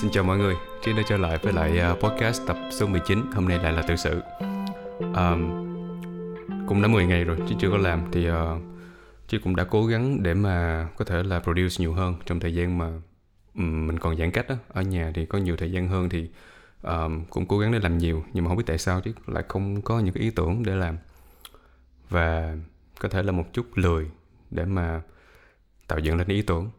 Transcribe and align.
Xin 0.00 0.10
chào 0.10 0.24
mọi 0.24 0.38
người, 0.38 0.56
Trinh 0.82 0.96
đã 0.96 1.02
trở 1.08 1.16
lại 1.16 1.38
với 1.42 1.52
lại 1.52 1.78
à, 1.78 1.94
podcast 1.94 2.42
tập 2.46 2.56
số 2.70 2.86
19 2.86 3.22
Hôm 3.32 3.48
nay 3.48 3.58
lại 3.58 3.72
là 3.72 3.82
tự 3.82 3.96
sự. 3.96 4.20
Um, 4.98 5.66
Cũng 6.66 6.82
đã 6.82 6.88
10 6.88 7.06
ngày 7.06 7.24
rồi, 7.24 7.38
Trí 7.48 7.56
chưa 7.60 7.70
có 7.70 7.76
làm 7.76 8.02
Thì 8.12 8.30
uh, 8.30 8.36
Trí 9.28 9.38
cũng 9.38 9.56
đã 9.56 9.64
cố 9.64 9.86
gắng 9.86 10.22
để 10.22 10.34
mà 10.34 10.88
có 10.96 11.04
thể 11.04 11.22
là 11.22 11.40
produce 11.40 11.76
nhiều 11.78 11.92
hơn 11.92 12.14
Trong 12.26 12.40
thời 12.40 12.54
gian 12.54 12.78
mà 12.78 12.86
um, 13.54 13.86
mình 13.86 13.98
còn 13.98 14.16
giãn 14.16 14.30
cách 14.30 14.48
đó. 14.48 14.54
Ở 14.68 14.82
nhà 14.82 15.12
thì 15.14 15.26
có 15.26 15.38
nhiều 15.38 15.56
thời 15.56 15.72
gian 15.72 15.88
hơn 15.88 16.08
thì 16.08 16.30
um, 16.82 17.24
Cũng 17.24 17.46
cố 17.46 17.58
gắng 17.58 17.72
để 17.72 17.78
làm 17.78 17.98
nhiều 17.98 18.24
Nhưng 18.32 18.44
mà 18.44 18.48
không 18.48 18.56
biết 18.56 18.66
tại 18.66 18.78
sao 18.78 19.00
chứ 19.00 19.12
lại 19.26 19.44
không 19.48 19.82
có 19.82 20.00
những 20.00 20.14
cái 20.14 20.22
ý 20.22 20.30
tưởng 20.30 20.62
để 20.62 20.74
làm. 20.74 20.98
Và 22.08 22.56
có 23.00 23.08
thể 23.08 23.22
là 23.22 23.32
một 23.32 23.44
chút 23.52 23.66
lười 23.74 24.10
Để 24.50 24.64
mà 24.64 25.02
tạo 25.88 25.98
dựng 25.98 26.16
lên 26.16 26.28
ý 26.28 26.42
tưởng. 26.42 26.70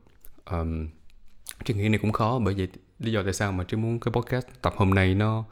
Um, 0.52 0.88
Trí 1.66 1.74
nghĩ 1.74 1.90
này 1.90 2.00
cũng 2.00 2.12
khó 2.12 2.40
bởi 2.40 2.54
vì 2.54 2.68
lý 3.00 3.11
do 3.11 3.23
tại 3.23 3.34
sao 3.34 3.52
mà 3.52 3.63
trí 3.63 3.77
muốn 3.77 4.00
cái 4.00 4.11
podcast 4.11 4.47
tập 4.61 4.73
hôm 4.77 4.89
nay 4.89 5.16
nó 5.16 5.45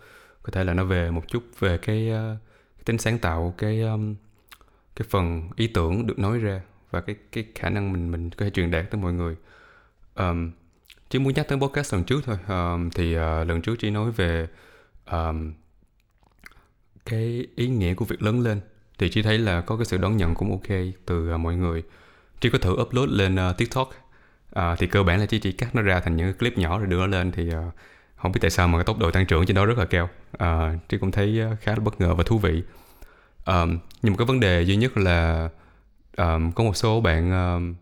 có 0.43 0.51
thể 0.51 0.63
là 0.63 0.73
nó 0.73 0.83
về 0.83 1.11
một 1.11 1.27
chút 1.27 1.43
về 1.59 1.77
cái, 1.77 2.09
uh, 2.11 2.39
cái 2.77 2.83
tính 2.85 2.97
sáng 2.97 3.19
tạo 3.19 3.53
cái 3.57 3.81
um, 3.81 4.15
cái 4.95 5.07
phần 5.09 5.49
ý 5.55 5.67
tưởng 5.67 6.07
được 6.07 6.19
nói 6.19 6.39
ra 6.39 6.61
và 6.91 7.02
cái 7.02 7.15
cái 7.31 7.45
khả 7.55 7.69
năng 7.69 7.93
mình 7.93 8.11
mình 8.11 8.29
có 8.29 8.45
thể 8.45 8.49
truyền 8.49 8.71
đạt 8.71 8.91
tới 8.91 9.02
mọi 9.02 9.13
người. 9.13 9.35
Um, 10.15 10.52
chỉ 11.09 11.19
muốn 11.19 11.33
nhắc 11.33 11.47
tới 11.47 11.57
podcast 11.57 11.93
lần 11.93 12.03
trước 12.03 12.21
thôi. 12.25 12.38
Um, 12.47 12.89
thì 12.89 13.17
uh, 13.17 13.21
lần 13.47 13.61
trước 13.61 13.75
chỉ 13.79 13.89
nói 13.89 14.11
về 14.11 14.47
um, 15.11 15.53
cái 17.05 17.47
ý 17.55 17.67
nghĩa 17.67 17.93
của 17.93 18.05
việc 18.05 18.21
lớn 18.21 18.41
lên 18.41 18.61
thì 18.97 19.09
chỉ 19.09 19.21
thấy 19.21 19.38
là 19.39 19.61
có 19.61 19.77
cái 19.77 19.85
sự 19.85 19.97
đón 19.97 20.17
nhận 20.17 20.35
cũng 20.35 20.52
ok 20.52 20.77
từ 21.05 21.33
uh, 21.33 21.39
mọi 21.39 21.55
người. 21.55 21.83
Chỉ 22.39 22.49
có 22.49 22.57
thử 22.57 22.71
upload 22.81 23.09
lên 23.09 23.35
uh, 23.35 23.57
tiktok 23.57 23.89
à, 24.53 24.75
thì 24.75 24.87
cơ 24.87 25.03
bản 25.03 25.19
là 25.19 25.25
chỉ 25.25 25.39
chỉ 25.39 25.51
cắt 25.51 25.75
nó 25.75 25.81
ra 25.81 25.99
thành 25.99 26.15
những 26.15 26.33
clip 26.33 26.57
nhỏ 26.57 26.79
rồi 26.79 26.88
đưa 26.88 26.97
nó 26.97 27.07
lên 27.07 27.31
thì 27.31 27.47
uh, 27.47 27.73
không 28.15 28.31
biết 28.31 28.39
tại 28.41 28.51
sao 28.51 28.67
mà 28.67 28.77
cái 28.77 28.85
tốc 28.85 28.99
độ 28.99 29.11
tăng 29.11 29.25
trưởng 29.25 29.45
trên 29.45 29.55
đó 29.55 29.65
rất 29.65 29.77
là 29.77 29.85
cao. 29.85 30.09
Ờ, 30.31 30.67
à, 30.67 30.77
chứ 30.89 30.97
cũng 30.97 31.11
thấy 31.11 31.41
khá 31.61 31.72
là 31.72 31.80
bất 31.80 32.02
ngờ 32.02 32.16
và 32.16 32.23
thú 32.23 32.38
vị. 32.38 32.63
Um, 33.45 33.80
nhưng 34.02 34.13
một 34.13 34.17
cái 34.17 34.25
vấn 34.25 34.39
đề 34.39 34.61
duy 34.61 34.75
nhất 34.75 34.97
là 34.97 35.49
um, 36.17 36.52
có 36.52 36.63
một 36.63 36.77
số 36.77 37.02
bạn 37.02 37.31
um, 37.31 37.75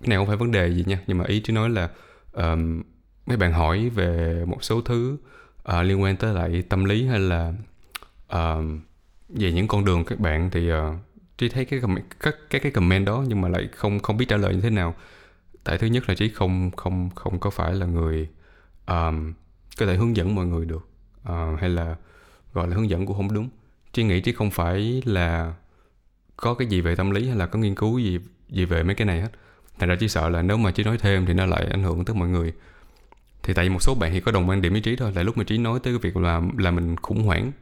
cái 0.00 0.08
này 0.08 0.18
không 0.18 0.26
phải 0.26 0.36
vấn 0.36 0.52
đề 0.52 0.68
gì 0.68 0.84
nha 0.86 0.98
nhưng 1.06 1.18
mà 1.18 1.24
ý 1.28 1.40
chỉ 1.40 1.52
nói 1.52 1.70
là 1.70 1.88
um, 2.32 2.82
mấy 3.26 3.36
bạn 3.36 3.52
hỏi 3.52 3.88
về 3.88 4.42
một 4.46 4.64
số 4.64 4.80
thứ 4.80 5.16
uh, 5.68 5.84
liên 5.84 6.02
quan 6.02 6.16
tới 6.16 6.34
lại 6.34 6.62
tâm 6.68 6.84
lý 6.84 7.06
hay 7.06 7.18
là 7.18 7.52
um, 8.28 8.80
về 9.28 9.52
những 9.52 9.68
con 9.68 9.84
đường 9.84 10.04
các 10.04 10.20
bạn 10.20 10.50
thì 10.50 10.72
uh, 10.72 10.78
chỉ 11.38 11.48
thấy 11.48 11.64
cái 11.64 11.80
comment, 11.80 12.04
các 12.20 12.36
cái 12.50 12.60
cái 12.60 12.72
comment 12.72 13.06
đó 13.06 13.24
nhưng 13.28 13.40
mà 13.40 13.48
lại 13.48 13.68
không 13.76 14.00
không 14.00 14.16
biết 14.16 14.26
trả 14.28 14.36
lời 14.36 14.54
như 14.54 14.60
thế 14.60 14.70
nào 14.70 14.94
tại 15.64 15.78
thứ 15.78 15.86
nhất 15.86 16.08
là 16.08 16.14
trí 16.14 16.28
không 16.28 16.70
không 16.76 17.10
không 17.14 17.38
có 17.38 17.50
phải 17.50 17.74
là 17.74 17.86
người 17.86 18.28
um, 18.86 19.32
có 19.78 19.86
thể 19.86 19.96
hướng 19.96 20.16
dẫn 20.16 20.34
mọi 20.34 20.46
người 20.46 20.66
được 20.66 20.88
uh, 21.28 21.60
hay 21.60 21.70
là 21.70 21.96
gọi 22.52 22.68
là 22.68 22.76
hướng 22.76 22.90
dẫn 22.90 23.06
cũng 23.06 23.16
không 23.16 23.34
đúng. 23.34 23.48
Trí 23.92 24.04
nghĩ 24.04 24.20
trí 24.20 24.32
không 24.32 24.50
phải 24.50 25.02
là 25.04 25.54
có 26.36 26.54
cái 26.54 26.68
gì 26.68 26.80
về 26.80 26.96
tâm 26.96 27.10
lý 27.10 27.28
hay 27.28 27.36
là 27.36 27.46
có 27.46 27.58
nghiên 27.58 27.74
cứu 27.74 27.98
gì 27.98 28.18
gì 28.48 28.64
về 28.64 28.82
mấy 28.82 28.94
cái 28.94 29.06
này 29.06 29.20
hết. 29.20 29.30
Thành 29.78 29.88
ra 29.88 29.96
trí 29.96 30.08
sợ 30.08 30.28
là 30.28 30.42
nếu 30.42 30.56
mà 30.56 30.70
trí 30.70 30.84
nói 30.84 30.98
thêm 30.98 31.26
thì 31.26 31.34
nó 31.34 31.46
lại 31.46 31.66
ảnh 31.70 31.82
hưởng 31.82 32.04
tới 32.04 32.16
mọi 32.16 32.28
người. 32.28 32.52
Thì 33.42 33.54
tại 33.54 33.64
vì 33.64 33.68
một 33.68 33.82
số 33.82 33.94
bạn 33.94 34.12
thì 34.12 34.20
có 34.20 34.32
đồng 34.32 34.48
quan 34.48 34.62
điểm 34.62 34.72
với 34.72 34.80
trí 34.80 34.96
thôi 34.96 35.12
là 35.14 35.22
lúc 35.22 35.38
mà 35.38 35.44
trí 35.44 35.58
nói 35.58 35.80
tới 35.82 35.92
cái 35.92 35.98
việc 35.98 36.16
là 36.16 36.42
là 36.58 36.70
mình 36.70 36.96
khủng 36.96 37.22
hoảng 37.22 37.52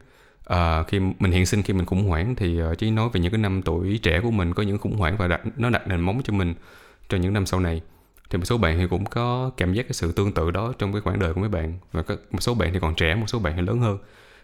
à, 0.49 0.83
khi 0.83 1.01
mình 1.19 1.33
hiện 1.33 1.47
sinh 1.47 1.63
khi 1.63 1.73
mình 1.73 1.87
khủng 1.87 2.09
hoảng 2.09 2.35
thì 2.35 2.59
ờ, 2.59 2.71
uh, 2.71 2.79
trí 2.79 2.91
nói 2.91 3.09
về 3.13 3.21
những 3.21 3.33
cái 3.33 3.39
năm 3.39 3.63
tuổi 3.63 3.99
trẻ 4.03 4.21
của 4.21 4.31
mình 4.31 4.55
có 4.55 4.63
những 4.63 4.79
khủng 4.79 4.97
hoảng 4.97 5.17
và 5.17 5.29
đặt, 5.29 5.41
nó 5.57 5.71
đặt 5.71 5.89
nền 5.89 6.01
móng 6.01 6.21
cho 6.25 6.33
mình 6.33 6.55
cho 7.09 7.19
những 7.19 7.33
năm 7.33 7.47
sau 7.47 7.61
này. 7.61 7.83
Thì 8.31 8.39
một 8.39 8.45
số 8.45 8.59
bạn 8.59 8.79
thì 8.79 8.87
cũng 8.91 9.05
có 9.05 9.51
cảm 9.57 9.73
giác 9.73 9.83
cái 9.83 9.93
sự 9.93 10.13
tương 10.13 10.33
tự 10.33 10.51
đó 10.51 10.73
trong 10.79 10.93
cái 10.93 11.03
quãng 11.03 11.19
đời 11.19 11.35
của 11.35 11.41
mấy 11.41 11.49
bạn. 11.49 11.79
Và 11.93 12.03
có, 12.03 12.17
một 12.31 12.41
số 12.41 12.55
bạn 12.55 12.73
thì 12.73 12.79
còn 12.81 12.95
trẻ 12.95 13.15
một 13.15 13.27
số 13.27 13.39
bạn 13.39 13.53
thì 13.57 13.63
lớn 13.63 13.79
hơn. 13.79 13.99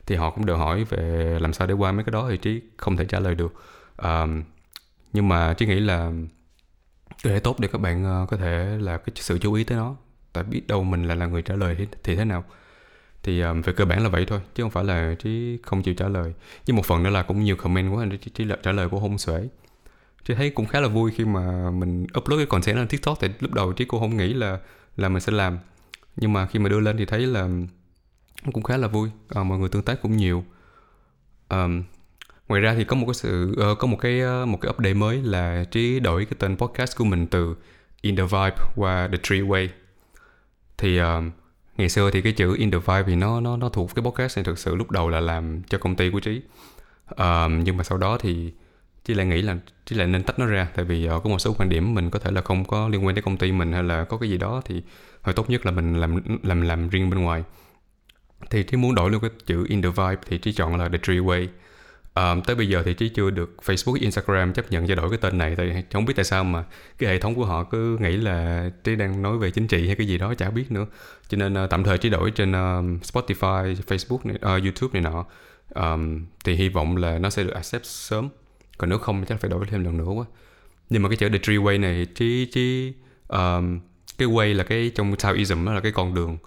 Thì 0.07 0.17
họ 0.17 0.31
cũng 0.31 0.47
đều 0.47 0.57
hỏi 0.57 0.85
về 0.85 1.39
làm 1.41 1.53
sao 1.53 1.67
để 1.67 1.75
qua 1.75 1.93
mấy 1.93 2.05
cái 2.05 2.11
đó 2.11 2.27
thì 2.31 2.37
trí 2.37 2.61
không 2.77 2.97
thể 2.97 3.05
trả 3.05 3.21
lời 3.21 3.35
được. 3.35 3.55
Um, 4.03 4.43
nhưng 5.13 5.29
mà 5.29 5.55
trí 5.55 5.67
nghĩ 5.67 5.81
là 5.81 6.13
để 7.25 7.41
tốt 7.41 7.61
để 7.61 7.69
các 7.73 7.81
bạn 7.81 8.05
ờ, 8.05 8.27
có 8.31 8.37
thể 8.37 8.77
là 8.81 8.97
cái 8.97 9.13
sự 9.15 9.39
chú 9.39 9.53
ý 9.53 9.65
tới 9.65 9.79
nó. 9.79 9.97
Tại 10.33 10.45
biết 10.45 10.67
đâu 10.67 10.85
mình 10.85 11.05
là 11.05 11.15
là 11.15 11.27
người 11.27 11.43
trả 11.43 11.55
lời 11.55 11.75
thì, 11.79 11.87
thì 12.03 12.17
thế 12.17 12.25
nào. 12.25 12.45
Thì 13.23 13.41
um, 13.41 13.63
về 13.63 13.73
cơ 13.73 13.85
bản 13.85 14.03
là 14.03 14.09
vậy 14.09 14.25
thôi 14.29 14.41
chứ 14.55 14.63
không 14.63 14.71
phải 14.71 14.85
là 14.85 15.15
trí 15.19 15.59
không 15.63 15.83
chịu 15.83 15.95
trả 15.95 16.09
lời. 16.09 16.33
Nhưng 16.67 16.77
một 16.77 16.87
phần 16.87 17.03
nữa 17.03 17.11
là 17.11 17.23
cũng 17.23 17.45
nhiều 17.45 17.57
comment 17.57 17.95
quá 17.95 18.05
nên 18.05 18.19
trí, 18.19 18.31
trí 18.31 18.47
trả 18.63 18.73
lời 18.73 18.89
cũng 18.89 19.01
không 19.01 19.19
xuể 19.19 19.49
chị 20.25 20.35
thấy 20.35 20.51
cũng 20.51 20.67
khá 20.67 20.81
là 20.81 20.89
vui 20.89 21.11
khi 21.11 21.25
mà 21.25 21.71
mình 21.71 22.07
upload 22.19 22.39
cái 22.39 22.47
content 22.47 22.77
lên 22.77 22.89
tiktok 22.89 23.19
thì 23.21 23.29
lúc 23.41 23.53
đầu 23.53 23.73
trí 23.73 23.85
cô 23.85 24.01
không 24.01 24.17
nghĩ 24.17 24.35
là 24.35 24.59
là 24.97 25.09
mình 25.09 25.21
sẽ 25.21 25.33
làm. 25.33 25.59
Nhưng 26.17 26.33
mà 26.33 26.47
khi 26.47 26.59
mà 26.59 26.69
đưa 26.69 26.81
lên 26.81 26.97
thì 26.97 27.05
thấy 27.05 27.27
là 27.27 27.49
cũng 28.53 28.63
khá 28.63 28.77
là 28.77 28.89
vui. 28.89 29.11
À, 29.29 29.43
mọi 29.43 29.59
người 29.59 29.69
tương 29.69 29.83
tác 29.83 30.03
cũng 30.03 30.17
nhiều. 30.17 30.45
À, 31.49 31.69
ngoài 32.49 32.61
ra 32.61 32.75
thì 32.75 32.85
có 32.85 32.97
một 32.97 33.07
cái 33.07 33.15
sự 33.15 33.57
uh, 33.73 33.79
có 33.79 33.87
một 33.87 33.97
cái 34.01 34.21
uh, 34.43 34.49
một 34.49 34.59
cái 34.61 34.71
update 34.71 34.95
mới 34.95 35.23
là 35.23 35.65
trí 35.71 36.01
đổi 36.01 36.25
cái 36.25 36.37
tên 36.39 36.57
podcast 36.57 36.99
của 36.99 37.05
mình 37.05 37.27
từ 37.27 37.57
in 38.01 38.17
the 38.17 38.23
vibe 38.23 38.57
qua 38.77 39.09
the 39.13 39.19
tree 39.23 39.41
way. 39.41 39.69
Thì 40.79 41.01
uh, 41.01 41.07
ngày 41.77 41.89
xưa 41.89 42.11
thì 42.11 42.23
cái 42.23 42.33
chữ 42.33 42.57
in 42.57 42.71
the 42.71 42.79
vibe 42.79 43.03
thì 43.07 43.17
nó 43.17 43.41
nó 43.41 43.57
nó 43.57 43.69
thuộc 43.69 43.95
cái 43.95 44.03
podcast 44.05 44.39
này 44.39 44.45
thực 44.45 44.59
sự 44.59 44.75
lúc 44.77 44.91
đầu 44.91 45.09
là 45.09 45.21
làm 45.21 45.63
cho 45.63 45.79
công 45.79 45.97
ty 45.97 46.11
của 46.11 46.21
trí. 46.21 46.43
Uh, 47.11 47.51
nhưng 47.65 47.77
mà 47.77 47.85
sau 47.85 47.99
đó 47.99 48.19
thì 48.21 48.53
chị 49.05 49.15
lại 49.15 49.27
nghĩ 49.27 49.43
là 49.43 49.57
chị 49.85 49.97
lại 49.97 50.07
nên 50.07 50.23
tách 50.23 50.39
nó 50.39 50.47
ra 50.47 50.69
tại 50.75 50.85
vì 50.85 51.09
uh, 51.09 51.23
có 51.23 51.31
một 51.31 51.39
số 51.39 51.55
quan 51.59 51.69
điểm 51.69 51.95
mình 51.95 52.11
có 52.11 52.19
thể 52.19 52.31
là 52.31 52.43
không 52.43 52.65
có 52.65 52.89
liên 52.89 53.07
quan 53.07 53.15
tới 53.15 53.23
công 53.23 53.37
ty 53.37 53.53
mình 53.53 53.73
hay 53.73 53.83
là 53.83 54.05
có 54.05 54.17
cái 54.17 54.31
gì 54.31 54.39
đó 54.39 54.63
thì 54.65 54.83
hồi 55.23 55.35
tốt 55.35 55.51
nhất 55.51 55.67
là 55.67 55.73
mình 55.73 55.97
làm 56.01 56.21
làm 56.43 56.61
làm 56.61 56.89
riêng 56.89 57.11
bên 57.11 57.21
ngoài. 57.21 57.43
Thì 58.51 58.63
trí 58.63 58.77
muốn 58.77 58.95
đổi 58.95 59.11
luôn 59.11 59.21
cái 59.21 59.31
chữ 59.47 59.67
in 59.69 59.83
the 59.83 59.89
vibe 59.89 60.23
thì 60.29 60.39
trí 60.39 60.53
chọn 60.53 60.77
là 60.77 60.89
the 60.89 60.99
Three 60.99 61.19
way. 61.19 61.47
Um, 62.15 62.41
tới 62.41 62.57
bây 62.57 62.69
giờ 62.69 62.83
thì 62.85 62.95
trí 62.95 63.09
chưa 63.09 63.31
được 63.31 63.57
Facebook, 63.65 63.95
Instagram 64.01 64.53
chấp 64.53 64.71
nhận 64.71 64.87
cho 64.87 64.95
đổi 64.95 65.11
cái 65.11 65.19
tên 65.19 65.39
này 65.39 65.57
tại 65.57 65.85
không 65.93 66.05
biết 66.05 66.13
tại 66.17 66.25
sao 66.25 66.45
mà 66.45 66.65
cái 66.99 67.11
hệ 67.11 67.19
thống 67.19 67.35
của 67.35 67.45
họ 67.45 67.65
cứ 67.65 67.99
nghĩ 68.01 68.17
là 68.17 68.71
trí 68.85 68.97
đang 68.97 69.23
nói 69.23 69.39
về 69.39 69.51
chính 69.51 69.67
trị 69.67 69.87
hay 69.87 69.97
cái 69.97 70.07
gì 70.07 70.19
đó 70.19 70.35
chả 70.35 70.51
biết 70.51 70.71
nữa. 70.71 70.87
Cho 71.29 71.39
nên 71.39 71.65
uh, 71.65 71.71
tạm 71.71 71.85
thời 71.85 71.99
trí 71.99 72.11
đổi 72.11 72.31
trên 72.31 72.51
uh, 72.51 73.03
Spotify, 73.03 73.75
Facebook, 73.75 74.19
này, 74.25 74.37
uh, 74.37 74.63
YouTube 74.63 75.01
này 75.01 75.13
nọ. 75.13 75.25
Um, 75.75 76.27
thì 76.45 76.55
hy 76.55 76.69
vọng 76.69 76.97
là 76.97 77.19
nó 77.19 77.31
sẽ 77.31 77.45
được 77.45 77.55
accept 77.55 77.85
sớm 77.85 78.29
còn 78.79 78.91
nếu 78.91 78.99
không 78.99 79.25
chắc 79.29 79.41
phải 79.41 79.51
đổi 79.51 79.67
thêm 79.67 79.85
lần 79.85 79.97
nữa 79.97 80.05
quá. 80.05 80.25
Nhưng 80.91 81.03
mà 81.03 81.09
cái 81.09 81.17
chữ 81.17 81.29
the 81.29 81.39
tree 81.39 81.57
way 81.57 81.81
này 81.81 82.07
trí 82.15 82.47
trí 82.47 82.93
um, 83.29 83.81
cái 84.19 84.29
way 84.29 84.55
là 84.55 84.65
cái 84.65 84.91
trong 84.95 85.17
Taoism 85.17 85.65
đó 85.67 85.73
là 85.73 85.81
cái 85.81 85.93
con 85.93 86.15
đường. 86.15 86.39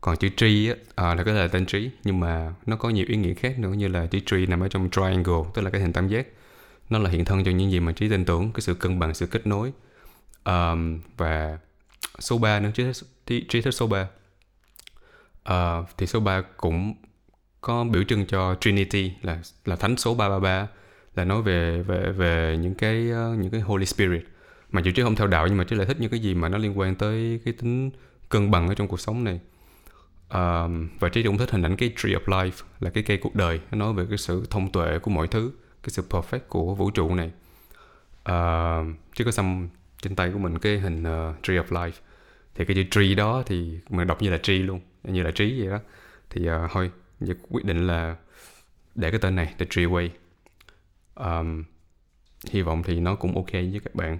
Còn 0.00 0.16
chữ 0.16 0.28
tree 0.36 0.68
á, 0.68 0.74
à, 0.94 1.14
là 1.14 1.22
cái 1.22 1.34
là 1.34 1.48
tên 1.48 1.66
trí. 1.66 1.90
Nhưng 2.04 2.20
mà 2.20 2.54
nó 2.66 2.76
có 2.76 2.90
nhiều 2.90 3.06
ý 3.08 3.16
nghĩa 3.16 3.34
khác 3.34 3.58
nữa 3.58 3.72
như 3.72 3.88
là 3.88 4.06
chữ 4.06 4.20
tree 4.26 4.46
nằm 4.46 4.60
ở 4.60 4.68
trong 4.68 4.90
triangle 4.90 5.50
tức 5.54 5.62
là 5.62 5.70
cái 5.70 5.80
hình 5.80 5.92
tam 5.92 6.08
giác. 6.08 6.26
Nó 6.90 6.98
là 6.98 7.10
hiện 7.10 7.24
thân 7.24 7.44
cho 7.44 7.50
những 7.50 7.70
gì 7.70 7.80
mà 7.80 7.92
trí 7.92 8.08
tin 8.08 8.24
tưởng 8.24 8.52
cái 8.52 8.60
sự 8.60 8.74
cân 8.74 8.98
bằng 8.98 9.14
sự 9.14 9.26
kết 9.26 9.46
nối. 9.46 9.72
Um, 10.44 11.00
và 11.16 11.58
số 12.18 12.38
3 12.38 12.60
nữa 12.60 12.70
trí, 12.74 12.84
trí, 13.26 13.44
trí 13.48 13.60
thức 13.60 13.70
số 13.70 13.86
3 13.86 14.02
uh, 14.02 14.08
ờ, 15.44 15.84
thì 15.96 16.06
số 16.06 16.20
3 16.20 16.42
cũng 16.56 16.94
có 17.60 17.84
biểu 17.84 18.02
trưng 18.04 18.26
cho 18.26 18.56
Trinity 18.60 19.12
là 19.22 19.38
là 19.64 19.76
thánh 19.76 19.96
số 19.96 20.14
333 20.14 20.68
là 21.16 21.24
nói 21.24 21.42
về 21.42 21.82
về 21.82 22.12
về 22.12 22.56
những 22.60 22.74
cái 22.74 23.10
ờ, 23.10 23.34
những 23.38 23.50
cái 23.50 23.60
Holy 23.60 23.86
Spirit. 23.86 24.24
Mà 24.70 24.80
dù 24.80 24.90
chứ 24.94 25.04
không 25.04 25.16
theo 25.16 25.26
đạo 25.26 25.46
nhưng 25.46 25.56
mà 25.56 25.64
chứ 25.64 25.76
lại 25.76 25.86
thích 25.86 26.00
những 26.00 26.10
cái 26.10 26.20
gì 26.20 26.34
mà 26.34 26.48
nó 26.48 26.58
liên 26.58 26.78
quan 26.78 26.94
tới 26.94 27.40
cái 27.44 27.54
tính 27.54 27.90
cân 28.28 28.50
bằng 28.50 28.68
ở 28.68 28.74
trong 28.74 28.88
cuộc 28.88 29.00
sống 29.00 29.24
này. 29.24 29.40
Um, 30.30 30.88
và 30.98 31.08
trí 31.08 31.22
cũng 31.22 31.38
thích 31.38 31.50
hình 31.50 31.62
ảnh 31.62 31.76
cái 31.76 31.92
tree 31.96 32.12
of 32.12 32.24
life 32.24 32.64
là 32.80 32.90
cái 32.90 33.02
cây 33.02 33.16
cuộc 33.16 33.34
đời 33.34 33.60
nó 33.70 33.78
nói 33.78 33.92
về 33.92 34.06
cái 34.08 34.18
sự 34.18 34.46
thông 34.50 34.72
tuệ 34.72 34.98
của 34.98 35.10
mọi 35.10 35.28
thứ 35.28 35.52
cái 35.82 35.90
sự 35.90 36.02
perfect 36.10 36.38
của 36.48 36.74
vũ 36.74 36.90
trụ 36.90 37.14
này. 37.14 37.30
Uh, 38.30 38.96
chứ 39.14 39.24
có 39.24 39.30
xăm 39.30 39.68
trên 40.02 40.16
tay 40.16 40.30
của 40.32 40.38
mình 40.38 40.58
cái 40.58 40.78
hình 40.78 41.02
uh, 41.02 41.42
tree 41.42 41.56
of 41.56 41.64
life 41.64 41.90
thì 42.54 42.64
cái 42.64 42.74
chữ 42.76 42.84
tree 42.90 43.14
đó 43.14 43.42
thì 43.46 43.78
mình 43.88 44.06
đọc 44.06 44.22
như 44.22 44.30
là 44.30 44.38
tree 44.38 44.58
luôn 44.58 44.80
như 45.04 45.22
là 45.22 45.30
trí 45.30 45.60
vậy 45.60 45.70
đó. 45.70 45.78
Thì 46.30 46.48
uh, 46.50 46.70
thôi 46.72 46.90
quyết 47.48 47.64
định 47.64 47.86
là 47.86 48.16
để 48.94 49.10
cái 49.10 49.20
tên 49.20 49.36
này 49.36 49.54
the 49.58 49.66
tree 49.70 49.84
way 49.84 50.08
um, 51.14 51.64
hy 52.50 52.62
vọng 52.62 52.82
thì 52.82 53.00
nó 53.00 53.14
cũng 53.14 53.34
ok 53.34 53.52
với 53.52 53.80
các 53.84 53.94
bạn. 53.94 54.18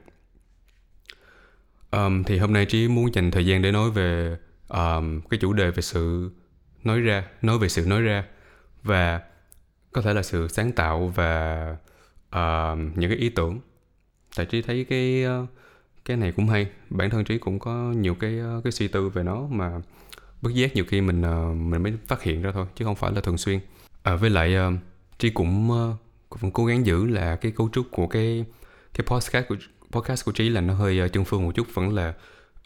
Um, 1.90 2.22
thì 2.22 2.38
hôm 2.38 2.52
nay 2.52 2.66
trí 2.66 2.88
muốn 2.88 3.14
dành 3.14 3.30
thời 3.30 3.46
gian 3.46 3.62
để 3.62 3.72
nói 3.72 3.90
về 3.90 4.36
um, 4.68 5.20
cái 5.20 5.38
chủ 5.40 5.52
đề 5.52 5.70
về 5.70 5.82
sự 5.82 6.30
nói 6.84 7.00
ra 7.00 7.24
nói 7.42 7.58
về 7.58 7.68
sự 7.68 7.86
nói 7.86 8.00
ra 8.00 8.24
và 8.82 9.20
có 9.92 10.02
thể 10.02 10.14
là 10.14 10.22
sự 10.22 10.48
sáng 10.48 10.72
tạo 10.72 11.12
và 11.14 11.76
uh, 12.28 12.78
những 12.94 13.10
cái 13.10 13.18
ý 13.18 13.28
tưởng. 13.28 13.60
Tại 14.36 14.46
trí 14.46 14.62
thấy 14.62 14.84
cái 14.84 15.24
ờ, 15.24 15.46
cái 16.04 16.16
này 16.16 16.32
cũng 16.32 16.48
hay. 16.48 16.66
Bản 16.90 17.10
thân 17.10 17.24
trí 17.24 17.38
cũng 17.38 17.58
có 17.58 17.92
nhiều 17.96 18.14
cái 18.14 18.38
ờ, 18.38 18.60
cái 18.64 18.72
suy 18.72 18.88
tư 18.88 19.08
về 19.08 19.22
nó 19.22 19.46
mà 19.50 19.80
bất 20.42 20.54
giác 20.54 20.74
nhiều 20.74 20.84
khi 20.88 21.00
mình 21.00 21.20
uh, 21.20 21.56
mình 21.56 21.82
mới 21.82 21.92
phát 22.06 22.22
hiện 22.22 22.42
ra 22.42 22.52
thôi 22.52 22.66
chứ 22.76 22.84
không 22.84 22.94
phải 22.94 23.12
là 23.12 23.20
thường 23.20 23.38
xuyên. 23.38 23.60
À, 24.02 24.16
với 24.16 24.30
lại 24.30 24.54
uh, 24.68 24.74
trí 25.18 25.30
cũng 25.30 25.70
uh, 25.70 25.96
vẫn 26.40 26.50
cố 26.50 26.66
gắng 26.66 26.86
giữ 26.86 27.06
là 27.06 27.36
cái 27.36 27.52
cấu 27.52 27.68
trúc 27.72 27.86
của 27.90 28.06
cái 28.06 28.44
cái 28.94 29.06
podcast 29.06 29.48
của 29.48 29.56
podcast 29.90 30.24
của 30.24 30.32
trí 30.32 30.48
là 30.48 30.60
nó 30.60 30.74
hơi 30.74 30.98
ờ, 30.98 31.04
uh, 31.04 31.12
chân 31.12 31.24
phương 31.24 31.44
một 31.44 31.54
chút 31.54 31.66
vẫn 31.74 31.94
là 31.94 32.14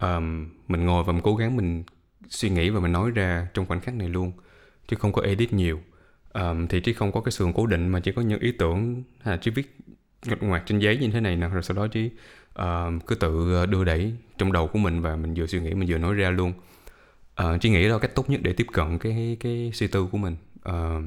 um, 0.01 0.49
mình 0.69 0.87
ngồi 0.87 1.05
và 1.05 1.13
mình 1.13 1.23
cố 1.23 1.37
gắng 1.37 1.57
mình 1.57 1.85
suy 2.29 2.51
nghĩ 2.51 2.71
và 2.71 2.81
mình 2.81 2.93
nói 2.93 3.11
ra 3.11 3.49
trong 3.55 3.67
khoảnh 3.67 3.81
khắc 3.81 3.95
này 3.95 4.09
luôn 4.09 4.33
chứ 4.89 4.97
không 5.01 5.13
có 5.13 5.23
edit 5.23 5.53
nhiều. 5.53 5.81
Um, 6.33 6.67
thì 6.67 6.81
trí 6.81 6.93
không 6.93 7.13
có 7.13 7.21
cái 7.21 7.33
sườn 7.33 7.53
cố 7.53 7.67
định 7.67 7.89
mà 7.89 8.01
chỉ 8.01 8.13
có 8.13 8.23
những 8.23 8.41
ý 8.41 8.53
tưởng 8.53 9.03
hay 9.21 9.35
là 9.35 9.37
trí 9.37 9.51
viết 9.51 9.77
ngặt 10.27 10.43
ngoạc 10.43 10.63
trên 10.67 10.79
giấy 10.79 10.99
như 10.99 11.11
thế 11.11 11.21
này 11.21 11.37
nè 11.37 11.49
rồi 11.49 11.63
sau 11.63 11.77
đó 11.77 11.87
trí 11.87 12.11
uh, 12.59 13.07
cứ 13.07 13.15
tự 13.15 13.55
ờ, 13.55 13.67
đưa 13.67 13.85
đẩy 13.85 14.15
trong 14.39 14.53
đầu 14.53 14.67
của 14.67 14.79
mình 14.79 15.01
và 15.01 15.17
mình 15.17 15.35
vừa 15.35 15.47
suy 15.47 15.61
nghĩ 15.61 15.75
mình 15.75 15.89
vừa 15.89 15.99
nói 15.99 16.15
ra 16.15 16.31
luôn. 16.31 16.53
Uh, 17.43 17.61
trí 17.61 17.71
nghĩ 17.71 17.89
đó 17.89 17.93
là 17.93 17.99
cách 17.99 18.15
tốt 18.15 18.31
nhất 18.31 18.41
để 18.43 18.53
tiếp 18.53 18.67
cận 18.73 18.99
cái 18.99 19.37
cái 19.41 19.71
suy 19.75 19.87
tư 19.87 20.09
của 20.13 20.19
mình. 20.19 20.37
Uh, 20.69 21.05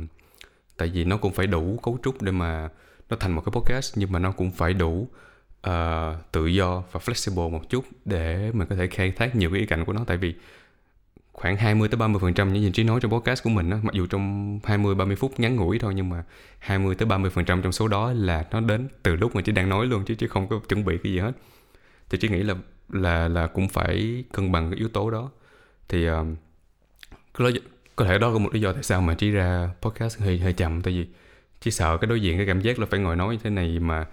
tại 0.81 0.89
vì 0.93 1.03
nó 1.03 1.17
cũng 1.17 1.33
phải 1.33 1.47
đủ 1.47 1.79
cấu 1.83 1.97
trúc 2.03 2.21
để 2.21 2.31
mà 2.31 2.69
nó 3.09 3.17
thành 3.19 3.31
một 3.31 3.41
cái 3.45 3.51
podcast 3.51 3.97
nhưng 3.97 4.11
mà 4.11 4.19
nó 4.19 4.31
cũng 4.31 4.51
phải 4.51 4.73
đủ 4.73 5.07
uh, 5.67 5.71
tự 6.31 6.45
do 6.45 6.83
và 6.91 6.99
flexible 7.05 7.49
một 7.49 7.69
chút 7.69 7.85
để 8.05 8.51
mình 8.53 8.67
có 8.67 8.75
thể 8.75 8.87
khai 8.87 9.11
thác 9.11 9.35
nhiều 9.35 9.49
cái 9.49 9.59
ý 9.59 9.65
cảnh 9.65 9.85
của 9.85 9.93
nó. 9.93 10.03
Tại 10.07 10.17
vì 10.17 10.33
khoảng 11.31 11.57
20 11.57 11.87
tới 11.87 11.97
30 11.97 12.19
phần 12.19 12.33
trăm 12.33 12.53
những 12.53 12.63
gì 12.63 12.71
trí 12.71 12.83
nói 12.83 12.99
trong 12.99 13.11
podcast 13.11 13.43
của 13.43 13.49
mình 13.49 13.69
đó, 13.69 13.77
mặc 13.83 13.93
dù 13.93 14.07
trong 14.07 14.59
20 14.63 14.95
30 14.95 15.15
phút 15.15 15.39
ngắn 15.39 15.55
ngủi 15.55 15.79
thôi 15.79 15.93
nhưng 15.95 16.09
mà 16.09 16.23
20 16.59 16.95
tới 16.95 17.05
30 17.05 17.31
phần 17.31 17.45
trăm 17.45 17.61
trong 17.61 17.71
số 17.71 17.87
đó 17.87 18.13
là 18.13 18.45
nó 18.51 18.59
đến 18.59 18.87
từ 19.03 19.15
lúc 19.15 19.35
mà 19.35 19.41
chỉ 19.41 19.51
đang 19.51 19.69
nói 19.69 19.85
luôn 19.85 20.05
chứ 20.05 20.15
chứ 20.15 20.27
không 20.27 20.47
có 20.47 20.59
chuẩn 20.69 20.85
bị 20.85 20.97
cái 21.03 21.11
gì 21.11 21.19
hết. 21.19 21.31
Thì 22.09 22.17
chỉ 22.21 22.29
nghĩ 22.29 22.43
là 22.43 22.55
là 22.89 23.27
là 23.27 23.47
cũng 23.47 23.69
phải 23.69 24.23
cân 24.31 24.51
bằng 24.51 24.69
cái 24.71 24.79
yếu 24.79 24.89
tố 24.89 25.11
đó. 25.11 25.31
Thì 25.89 26.09
uh, 26.09 26.15
có, 28.01 28.07
thể 28.07 28.17
đó 28.17 28.29
là 28.29 28.39
một 28.39 28.53
lý 28.53 28.61
do 28.61 28.73
tại 28.73 28.83
sao 28.83 29.01
mà 29.01 29.13
trí 29.13 29.31
ra 29.31 29.69
podcast 29.81 30.19
hơi 30.19 30.39
hơi 30.39 30.53
chậm. 30.53 30.81
Tại 30.81 30.93
vì 30.93 31.07
chỉ 31.59 31.71
sợ 31.71 31.97
cái 31.97 32.07
đối 32.07 32.21
diện 32.21 32.37
cái 32.37 32.45
cảm 32.45 32.61
giác 32.61 32.79
là 32.79 32.85
phải 32.85 32.99
ngồi 32.99 33.15
nói 33.15 33.35
như 33.35 33.39
thế 33.43 33.49
này 33.49 33.79
mà 33.79 34.07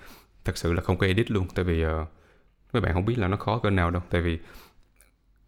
thật 0.45 0.57
sự 0.59 0.73
là 0.73 0.83
không 0.83 0.99
có 0.99 1.07
edit 1.07 1.31
luôn. 1.31 1.47
Tại 1.55 1.65
vì 1.65 1.87
uh, 1.87 1.91
mấy 2.73 2.81
bạn 2.81 2.95
không 2.95 3.05
biết 3.05 3.19
là 3.19 3.29
nó 3.29 3.37
khó 3.37 3.59
cỡ 3.59 3.71
nào 3.71 3.91
đâu. 3.91 4.03
Tại 4.11 4.21
vì 4.21 4.39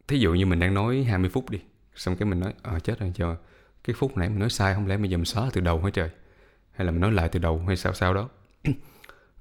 thí 0.08 0.18
dụ 0.18 0.34
như 0.34 0.46
mình 0.46 0.60
đang 0.60 0.74
nói 0.74 1.02
20 1.02 1.30
phút 1.30 1.50
đi 1.50 1.58
xong 1.94 2.16
cái 2.16 2.28
mình 2.28 2.40
nói 2.40 2.54
à, 2.62 2.78
chết 2.78 3.00
rồi 3.00 3.12
chờ 3.14 3.36
cái 3.84 3.94
phút 3.98 4.16
nãy 4.16 4.28
mình 4.28 4.38
nói 4.38 4.50
sai 4.50 4.74
không 4.74 4.86
lẽ 4.86 4.96
mình 4.96 5.10
dầm 5.10 5.24
xóa 5.24 5.50
từ 5.52 5.60
đầu 5.60 5.82
hả 5.82 5.90
trời? 5.90 6.10
Hay 6.72 6.84
là 6.84 6.90
mình 6.90 7.00
nói 7.00 7.12
lại 7.12 7.28
từ 7.28 7.38
đầu 7.38 7.64
hay 7.66 7.76
sao 7.76 7.92
sao 7.92 8.14
đó? 8.14 8.28
Uh, 8.68 8.74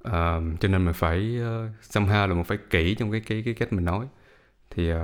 cho 0.59 0.67
nên 0.67 0.85
mình 0.85 0.93
phải 0.93 1.39
uh, 1.39 1.83
somehow 1.91 2.27
là 2.27 2.33
mình 2.33 2.43
phải 2.43 2.57
kỹ 2.69 2.95
trong 2.95 3.11
cái 3.11 3.21
cái 3.21 3.41
cái 3.45 3.53
cách 3.53 3.73
mình 3.73 3.85
nói. 3.85 4.07
Thì 4.69 4.93
uh, 4.93 4.97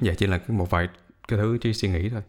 dạ 0.00 0.14
chỉ 0.18 0.26
là 0.26 0.40
một 0.48 0.70
vài 0.70 0.88
cái 1.28 1.38
thứ 1.38 1.58
chỉ 1.60 1.72
suy 1.72 1.88
nghĩ 1.88 2.08
thôi 2.08 2.22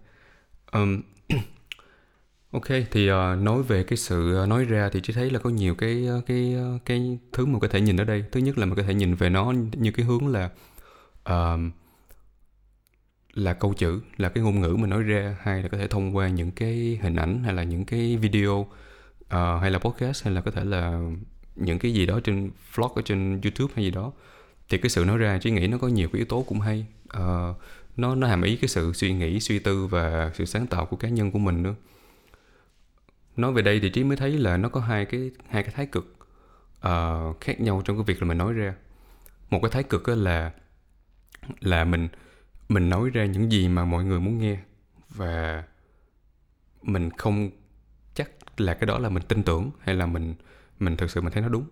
um, 0.71 1.01
ok 2.51 2.67
thì 2.91 3.11
uh, 3.11 3.15
nói 3.41 3.63
về 3.63 3.83
cái 3.83 3.97
sự 3.97 4.35
ờ, 4.35 4.45
nói 4.45 4.65
ra 4.65 4.89
thì 4.93 4.99
chỉ 5.03 5.13
thấy 5.13 5.29
là 5.29 5.39
có 5.39 5.49
nhiều 5.49 5.75
cái 5.75 6.05
ờ, 6.07 6.21
cái 6.25 6.55
cái 6.85 7.17
thứ 7.33 7.45
mà 7.45 7.59
có 7.59 7.67
thể 7.67 7.81
nhìn 7.81 7.97
ở 7.97 8.03
đây. 8.03 8.23
Thứ 8.31 8.39
nhất 8.39 8.57
là 8.57 8.65
mình 8.65 8.75
có 8.75 8.83
thể 8.83 8.93
nhìn 8.93 9.15
về 9.15 9.29
nó 9.29 9.53
như 9.71 9.91
cái 9.91 10.05
hướng 10.05 10.27
là 10.27 10.49
uh, 11.29 11.59
là 13.33 13.53
câu 13.53 13.73
chữ 13.73 14.01
là 14.17 14.29
cái 14.29 14.43
ngôn 14.43 14.61
ngữ 14.61 14.75
mình 14.79 14.89
nói 14.89 15.03
ra 15.03 15.37
hay 15.41 15.63
là 15.63 15.69
có 15.69 15.77
thể 15.77 15.87
thông 15.87 16.15
qua 16.15 16.27
những 16.27 16.51
cái 16.51 16.99
hình 17.01 17.15
ảnh 17.15 17.43
hay 17.43 17.53
là 17.53 17.63
những 17.63 17.85
cái 17.85 18.17
video 18.17 18.59
uh, 18.59 19.61
hay 19.61 19.71
là 19.71 19.79
podcast 19.79 20.25
hay 20.25 20.33
là 20.33 20.41
có 20.41 20.51
thể 20.51 20.63
là 20.63 20.99
những 21.55 21.79
cái 21.79 21.93
gì 21.93 22.05
đó 22.05 22.19
trên 22.23 22.51
vlog 22.75 22.91
ở 22.95 23.01
trên 23.05 23.41
youtube 23.41 23.73
hay 23.75 23.85
gì 23.85 23.91
đó. 23.91 24.11
Thì 24.69 24.77
cái 24.77 24.89
sự 24.89 25.05
nói 25.05 25.17
ra 25.17 25.39
chỉ 25.41 25.51
nghĩ 25.51 25.67
nó 25.67 25.77
có 25.77 25.87
nhiều 25.87 26.09
cái 26.13 26.19
yếu 26.19 26.25
tố 26.25 26.43
cũng 26.47 26.59
hay. 26.59 26.85
Uh, 27.17 27.57
nó 27.97 28.15
nó 28.15 28.27
hàm 28.27 28.41
ý 28.41 28.55
cái 28.55 28.67
sự 28.67 28.93
suy 28.93 29.13
nghĩ 29.13 29.39
suy 29.39 29.59
tư 29.59 29.87
và 29.87 30.31
sự 30.33 30.45
sáng 30.45 30.67
tạo 30.67 30.85
của 30.85 30.97
cá 30.97 31.09
nhân 31.09 31.31
của 31.31 31.39
mình 31.39 31.63
nữa. 31.63 31.75
Nói 33.37 33.53
về 33.53 33.61
đây 33.61 33.79
thì 33.79 33.89
trí 33.89 34.03
mới 34.03 34.17
thấy 34.17 34.37
là 34.37 34.57
nó 34.57 34.69
có 34.69 34.79
hai 34.79 35.05
cái 35.05 35.31
hai 35.49 35.63
cái 35.63 35.73
thái 35.75 35.85
cực 35.85 36.15
uh, 36.87 37.41
khác 37.41 37.61
nhau 37.61 37.81
trong 37.85 37.97
cái 37.97 38.03
việc 38.03 38.21
là 38.21 38.27
mình 38.27 38.37
nói 38.37 38.53
ra. 38.53 38.75
Một 39.49 39.59
cái 39.61 39.71
thái 39.71 39.83
cực 39.83 40.07
là 40.07 40.51
là 41.59 41.85
mình 41.85 42.07
mình 42.69 42.89
nói 42.89 43.09
ra 43.09 43.25
những 43.25 43.51
gì 43.51 43.67
mà 43.67 43.85
mọi 43.85 44.03
người 44.05 44.19
muốn 44.19 44.39
nghe 44.39 44.57
và 45.09 45.63
mình 46.81 47.09
không 47.17 47.49
chắc 48.13 48.31
là 48.57 48.73
cái 48.73 48.87
đó 48.87 48.99
là 48.99 49.09
mình 49.09 49.23
tin 49.27 49.43
tưởng 49.43 49.71
hay 49.79 49.95
là 49.95 50.05
mình 50.05 50.35
mình 50.79 50.97
thực 50.97 51.11
sự 51.11 51.21
mình 51.21 51.33
thấy 51.33 51.41
nó 51.43 51.49
đúng. 51.49 51.65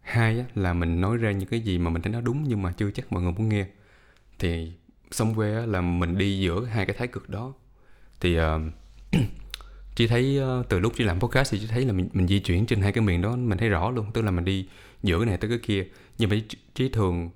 Hai 0.00 0.38
á, 0.38 0.44
là 0.54 0.74
mình 0.74 1.00
nói 1.00 1.16
ra 1.16 1.32
những 1.32 1.48
cái 1.48 1.60
gì 1.60 1.78
mà 1.78 1.90
mình 1.90 2.02
thấy 2.02 2.12
nó 2.12 2.20
đúng 2.20 2.44
nhưng 2.48 2.62
mà 2.62 2.72
chưa 2.72 2.90
chắc 2.90 3.12
mọi 3.12 3.22
người 3.22 3.32
muốn 3.32 3.48
nghe. 3.48 3.66
Thì 4.38 4.72
somewhere 5.10 5.66
là 5.66 5.80
mình 5.80 6.18
đi 6.18 6.38
giữa 6.38 6.64
hai 6.64 6.86
cái 6.86 6.96
thái 6.98 7.08
cực 7.08 7.28
đó. 7.28 7.54
Thì 8.20 8.38
uh, 8.40 8.44
chỉ 9.94 10.06
thấy 10.06 10.40
uh, 10.60 10.68
từ 10.68 10.78
lúc 10.78 10.92
chỉ 10.96 11.04
làm 11.04 11.20
podcast 11.20 11.52
thì 11.52 11.58
chỉ 11.58 11.66
thấy 11.66 11.84
là 11.84 11.92
mình 11.92 12.08
mình 12.12 12.26
di 12.26 12.40
chuyển 12.40 12.66
trên 12.66 12.82
hai 12.82 12.92
cái 12.92 13.04
miền 13.04 13.22
đó 13.22 13.36
mình 13.36 13.58
thấy 13.58 13.68
rõ 13.68 13.90
luôn 13.90 14.06
tức 14.12 14.22
là 14.22 14.30
mình 14.30 14.44
đi 14.44 14.68
giữa 15.02 15.18
cái 15.18 15.26
này 15.26 15.36
tới 15.36 15.50
cái 15.50 15.58
kia. 15.62 15.86
Nhưng 16.18 16.30
mà 16.30 16.36
trí 16.74 16.88
thường 16.88 17.30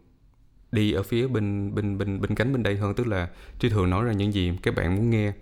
đi 0.73 0.93
ở 0.93 1.03
phía 1.03 1.27
bên 1.27 1.75
bên 1.75 1.99
bên 1.99 2.21
bên 2.21 2.35
cánh 2.35 2.53
bên 2.53 2.63
đây 2.63 2.77
hơn 2.77 2.95
tức 2.95 3.07
là 3.07 3.29
trí 3.59 3.69
thường 3.69 3.91
nói 3.91 4.05
ra 4.05 4.13
những 4.13 4.33
gì 4.33 4.53
các 4.63 4.75
bạn 4.75 4.97
muốn 4.97 5.11
nghe. 5.11 5.33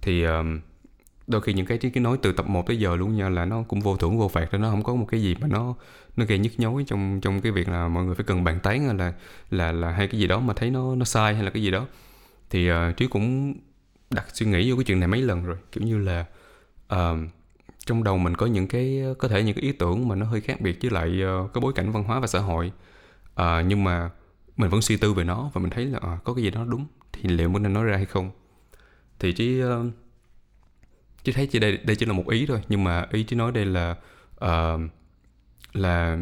Thì 0.00 0.26
uh, 0.26 0.30
đôi 1.26 1.40
khi 1.40 1.52
những 1.52 1.66
cái 1.66 1.78
cái 1.78 1.92
nói 1.94 2.18
từ 2.22 2.32
tập 2.32 2.46
1 2.48 2.66
tới 2.66 2.78
giờ 2.78 2.96
luôn 2.96 3.16
nha 3.16 3.28
là 3.28 3.44
nó 3.44 3.62
cũng 3.62 3.80
vô 3.80 3.96
thưởng 3.96 4.18
vô 4.18 4.28
phạt 4.28 4.54
nó 4.54 4.70
không 4.70 4.82
có 4.82 4.94
một 4.94 5.06
cái 5.10 5.22
gì 5.22 5.36
mà 5.40 5.48
nó 5.48 5.74
nó 6.16 6.24
gây 6.24 6.38
nhức 6.38 6.52
nhối 6.60 6.84
trong 6.86 7.20
trong 7.20 7.40
cái 7.40 7.52
việc 7.52 7.68
là 7.68 7.88
mọi 7.88 8.04
người 8.04 8.14
phải 8.14 8.24
cần 8.24 8.44
bàn 8.44 8.60
tán 8.62 8.86
hay 8.86 8.94
là 8.94 9.12
là 9.50 9.72
là 9.72 9.90
hay 9.90 10.08
cái 10.08 10.20
gì 10.20 10.26
đó 10.26 10.40
mà 10.40 10.54
thấy 10.54 10.70
nó 10.70 10.94
nó 10.94 11.04
sai 11.04 11.34
hay 11.34 11.44
là 11.44 11.50
cái 11.50 11.62
gì 11.62 11.70
đó. 11.70 11.86
Thì 12.50 12.70
uh, 12.72 12.96
trí 12.96 13.06
cũng 13.06 13.54
đặt 14.10 14.26
suy 14.32 14.46
nghĩ 14.46 14.70
vô 14.70 14.76
cái 14.76 14.84
chuyện 14.84 15.00
này 15.00 15.08
mấy 15.08 15.22
lần 15.22 15.44
rồi. 15.44 15.56
Kiểu 15.72 15.84
như 15.84 15.98
là 15.98 16.26
uh, 16.94 17.18
trong 17.86 18.04
đầu 18.04 18.18
mình 18.18 18.34
có 18.36 18.46
những 18.46 18.68
cái 18.68 19.02
có 19.18 19.28
thể 19.28 19.42
những 19.42 19.54
cái 19.54 19.62
ý 19.62 19.72
tưởng 19.72 20.08
mà 20.08 20.14
nó 20.14 20.26
hơi 20.26 20.40
khác 20.40 20.60
biệt 20.60 20.78
với 20.82 20.90
lại 20.90 21.22
uh, 21.44 21.52
cái 21.54 21.60
bối 21.60 21.72
cảnh 21.72 21.92
văn 21.92 22.04
hóa 22.04 22.20
và 22.20 22.26
xã 22.26 22.38
hội. 22.38 22.72
Uh, 23.40 23.46
nhưng 23.66 23.84
mà 23.84 24.10
mình 24.56 24.70
vẫn 24.70 24.82
suy 24.82 24.96
tư 24.96 25.12
về 25.12 25.24
nó 25.24 25.50
và 25.54 25.60
mình 25.60 25.70
thấy 25.70 25.86
là 25.86 25.98
uh, 25.98 26.24
có 26.24 26.34
cái 26.34 26.44
gì 26.44 26.50
đó 26.50 26.64
đúng 26.68 26.86
thì 27.12 27.28
liệu 27.28 27.48
mình 27.48 27.62
nên 27.62 27.72
nói 27.72 27.84
ra 27.84 27.96
hay 27.96 28.06
không? 28.06 28.30
Thì 29.18 29.32
trí 29.32 29.62
uh, 29.62 29.70
chứ 31.24 31.32
thấy 31.32 31.46
chỉ 31.46 31.58
đây 31.58 31.78
đây 31.84 31.96
chỉ 31.96 32.06
là 32.06 32.12
một 32.12 32.28
ý 32.28 32.46
thôi. 32.46 32.60
Nhưng 32.68 32.84
mà 32.84 33.06
ý 33.12 33.22
chỉ 33.22 33.36
nói 33.36 33.52
đây 33.52 33.66
là 33.66 33.96
uh, 34.44 34.80
là 35.72 36.18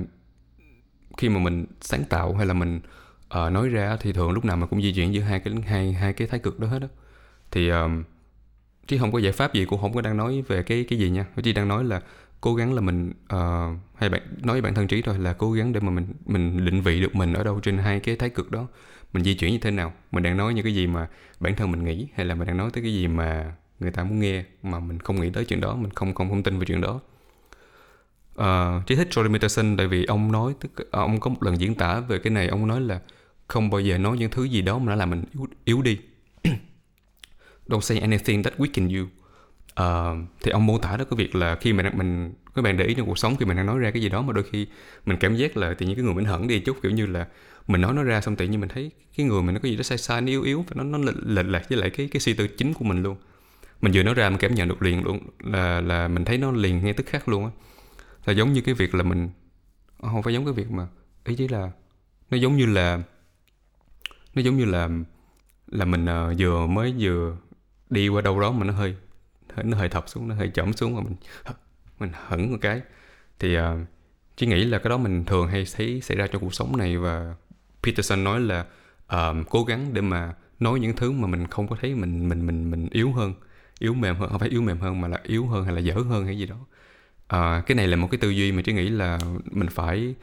khi 1.19 1.29
mà 1.29 1.41
mình 1.41 1.67
sáng 1.81 2.05
tạo 2.05 2.35
hay 2.35 2.47
là 2.47 2.55
mình 2.55 2.81
uh, 3.27 3.53
nói 3.53 3.69
ra 3.69 3.97
thì 4.01 4.13
thường 4.13 4.31
lúc 4.31 4.45
nào 4.45 4.57
mình 4.57 4.69
cũng 4.69 4.83
di 4.83 4.93
chuyển 4.93 5.15
giữa 5.15 5.21
hai 5.21 5.41
cái 5.41 5.55
hai 5.67 5.93
hai 5.93 6.13
cái 6.13 6.29
thái 6.29 6.41
cực 6.41 6.61
đó 6.61 6.69
hết 6.69 6.79
đó 6.79 6.89
thì 7.51 7.69
ờ, 7.69 7.83
um, 7.83 8.03
chứ 8.87 8.99
không 8.99 9.13
có 9.13 9.19
giải 9.19 9.33
pháp 9.33 9.55
gì 9.55 9.65
cũng 9.65 9.81
không 9.81 9.93
có 9.93 10.01
đang 10.01 10.17
nói 10.17 10.43
về 10.49 10.63
cái 10.63 10.85
cái 10.89 10.99
gì 10.99 11.11
nha. 11.11 11.27
Chỉ 11.43 11.53
đang 11.53 11.69
nói 11.69 11.85
là 11.85 12.01
cố 12.41 12.55
gắng 12.55 12.75
là 12.75 12.81
mình 12.81 13.13
uh, 13.35 13.79
hay 13.95 14.09
bạn 14.09 14.23
nói 14.43 14.55
với 14.55 14.63
bản 14.63 14.75
thân 14.75 14.87
trí 14.87 15.03
thôi 15.03 15.19
là 15.19 15.33
cố 15.33 15.53
gắng 15.53 15.73
để 15.73 15.81
mà 15.81 15.91
mình 15.91 16.15
mình 16.27 16.65
định 16.65 16.81
vị 16.81 17.01
được 17.01 17.15
mình 17.15 17.33
ở 17.33 17.45
đâu 17.45 17.61
trên 17.61 17.79
hai 17.79 18.01
cái 18.01 18.17
thái 18.17 18.31
cực 18.31 18.51
đó. 18.51 18.67
Mình 19.13 19.25
di 19.25 19.35
chuyển 19.35 19.53
như 19.53 19.59
thế 19.59 19.71
nào? 19.71 19.93
Mình 20.11 20.23
đang 20.23 20.37
nói 20.37 20.55
những 20.55 20.65
cái 20.65 20.75
gì 20.75 20.87
mà 20.87 21.09
bản 21.41 21.57
thân 21.57 21.71
mình 21.71 21.85
nghĩ 21.85 22.09
hay 22.15 22.27
là 22.27 22.35
mình 22.35 22.47
đang 22.47 22.57
nói 22.57 22.71
tới 22.73 22.83
cái 22.83 22.95
gì 22.95 23.09
mà 23.09 23.55
người 23.83 23.91
ta 23.91 24.05
muốn 24.05 24.21
nghe 24.21 24.45
mà 24.63 24.81
mình 24.81 24.99
không 24.99 25.21
nghĩ 25.21 25.31
tới 25.31 25.45
chuyện 25.45 25.61
đó 25.61 25.77
mình 25.77 25.91
không 25.95 26.15
không 26.15 26.29
không 26.29 26.43
tin 26.43 26.59
về 26.59 26.65
chuyện 26.67 26.81
đó. 26.81 27.01
Ờ, 28.35 28.77
uh, 28.77 28.87
chỉ 28.87 28.97
thích 28.97 29.09
Jordan 29.11 29.33
Peterson 29.33 29.77
tại 29.77 29.87
vì 29.87 30.05
ông 30.05 30.33
nói 30.33 30.55
tức 30.61 30.91
ờ, 30.91 31.01
ông 31.01 31.21
có 31.21 31.31
một 31.31 31.43
lần 31.43 31.61
diễn 31.61 31.75
tả 31.75 32.01
về 32.01 32.19
cái 32.19 32.31
này 32.31 32.49
ông 32.49 32.67
nói 32.67 32.81
là 32.81 33.01
không 33.49 33.71
bao 33.71 33.81
giờ 33.81 33.99
nói 33.99 34.17
những 34.19 34.31
thứ 34.31 34.45
gì 34.45 34.63
đó 34.63 34.79
mà 34.79 34.85
nó 34.87 34.95
làm 34.95 35.11
mình 35.11 35.25
yếu, 35.35 35.47
yếu 35.65 35.83
đi. 35.83 35.99
Don't 37.69 37.81
say 37.81 37.99
anything 37.99 38.43
that 38.43 38.55
weaken 38.59 38.99
you. 38.99 39.07
Uh, 39.81 40.29
thì 40.43 40.51
ông 40.51 40.67
mô 40.67 40.79
tả 40.79 40.97
đó 40.97 41.05
cái 41.05 41.17
việc 41.17 41.35
là 41.35 41.57
khi 41.61 41.73
mà 41.73 41.91
mình 41.95 42.35
các 42.55 42.63
bạn 42.63 42.77
để 42.77 42.85
ý 42.85 42.95
trong 42.95 43.07
cuộc 43.07 43.19
sống 43.19 43.37
khi 43.37 43.47
mình 43.47 43.57
đang 43.57 43.67
nói 43.67 43.79
ra 43.79 43.91
cái 43.91 44.03
gì 44.03 44.09
đó 44.09 44.23
mà 44.23 44.33
đôi 44.33 44.45
khi 44.51 44.67
mình 45.07 45.19
cảm 45.21 45.37
giác 45.37 45.57
là 45.57 45.75
tự 45.75 45.87
nhiên 45.87 45.97
cái 45.97 46.05
người 46.05 46.15
mình 46.15 46.25
hẳn 46.25 46.49
đi 46.49 46.61
chút 46.61 46.77
kiểu 46.83 46.93
như 46.93 47.07
là 47.07 47.27
mình 47.67 47.81
nói 47.81 47.95
nó 47.95 48.03
ra 48.03 48.21
xong 48.21 48.37
tự 48.37 48.47
nhiên 48.47 48.61
mình 48.61 48.69
thấy 48.69 48.91
cái 49.17 49.27
người 49.27 49.43
mình 49.43 49.55
nó 49.55 49.61
có 49.63 49.69
gì 49.69 49.77
đó 49.77 49.83
sai 49.83 49.99
sai 49.99 50.21
nó 50.21 50.27
yếu 50.27 50.43
yếu 50.43 50.65
và 50.69 50.83
nó 50.83 50.99
nó 50.99 51.13
lệch 51.25 51.47
lệch 51.47 51.69
với 51.69 51.79
lại 51.79 51.91
cái 51.91 52.09
cái 52.13 52.21
suy 52.21 52.35
tư 52.35 52.47
chính 52.47 52.75
của 52.75 52.85
mình 52.85 53.03
luôn 53.03 53.17
mình 53.83 53.93
vừa 53.95 54.03
nói 54.03 54.15
ra 54.15 54.31
mình 54.31 54.39
cảm 54.39 54.55
nhận 54.55 54.69
được 54.69 54.83
liền 54.83 55.05
luôn 55.05 55.19
là 55.39 55.81
là 55.81 56.09
mình 56.09 56.25
thấy 56.25 56.39
nó 56.39 56.53
liền 56.53 56.85
ngay 56.85 56.93
tức 56.93 57.07
khắc 57.07 57.29
luôn 57.29 57.45
á. 57.45 57.51
Là 58.25 58.33
giống 58.33 58.53
như 58.53 58.61
cái 58.61 58.75
việc 58.75 58.95
là 58.95 59.03
mình 59.03 59.29
à, 60.03 60.09
không 60.13 60.23
phải 60.23 60.35
giống 60.35 60.45
cái 60.45 60.55
việc 60.55 60.71
mà 60.71 60.87
ý 61.25 61.37
chí 61.37 61.49
là 61.49 61.71
nó 62.31 62.37
giống 62.37 62.57
như 62.57 62.67
là 62.67 63.03
nó 64.35 64.43
giống 64.43 64.57
như 64.57 64.65
là 64.65 64.89
là 65.67 65.85
mình 65.85 66.05
uh, 66.05 66.39
vừa 66.39 66.67
mới 66.67 66.95
vừa 66.99 67.37
đi 67.91 68.09
qua 68.09 68.23
đâu 68.23 68.41
đó 68.41 68.53
mà 68.53 68.67
nó 68.67 68.73
hơi 68.73 68.97
nó 69.65 69.77
hơi 69.77 69.89
thập 69.89 70.09
xuống 70.09 70.29
nó 70.29 70.35
hơi 70.35 70.49
chậm 70.49 70.73
xuống 70.73 70.97
mà 70.97 71.03
mình 71.03 71.17
mình 71.99 72.11
hững 72.29 72.53
một 72.53 72.59
cái. 72.61 72.81
Thì 73.39 73.59
uh, 73.59 73.63
chỉ 74.37 74.47
nghĩ 74.47 74.65
là 74.65 74.79
cái 74.79 74.91
đó 74.91 74.99
mình 74.99 75.25
thường 75.25 75.49
hay 75.49 75.65
thấy 75.77 76.01
xảy 76.01 76.17
ra 76.17 76.27
trong 76.27 76.43
cuộc 76.43 76.55
sống 76.55 76.77
này 76.77 76.97
và 76.97 77.35
Peterson 77.83 78.25
nói 78.25 78.41
là 78.41 78.67
uh, 79.15 79.37
cố 79.51 79.65
gắng 79.65 79.95
để 79.95 80.01
mà 80.01 80.35
nói 80.61 80.81
những 80.81 80.97
thứ 80.97 81.13
mà 81.13 81.27
mình 81.27 81.47
không 81.47 81.69
có 81.69 81.77
thấy 81.81 81.95
mình 81.95 82.29
mình 82.29 82.47
mình 82.47 82.71
mình 82.71 82.89
yếu 82.91 83.13
hơn 83.13 83.35
yếu 83.83 83.95
mềm 83.95 84.17
hơn 84.17 84.31
không 84.31 84.39
phải 84.39 84.49
yếu 84.49 84.63
mềm 84.63 84.79
hơn 84.79 85.01
mà 85.01 85.09
là 85.09 85.21
yếu 85.23 85.47
hơn 85.47 85.65
hay 85.65 85.75
là 85.75 85.81
dở 85.81 85.95
hơn 85.95 86.27
hay 86.27 86.39
gì 86.39 86.47
đó. 86.47 86.57
À, 87.29 87.63
cái 87.67 87.75
này 87.75 87.87
là 87.89 87.97
một 87.97 88.09
cái 88.11 88.19
tư 88.19 88.31
duy 88.31 88.53
mà 88.53 88.63
chỉ 88.63 88.73
nghĩ 88.73 88.89
là 88.89 89.19
mình 89.51 89.69
phải 89.69 90.15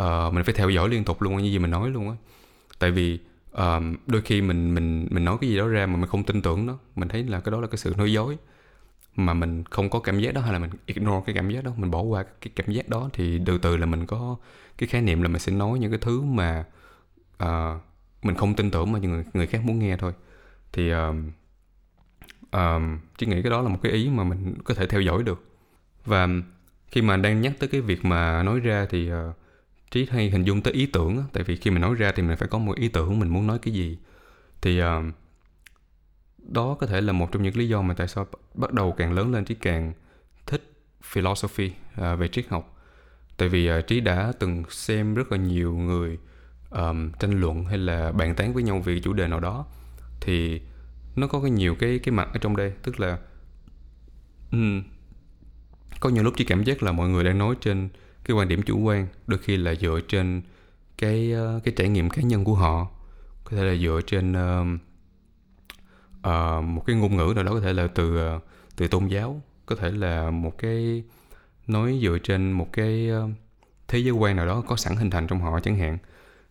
uh, 0.00 0.34
mình 0.34 0.44
phải 0.44 0.54
theo 0.54 0.70
dõi 0.70 0.88
liên 0.88 1.04
tục 1.04 1.22
luôn 1.22 1.36
như 1.36 1.50
gì 1.50 1.58
mình 1.58 1.70
nói 1.70 1.90
luôn 1.90 2.08
á. 2.10 2.16
Tại 2.78 2.90
vì 2.90 3.18
uh, 3.52 3.82
đôi 4.06 4.22
khi 4.22 4.42
mình 4.42 4.74
mình 4.74 5.08
mình 5.10 5.24
nói 5.24 5.38
cái 5.40 5.50
gì 5.50 5.56
đó 5.56 5.68
ra 5.68 5.86
mà 5.86 5.96
mình 5.96 6.10
không 6.10 6.24
tin 6.24 6.42
tưởng 6.42 6.66
nó 6.66 6.78
mình 6.96 7.08
thấy 7.08 7.24
là 7.24 7.40
cái 7.40 7.52
đó 7.52 7.60
là 7.60 7.66
cái 7.66 7.78
sự 7.78 7.94
nói 7.98 8.12
dối 8.12 8.36
mà 9.16 9.34
mình 9.34 9.64
không 9.64 9.90
có 9.90 10.00
cảm 10.00 10.20
giác 10.20 10.34
đó 10.34 10.40
hay 10.40 10.52
là 10.52 10.58
mình 10.58 10.70
ignore 10.86 11.22
cái 11.26 11.34
cảm 11.34 11.50
giác 11.50 11.64
đó 11.64 11.72
mình 11.76 11.90
bỏ 11.90 12.02
qua 12.02 12.24
cái 12.40 12.52
cảm 12.56 12.72
giác 12.72 12.88
đó 12.88 13.10
thì 13.12 13.40
từ 13.46 13.58
từ 13.58 13.76
là 13.76 13.86
mình 13.86 14.06
có 14.06 14.36
cái 14.78 14.86
khái 14.86 15.02
niệm 15.02 15.22
là 15.22 15.28
mình 15.28 15.38
sẽ 15.38 15.52
nói 15.52 15.78
những 15.78 15.90
cái 15.90 16.00
thứ 16.02 16.20
mà 16.22 16.64
uh, 17.44 17.82
mình 18.22 18.36
không 18.36 18.54
tin 18.54 18.70
tưởng 18.70 18.92
mà 18.92 18.98
người 18.98 19.24
người 19.34 19.46
khác 19.46 19.64
muốn 19.64 19.78
nghe 19.78 19.96
thôi. 19.96 20.12
Thì 20.72 20.92
uh, 20.92 20.98
um, 22.52 22.98
trí 23.18 23.26
nghĩ 23.26 23.42
cái 23.42 23.50
đó 23.50 23.62
là 23.62 23.68
một 23.68 23.78
cái 23.82 23.92
ý 23.92 24.08
mà 24.08 24.24
mình 24.24 24.54
có 24.64 24.74
thể 24.74 24.86
theo 24.86 25.00
dõi 25.00 25.22
được. 25.22 25.44
Và 26.04 26.28
khi 26.86 27.02
mà 27.02 27.16
đang 27.16 27.40
nhắc 27.40 27.52
tới 27.58 27.68
cái 27.68 27.80
việc 27.80 28.04
mà 28.04 28.42
nói 28.42 28.60
ra 28.60 28.86
thì 28.90 29.08
ờ, 29.08 29.28
uh, 29.28 29.34
trí 29.90 30.06
hay 30.10 30.30
hình 30.30 30.44
dung 30.44 30.62
tới 30.62 30.72
ý 30.72 30.86
tưởng 30.86 31.24
tại 31.32 31.44
vì 31.44 31.56
khi 31.56 31.70
mình 31.70 31.80
nói 31.80 31.94
ra 31.94 32.12
thì 32.12 32.22
mình 32.22 32.36
phải 32.36 32.48
có 32.48 32.58
một 32.58 32.76
ý 32.76 32.88
tưởng 32.88 33.18
mình 33.18 33.28
muốn 33.28 33.46
nói 33.46 33.58
cái 33.58 33.74
gì. 33.74 33.98
Thì 34.60 34.82
uh, 34.82 34.86
đó 36.38 36.76
có 36.80 36.86
thể 36.86 37.00
là 37.00 37.12
một 37.12 37.32
trong 37.32 37.42
những 37.42 37.56
lý 37.56 37.68
do 37.68 37.82
mà 37.82 37.94
tại 37.94 38.08
sao 38.08 38.26
bắt 38.54 38.72
đầu 38.72 38.92
càng 38.92 39.12
lớn 39.12 39.32
lên 39.32 39.44
trí 39.44 39.54
càng 39.54 39.92
thích 40.46 40.72
philosophy 41.02 41.72
uh, 42.00 42.18
về 42.18 42.28
triết 42.28 42.48
học. 42.48 42.76
Tại 43.36 43.48
vì 43.48 43.66
ờ, 43.66 43.78
uh, 43.78 43.86
trí 43.86 44.00
đã 44.00 44.32
từng 44.38 44.64
xem 44.70 45.14
rất 45.14 45.32
là 45.32 45.38
nhiều 45.38 45.76
người 45.76 46.18
um, 46.70 47.12
tranh 47.12 47.40
luận 47.40 47.64
hay 47.64 47.78
là 47.78 48.12
bàn 48.12 48.34
tán 48.34 48.54
với 48.54 48.62
nhau 48.62 48.80
về 48.80 49.00
chủ 49.00 49.12
đề 49.12 49.28
nào 49.28 49.40
đó. 49.40 49.66
Thì 50.20 50.60
nó 51.18 51.26
có 51.26 51.40
cái 51.40 51.50
nhiều 51.50 51.74
cái 51.74 51.98
cái 51.98 52.12
mặt 52.12 52.28
ở 52.32 52.38
trong 52.38 52.56
đây 52.56 52.72
tức 52.82 53.00
là 53.00 53.18
um, 54.52 54.82
có 56.00 56.10
nhiều 56.10 56.22
lúc 56.22 56.34
chỉ 56.36 56.44
cảm 56.44 56.64
giác 56.64 56.82
là 56.82 56.92
mọi 56.92 57.08
người 57.08 57.24
đang 57.24 57.38
nói 57.38 57.54
trên 57.60 57.88
cái 58.24 58.36
quan 58.36 58.48
điểm 58.48 58.62
chủ 58.62 58.78
quan 58.78 59.06
đôi 59.26 59.38
khi 59.38 59.56
là 59.56 59.74
dựa 59.74 60.00
trên 60.08 60.42
cái 60.98 61.32
uh, 61.56 61.64
cái 61.64 61.74
trải 61.76 61.88
nghiệm 61.88 62.10
cá 62.10 62.22
nhân 62.22 62.44
của 62.44 62.54
họ. 62.54 62.88
Có 63.44 63.56
thể 63.56 63.64
là 63.64 63.76
dựa 63.76 64.00
trên 64.06 64.32
uh, 64.32 64.80
uh, 66.18 66.64
một 66.64 66.82
cái 66.86 66.96
ngôn 66.96 67.16
ngữ 67.16 67.32
nào 67.34 67.44
đó 67.44 67.52
có 67.52 67.60
thể 67.60 67.72
là 67.72 67.86
từ 67.86 68.34
uh, 68.36 68.42
từ 68.76 68.88
tôn 68.88 69.06
giáo 69.06 69.42
có 69.66 69.76
thể 69.76 69.90
là 69.90 70.30
một 70.30 70.58
cái 70.58 71.04
nói 71.66 71.98
dựa 72.02 72.18
trên 72.22 72.52
một 72.52 72.72
cái 72.72 73.10
uh, 73.24 73.30
thế 73.88 73.98
giới 73.98 74.12
quan 74.12 74.36
nào 74.36 74.46
đó 74.46 74.60
có 74.60 74.76
sẵn 74.76 74.96
hình 74.96 75.10
thành 75.10 75.26
trong 75.26 75.40
họ 75.40 75.60
chẳng 75.60 75.78
hạn. 75.78 75.98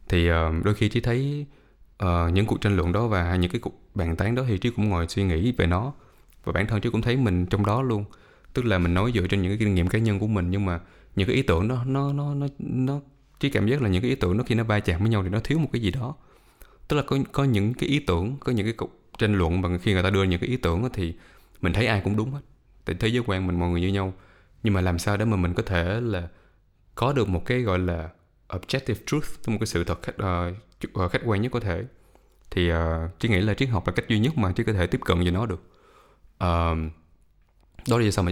Thì 0.09 0.31
uh, 0.31 0.35
đôi 0.65 0.73
khi 0.73 0.89
chỉ 0.89 1.01
thấy 1.01 1.45
uh, 2.03 2.33
những 2.33 2.45
cuộc 2.45 2.61
tranh 2.61 2.77
luận 2.77 2.91
đó 2.91 3.07
và 3.07 3.35
những 3.35 3.51
cái 3.51 3.61
cuộc 3.61 3.81
bàn 3.95 4.15
tán 4.15 4.35
đó 4.35 4.43
thì 4.47 4.57
trí 4.57 4.69
cũng 4.69 4.89
ngồi 4.89 5.07
suy 5.07 5.23
nghĩ 5.23 5.51
về 5.51 5.67
nó. 5.67 5.93
Và 6.43 6.53
bản 6.53 6.67
thân 6.67 6.81
trí 6.81 6.89
cũng 6.89 7.01
thấy 7.01 7.17
mình 7.17 7.45
trong 7.45 7.65
đó 7.65 7.81
luôn. 7.81 8.05
Tức 8.53 8.65
là 8.65 8.77
mình 8.77 8.93
nói 8.93 9.11
dựa 9.15 9.27
trên 9.27 9.41
những 9.41 9.51
cái 9.51 9.57
kinh 9.57 9.75
nghiệm 9.75 9.87
cá 9.87 9.99
nhân 9.99 10.19
của 10.19 10.27
mình 10.27 10.51
nhưng 10.51 10.65
mà 10.65 10.79
những 11.15 11.27
cái 11.27 11.35
ý 11.35 11.41
tưởng 11.41 11.67
đó 11.67 11.83
nó 11.85 12.13
nó 12.13 12.33
nó 12.33 12.47
nó 12.59 12.99
trí 13.39 13.49
cảm 13.49 13.67
giác 13.67 13.81
là 13.81 13.89
những 13.89 14.01
cái 14.01 14.09
ý 14.09 14.15
tưởng 14.15 14.37
nó 14.37 14.43
khi 14.43 14.55
nó 14.55 14.63
va 14.63 14.79
chạm 14.79 15.01
với 15.01 15.09
nhau 15.09 15.23
thì 15.23 15.29
nó 15.29 15.39
thiếu 15.39 15.59
một 15.59 15.69
cái 15.73 15.81
gì 15.81 15.91
đó. 15.91 16.15
Tức 16.87 16.97
là 16.97 17.03
có 17.03 17.17
có 17.31 17.43
những 17.43 17.73
cái 17.73 17.89
ý 17.89 17.99
tưởng 17.99 18.37
có 18.39 18.51
những 18.51 18.65
cái 18.65 18.73
cuộc 18.73 19.01
tranh 19.17 19.35
luận 19.35 19.61
và 19.61 19.69
khi 19.77 19.93
người 19.93 20.03
ta 20.03 20.09
đưa 20.09 20.23
những 20.23 20.39
cái 20.39 20.49
ý 20.49 20.57
tưởng 20.57 20.81
đó, 20.81 20.89
thì 20.93 21.13
mình 21.61 21.73
thấy 21.73 21.87
ai 21.87 22.01
cũng 22.03 22.17
đúng 22.17 22.31
hết. 22.31 22.41
Tại 22.85 22.95
thế 22.99 23.07
giới 23.07 23.23
quan 23.27 23.47
mình 23.47 23.59
mọi 23.59 23.69
người 23.69 23.81
như 23.81 23.87
nhau. 23.87 24.13
Nhưng 24.63 24.73
mà 24.73 24.81
làm 24.81 24.99
sao 24.99 25.17
để 25.17 25.25
mà 25.25 25.37
mình 25.37 25.53
có 25.53 25.63
thể 25.63 26.01
là 26.01 26.27
có 26.95 27.13
được 27.13 27.29
một 27.29 27.45
cái 27.45 27.61
gọi 27.61 27.79
là 27.79 28.09
objective 28.49 28.95
truth 29.05 29.49
một 29.49 29.57
cái 29.59 29.67
sự 29.67 29.83
thật 29.83 30.01
khách, 30.01 30.15
uh, 30.15 30.21
ờ, 30.21 30.53
Ờ, 30.93 31.07
khách 31.07 31.21
quan 31.25 31.41
nhất 31.41 31.51
có 31.51 31.59
thể. 31.59 31.83
Thì 32.51 32.71
uh, 32.71 32.77
chỉ 33.19 33.29
nghĩ 33.29 33.39
là 33.39 33.53
triết 33.53 33.69
học 33.69 33.87
là 33.87 33.93
cách 33.93 34.07
duy 34.07 34.19
nhất 34.19 34.37
mà 34.37 34.51
chỉ 34.55 34.63
có 34.63 34.73
thể 34.73 34.87
tiếp 34.87 35.01
cận 35.05 35.23
về 35.23 35.31
nó 35.31 35.45
được. 35.45 35.61
Uh, 36.43 36.91
đó 37.89 37.97
là 37.97 37.97
vì 37.97 38.11
sao 38.11 38.25
mà 38.25 38.31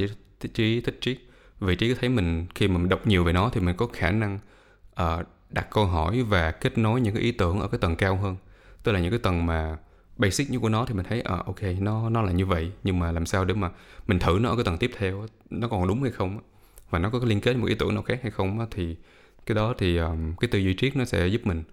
trí 0.53 0.81
thích 0.81 0.97
triết. 1.01 1.17
Vì 1.59 1.75
trí 1.75 1.93
thấy 1.93 2.09
mình 2.09 2.45
khi 2.55 2.67
mà 2.67 2.77
mình 2.77 2.89
đọc 2.89 3.07
nhiều 3.07 3.23
về 3.23 3.33
nó 3.33 3.49
thì 3.49 3.61
mình 3.61 3.75
có 3.75 3.87
khả 3.93 4.11
năng 4.11 4.39
uh, 5.01 5.25
đặt 5.49 5.67
câu 5.71 5.85
hỏi 5.85 6.23
và 6.23 6.51
kết 6.51 6.77
nối 6.77 7.01
những 7.01 7.13
cái 7.15 7.23
ý 7.23 7.31
tưởng 7.31 7.59
ở 7.59 7.67
cái 7.67 7.79
tầng 7.79 7.95
cao 7.95 8.15
hơn. 8.15 8.37
Tức 8.83 8.91
là 8.91 8.99
những 8.99 9.11
cái 9.11 9.19
tầng 9.19 9.45
mà 9.45 9.77
basic 10.17 10.51
như 10.51 10.59
của 10.59 10.69
nó 10.69 10.85
thì 10.85 10.93
mình 10.93 11.05
thấy 11.05 11.21
à, 11.21 11.35
ok 11.45 11.61
nó 11.79 12.09
nó 12.09 12.21
là 12.21 12.31
như 12.31 12.45
vậy 12.45 12.71
nhưng 12.83 12.99
mà 12.99 13.11
làm 13.11 13.25
sao 13.25 13.45
để 13.45 13.53
mà 13.53 13.71
mình 14.07 14.19
thử 14.19 14.37
nó 14.41 14.49
ở 14.49 14.55
cái 14.55 14.63
tầng 14.63 14.77
tiếp 14.77 14.91
theo 14.97 15.27
nó 15.49 15.67
còn 15.67 15.87
đúng 15.87 16.01
hay 16.01 16.11
không 16.11 16.39
và 16.89 16.99
nó 16.99 17.09
có 17.09 17.19
liên 17.23 17.41
kết 17.41 17.57
một 17.57 17.67
ý 17.67 17.75
tưởng 17.75 17.93
nào 17.93 18.03
khác 18.03 18.19
hay 18.21 18.31
không 18.31 18.67
thì 18.71 18.95
cái 19.45 19.55
đó 19.55 19.73
thì 19.77 19.97
um, 19.97 20.35
cái 20.35 20.47
tư 20.47 20.59
duy 20.59 20.75
triết 20.75 20.95
nó 20.95 21.05
sẽ 21.05 21.27
giúp 21.27 21.41
mình 21.47 21.63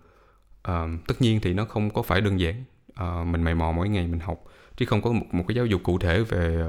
à, 0.63 0.87
tất 1.07 1.15
nhiên 1.23 1.41
thì 1.41 1.55
nó 1.55 1.65
không 1.65 1.91
có 1.91 2.03
phải 2.03 2.21
đơn 2.21 2.41
giản. 2.41 2.65
À, 2.95 3.25
mình 3.25 3.43
mày 3.43 3.55
mò 3.55 3.73
mỗi 3.73 3.89
ngày 3.89 4.07
mình 4.07 4.21
học 4.21 4.45
chứ 4.77 4.87
không 4.87 5.03
có 5.03 5.13
một, 5.13 5.27
một 5.33 5.45
cái 5.49 5.55
giáo 5.55 5.67
dục 5.67 5.81
cụ 5.85 5.99
thể 5.99 6.23
về 6.23 6.63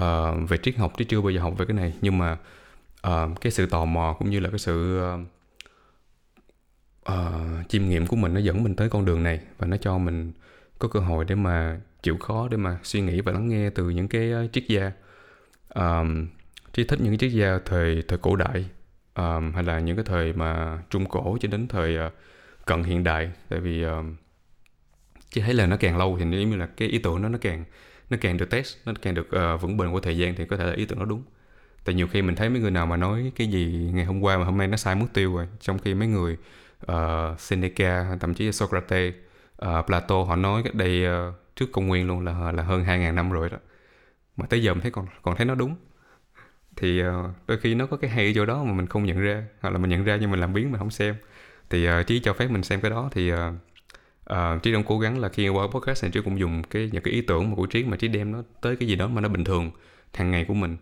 uh, 0.00 0.48
về 0.48 0.58
triết 0.62 0.76
học 0.76 0.92
chứ 0.98 1.04
chưa 1.04 1.20
bao 1.20 1.30
giờ 1.30 1.40
học 1.40 1.54
về 1.58 1.66
cái 1.66 1.74
này. 1.74 1.94
Nhưng 2.00 2.18
mà 2.18 2.38
uh, 3.06 3.40
cái 3.40 3.52
sự 3.52 3.66
tò 3.66 3.84
mò 3.84 4.16
cũng 4.18 4.30
như 4.30 4.40
là 4.40 4.50
cái 4.50 4.58
sự 4.58 5.02
uh, 5.14 5.20
uh, 7.12 7.68
chiêm 7.68 7.88
nghiệm 7.88 8.06
của 8.06 8.16
mình 8.16 8.34
nó 8.34 8.40
dẫn 8.40 8.62
mình 8.62 8.76
tới 8.76 8.88
con 8.88 9.04
đường 9.04 9.22
này 9.22 9.40
và 9.58 9.66
nó 9.66 9.76
cho 9.76 9.98
mình 9.98 10.32
có 10.78 10.88
cơ 10.88 11.00
hội 11.00 11.24
để 11.24 11.34
mà 11.34 11.80
chịu 12.02 12.16
khó 12.16 12.48
để 12.48 12.56
mà 12.56 12.78
suy 12.82 13.00
nghĩ 13.00 13.20
và 13.20 13.32
lắng 13.32 13.48
nghe 13.48 13.70
từ 13.70 13.90
những 13.90 14.08
cái 14.08 14.32
uh, 14.44 14.52
triết 14.52 14.64
gia. 14.68 14.92
Um, 15.74 16.26
trí 16.72 16.84
thích 16.84 17.00
những 17.00 17.10
cái 17.10 17.18
triết 17.18 17.32
gia 17.32 17.58
thời 17.64 18.02
thời 18.08 18.18
cổ 18.18 18.36
đại 18.36 18.64
um, 19.14 19.52
hay 19.52 19.62
là 19.64 19.80
những 19.80 19.96
cái 19.96 20.04
thời 20.04 20.32
mà 20.32 20.82
trung 20.90 21.06
cổ 21.06 21.38
cho 21.40 21.48
đến 21.48 21.68
thời 21.68 22.06
uh, 22.06 22.12
cận 22.66 22.84
hiện 22.84 23.04
đại. 23.04 23.30
Tại 23.48 23.60
vì 23.60 23.82
ờ, 23.82 23.98
uh, 23.98 24.04
chỉ 25.30 25.40
thấy 25.40 25.54
là 25.54 25.66
nó 25.66 25.76
càng 25.76 25.96
lâu 25.96 26.16
thì 26.18 26.24
giống 26.24 26.50
như 26.50 26.56
là 26.56 26.66
cái 26.76 26.88
ý 26.88 26.98
tưởng 26.98 27.22
nó 27.22 27.28
nó 27.28 27.38
càng 27.40 27.64
nó 28.10 28.16
càng 28.20 28.36
được 28.36 28.50
test 28.50 28.76
nó 28.86 28.92
càng 29.02 29.14
được 29.14 29.28
uh, 29.54 29.60
vững 29.60 29.76
bền 29.76 29.90
qua 29.90 30.00
thời 30.04 30.18
gian 30.18 30.34
thì 30.34 30.46
có 30.46 30.56
thể 30.56 30.64
là 30.64 30.72
ý 30.72 30.86
tưởng 30.86 30.98
nó 30.98 31.04
đúng. 31.04 31.22
Tại 31.84 31.94
nhiều 31.94 32.08
khi 32.08 32.22
mình 32.22 32.36
thấy 32.36 32.48
mấy 32.50 32.60
người 32.60 32.70
nào 32.70 32.86
mà 32.86 32.96
nói 32.96 33.32
cái 33.36 33.46
gì 33.46 33.90
ngày 33.94 34.04
hôm 34.04 34.20
qua 34.20 34.38
mà 34.38 34.44
hôm 34.44 34.58
nay 34.58 34.68
nó 34.68 34.76
sai 34.76 34.94
mất 34.94 35.06
tiêu 35.14 35.36
rồi 35.36 35.48
trong 35.60 35.78
khi 35.78 35.94
mấy 35.94 36.08
người 36.08 36.36
uh, 36.92 37.40
Seneca 37.40 38.16
thậm 38.20 38.34
chí 38.34 38.52
Socrates 38.52 39.14
uh, 39.64 39.86
Plato 39.86 40.22
họ 40.22 40.36
nói 40.36 40.62
cách 40.62 40.74
đây 40.74 41.06
uh, 41.06 41.34
trước 41.56 41.66
công 41.72 41.86
nguyên 41.86 42.06
luôn 42.06 42.24
là 42.24 42.52
là 42.52 42.62
hơn 42.62 42.84
2.000 42.84 43.14
năm 43.14 43.30
rồi 43.30 43.50
đó. 43.50 43.56
Mà 44.36 44.46
tới 44.46 44.62
giờ 44.62 44.74
mình 44.74 44.82
thấy 44.82 44.90
còn 44.90 45.06
còn 45.22 45.36
thấy 45.36 45.46
nó 45.46 45.54
đúng. 45.54 45.76
Thì 46.76 47.02
uh, 47.02 47.12
đôi 47.46 47.58
khi 47.58 47.74
nó 47.74 47.86
có 47.86 47.96
cái 47.96 48.10
hay 48.10 48.26
ở 48.26 48.32
chỗ 48.34 48.46
đó 48.46 48.64
mà 48.64 48.72
mình 48.72 48.86
không 48.86 49.04
nhận 49.04 49.20
ra 49.20 49.44
hoặc 49.60 49.70
là 49.70 49.78
mình 49.78 49.90
nhận 49.90 50.04
ra 50.04 50.16
nhưng 50.20 50.30
mình 50.30 50.40
làm 50.40 50.52
biến 50.52 50.70
mình 50.70 50.78
không 50.78 50.90
xem 50.90 51.14
thì 51.72 51.88
uh, 51.88 52.06
trí 52.06 52.20
cho 52.20 52.32
phép 52.32 52.50
mình 52.50 52.62
xem 52.62 52.80
cái 52.80 52.90
đó. 52.90 53.08
Thì 53.12 53.32
uh, 53.32 53.38
uh, 54.30 54.62
trí 54.62 54.72
đang 54.72 54.84
cố 54.84 54.98
gắng 54.98 55.18
là 55.18 55.28
khi 55.28 55.48
qua 55.48 55.66
podcast 55.66 56.04
này 56.04 56.10
trí 56.12 56.20
cũng 56.24 56.38
dùng 56.38 56.62
cái 56.62 56.90
những 56.92 57.02
cái 57.02 57.14
ý 57.14 57.20
tưởng 57.20 57.50
mà 57.50 57.56
của 57.56 57.66
trí 57.66 57.84
mà 57.84 57.96
trí 57.96 58.08
đem 58.08 58.32
nó 58.32 58.42
tới 58.60 58.76
cái 58.76 58.88
gì 58.88 58.96
đó 58.96 59.08
mà 59.08 59.20
nó 59.20 59.28
bình 59.28 59.44
thường 59.44 59.70
hàng 60.14 60.30
ngày 60.30 60.44
của 60.48 60.54
mình. 60.54 60.76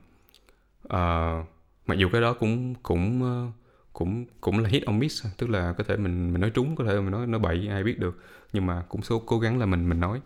Uh, 0.86 1.46
mặc 1.86 1.98
dù 1.98 2.08
cái 2.12 2.20
đó 2.20 2.32
cũng 2.32 2.74
cũng 2.74 3.22
uh, 3.22 3.54
cũng 3.92 4.26
cũng 4.40 4.58
là 4.58 4.68
hit 4.68 4.86
on 4.86 4.98
miss 4.98 5.26
tức 5.36 5.50
là 5.50 5.72
có 5.78 5.84
thể 5.84 5.96
mình 5.96 6.32
mình 6.32 6.40
nói 6.40 6.50
trúng 6.50 6.76
có 6.76 6.84
thể 6.84 6.94
mình 6.94 7.10
nói 7.10 7.26
nó 7.26 7.38
bậy 7.38 7.68
ai 7.70 7.84
biết 7.84 7.98
được. 7.98 8.20
Nhưng 8.52 8.66
mà 8.66 8.82
cũng 8.88 9.02
số 9.02 9.18
cố 9.18 9.38
gắng 9.38 9.58
là 9.58 9.66
mình 9.66 9.88
mình 9.88 10.00
nói. 10.00 10.20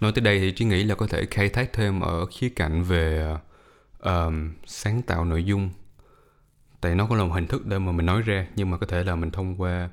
Nói 0.00 0.12
tới 0.14 0.22
đây 0.22 0.38
thì 0.38 0.52
trí 0.52 0.64
nghĩ 0.64 0.84
là 0.84 0.94
có 0.94 1.06
thể 1.06 1.26
khai 1.30 1.48
thác 1.48 1.72
thêm 1.72 2.00
ở 2.00 2.26
khía 2.26 2.48
cạnh 2.48 2.82
về 2.82 3.34
uh, 4.08 4.32
sáng 4.66 5.02
tạo 5.02 5.24
nội 5.24 5.44
dung. 5.44 5.70
Tại 6.80 6.94
nó 6.94 7.06
có 7.06 7.16
là 7.16 7.24
một 7.24 7.34
hình 7.34 7.46
thức 7.46 7.66
để 7.66 7.78
mà 7.78 7.92
mình 7.92 8.06
nói 8.06 8.22
ra 8.22 8.46
nhưng 8.56 8.70
mà 8.70 8.76
có 8.76 8.86
thể 8.86 9.04
là 9.04 9.16
mình 9.16 9.30
thông 9.30 9.60
qua 9.60 9.88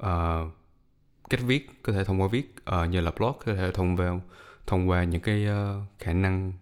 uh, 0.00 0.52
cách 1.30 1.40
viết 1.46 1.70
có 1.82 1.92
thể 1.92 2.04
thông 2.04 2.20
qua 2.20 2.28
viết 2.28 2.54
uh, 2.82 2.88
như 2.88 3.00
là 3.00 3.10
blog 3.18 3.36
có 3.44 3.54
thể 3.54 3.70
thông 3.74 3.96
qua 3.96 4.20
thông 4.66 4.88
qua 4.88 5.04
những 5.04 5.20
cái 5.20 5.46
uh, 5.46 5.82
khả 5.98 6.12
năng 6.12 6.52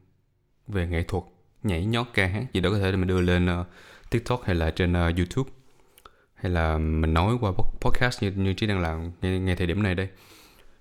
về 0.68 0.86
nghệ 0.86 1.02
thuật 1.02 1.24
nhảy 1.62 1.84
nhót 1.84 2.06
ca 2.14 2.26
hát 2.26 2.44
gì 2.52 2.60
đó 2.60 2.70
có 2.70 2.78
thể 2.78 2.92
mình 2.92 3.06
đưa 3.06 3.20
lên 3.20 3.60
uh, 3.60 3.66
tiktok 4.10 4.44
hay 4.44 4.54
là 4.54 4.70
trên 4.70 4.92
uh, 4.92 5.16
youtube. 5.16 5.50
Hay 6.34 6.52
là 6.52 6.78
mình 6.78 7.14
nói 7.14 7.36
qua 7.40 7.52
podcast 7.80 8.22
như 8.22 8.30
như 8.30 8.54
chị 8.54 8.66
đang 8.66 8.80
làm 8.80 9.12
ngay, 9.22 9.38
ngay 9.38 9.56
thời 9.56 9.66
điểm 9.66 9.82
này 9.82 9.94
đây. 9.94 10.08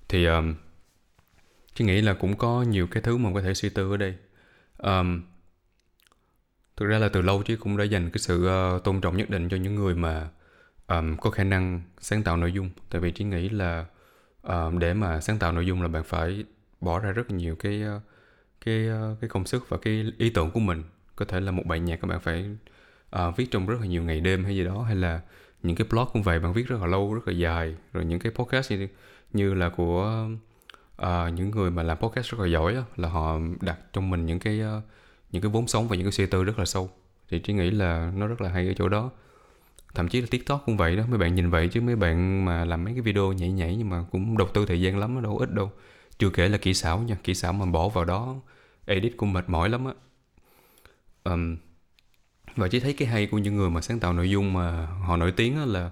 Thì 0.09 0.25
um, 0.25 0.55
chị 1.73 1.85
nghĩ 1.85 2.01
là 2.01 2.13
cũng 2.13 2.37
có 2.37 2.61
nhiều 2.61 2.87
cái 2.87 3.03
thứ 3.03 3.17
mà 3.17 3.29
có 3.33 3.41
thể 3.41 3.53
suy 3.53 3.69
tư 3.69 3.91
ở 3.91 3.97
đây. 3.97 4.15
Um, 4.77 5.21
thực 6.77 6.85
ra 6.85 6.99
là 6.99 7.09
từ 7.09 7.21
lâu 7.21 7.43
chứ 7.43 7.57
cũng 7.57 7.77
đã 7.77 7.83
dành 7.83 8.09
cái 8.09 8.19
sự 8.19 8.49
uh, 8.75 8.83
tôn 8.83 9.01
trọng 9.01 9.17
nhất 9.17 9.29
định 9.29 9.49
cho 9.49 9.57
những 9.57 9.75
người 9.75 9.95
mà 9.95 10.29
um, 10.87 11.17
có 11.17 11.29
khả 11.29 11.43
năng 11.43 11.81
sáng 11.99 12.23
tạo 12.23 12.37
nội 12.37 12.51
dung. 12.51 12.69
Tại 12.89 13.01
vì 13.01 13.11
trí 13.11 13.23
nghĩ 13.23 13.49
là 13.49 13.85
um, 14.43 14.79
để 14.79 14.93
mà 14.93 15.21
sáng 15.21 15.39
tạo 15.39 15.51
nội 15.51 15.65
dung 15.65 15.81
là 15.81 15.87
bạn 15.87 16.03
phải 16.03 16.43
bỏ 16.81 16.99
ra 16.99 17.11
rất 17.11 17.31
nhiều 17.31 17.55
cái 17.55 17.81
ờ, 17.81 17.99
cái 18.65 18.87
ờ, 18.87 19.15
cái 19.21 19.29
công 19.29 19.45
sức 19.45 19.69
và 19.69 19.77
cái 19.77 20.11
ý 20.17 20.29
tưởng 20.29 20.51
của 20.51 20.59
mình. 20.59 20.83
Có 21.15 21.25
thể 21.25 21.39
là 21.39 21.51
một 21.51 21.63
bài 21.65 21.79
nhạc 21.79 21.95
các 22.01 22.07
bạn 22.07 22.19
phải 22.19 22.49
uh, 23.15 23.37
viết 23.37 23.51
trong 23.51 23.67
rất 23.67 23.77
là 23.81 23.87
nhiều 23.87 24.03
ngày 24.03 24.21
đêm 24.21 24.43
hay 24.43 24.55
gì 24.55 24.63
đó 24.63 24.83
hay 24.83 24.95
là 24.95 25.21
những 25.63 25.75
cái 25.75 25.87
blog 25.89 26.07
cũng 26.13 26.23
vậy 26.23 26.39
bạn 26.39 26.53
viết 26.53 26.67
rất 26.67 26.81
là 26.81 26.87
lâu 26.87 27.13
rất 27.13 27.27
là 27.27 27.33
dài. 27.33 27.75
Rồi 27.93 28.05
những 28.05 28.19
cái 28.19 28.31
podcast 28.31 28.71
như 28.71 28.87
như 29.33 29.53
là 29.53 29.69
của 29.69 30.27
uh, 31.01 31.07
những 31.33 31.51
người 31.51 31.71
mà 31.71 31.83
làm 31.83 31.97
podcast 31.97 32.31
rất 32.31 32.39
là 32.39 32.47
giỏi 32.47 32.73
đó, 32.73 32.81
là 32.95 33.09
họ 33.09 33.39
đặt 33.61 33.79
trong 33.93 34.09
mình 34.09 34.25
những 34.25 34.39
cái 34.39 34.61
uh, 34.77 34.83
những 35.31 35.41
cái 35.41 35.51
vốn 35.51 35.67
sống 35.67 35.87
và 35.87 35.95
những 35.95 36.05
cái 36.05 36.11
suy 36.11 36.25
tư 36.25 36.43
rất 36.43 36.59
là 36.59 36.65
sâu. 36.65 36.89
Thì 37.29 37.39
trí 37.39 37.53
nghĩ 37.53 37.71
là 37.71 38.11
nó 38.15 38.27
rất 38.27 38.41
là 38.41 38.49
hay 38.49 38.67
ở 38.67 38.73
chỗ 38.77 38.89
đó 38.89 39.11
thậm 39.97 40.07
chí 40.07 40.21
là 40.21 40.27
tiktok 40.31 40.63
cũng 40.65 40.77
vậy 40.77 40.95
đó. 40.95 41.03
Mấy 41.09 41.17
bạn 41.17 41.35
nhìn 41.35 41.49
vậy 41.49 41.67
chứ 41.67 41.81
mấy 41.81 41.95
bạn 41.95 42.45
mà 42.45 42.65
làm 42.65 42.83
mấy 42.83 42.93
cái 42.93 43.01
video 43.01 43.33
nhảy 43.33 43.51
nhảy 43.51 43.75
nhưng 43.75 43.89
mà 43.89 44.05
cũng 44.11 44.37
đầu 44.37 44.47
tư 44.53 44.65
thời 44.65 44.81
gian 44.81 44.97
lắm 44.97 45.21
đâu 45.21 45.37
ít 45.37 45.53
đâu. 45.53 45.71
Chưa 46.19 46.29
kể 46.29 46.49
là 46.49 46.57
kỹ 46.57 46.73
xảo 46.73 46.99
nha 46.99 47.17
kỹ 47.23 47.33
xảo 47.33 47.53
mà 47.53 47.65
bỏ 47.65 47.89
vào 47.89 48.05
đó 48.05 48.35
edit 48.85 49.13
cũng 49.17 49.33
mệt 49.33 49.49
mỏi 49.49 49.69
lắm 49.69 49.85
á. 49.85 49.93
Um, 51.23 51.57
và 52.55 52.67
chỉ 52.67 52.79
thấy 52.79 52.93
cái 52.93 53.07
hay 53.07 53.27
của 53.27 53.37
những 53.37 53.55
người 53.55 53.69
mà 53.69 53.81
sáng 53.81 53.99
tạo 53.99 54.13
nội 54.13 54.29
dung 54.29 54.53
mà 54.53 54.85
họ 54.85 55.17
nổi 55.17 55.31
tiếng 55.31 55.73
là 55.73 55.89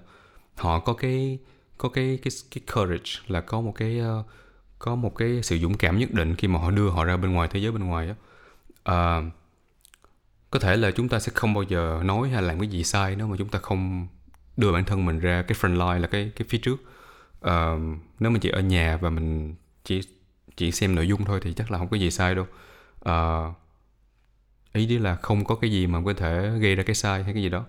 họ 0.54 0.80
có 0.80 0.92
cái 0.92 1.38
có 1.78 1.88
cái 1.88 2.18
cái 2.22 2.30
cái 2.50 2.62
courage 2.74 3.10
là 3.26 3.40
có 3.40 3.60
một 3.60 3.72
cái 3.74 4.00
uh, 4.00 4.26
có 4.78 4.94
một 4.94 5.14
cái 5.14 5.42
sự 5.42 5.58
dũng 5.58 5.76
cảm 5.76 5.98
nhất 5.98 6.12
định 6.12 6.34
khi 6.34 6.48
mà 6.48 6.58
họ 6.58 6.70
đưa 6.70 6.90
họ 6.90 7.04
ra 7.04 7.16
bên 7.16 7.32
ngoài 7.32 7.48
thế 7.52 7.60
giới 7.60 7.72
bên 7.72 7.84
ngoài 7.84 8.08
á. 8.08 8.14
Uh, 8.92 9.32
có 10.56 10.60
thể 10.60 10.76
là 10.76 10.90
chúng 10.90 11.08
ta 11.08 11.18
sẽ 11.18 11.32
không 11.34 11.54
bao 11.54 11.62
giờ 11.62 12.00
nói 12.04 12.28
hay 12.28 12.42
làm 12.42 12.60
cái 12.60 12.68
gì 12.68 12.84
sai 12.84 13.16
nếu 13.16 13.26
mà 13.26 13.36
chúng 13.38 13.48
ta 13.48 13.58
không 13.58 14.06
đưa 14.56 14.72
bản 14.72 14.84
thân 14.84 15.04
mình 15.04 15.18
ra 15.18 15.42
cái 15.42 15.58
front 15.60 15.72
line 15.72 15.98
là 15.98 16.06
cái 16.06 16.32
cái 16.36 16.46
phía 16.48 16.58
trước. 16.58 16.76
Uh, 17.46 18.00
nếu 18.18 18.30
mình 18.30 18.40
chỉ 18.40 18.48
ở 18.48 18.60
nhà 18.60 18.96
và 18.96 19.10
mình 19.10 19.54
chỉ 19.84 20.00
chỉ 20.56 20.72
xem 20.72 20.94
nội 20.94 21.08
dung 21.08 21.24
thôi 21.24 21.40
thì 21.42 21.52
chắc 21.52 21.70
là 21.70 21.78
không 21.78 21.88
có 21.88 21.96
gì 21.96 22.10
sai 22.10 22.34
đâu. 22.34 22.46
Uh, 23.08 23.54
ý 24.72 24.86
đi 24.86 24.98
là 24.98 25.16
không 25.16 25.44
có 25.44 25.54
cái 25.54 25.70
gì 25.70 25.86
mà 25.86 25.98
có 26.04 26.12
thể 26.12 26.50
gây 26.60 26.74
ra 26.74 26.82
cái 26.82 26.94
sai 26.94 27.24
hay 27.24 27.32
cái 27.32 27.42
gì 27.42 27.48
đó. 27.48 27.64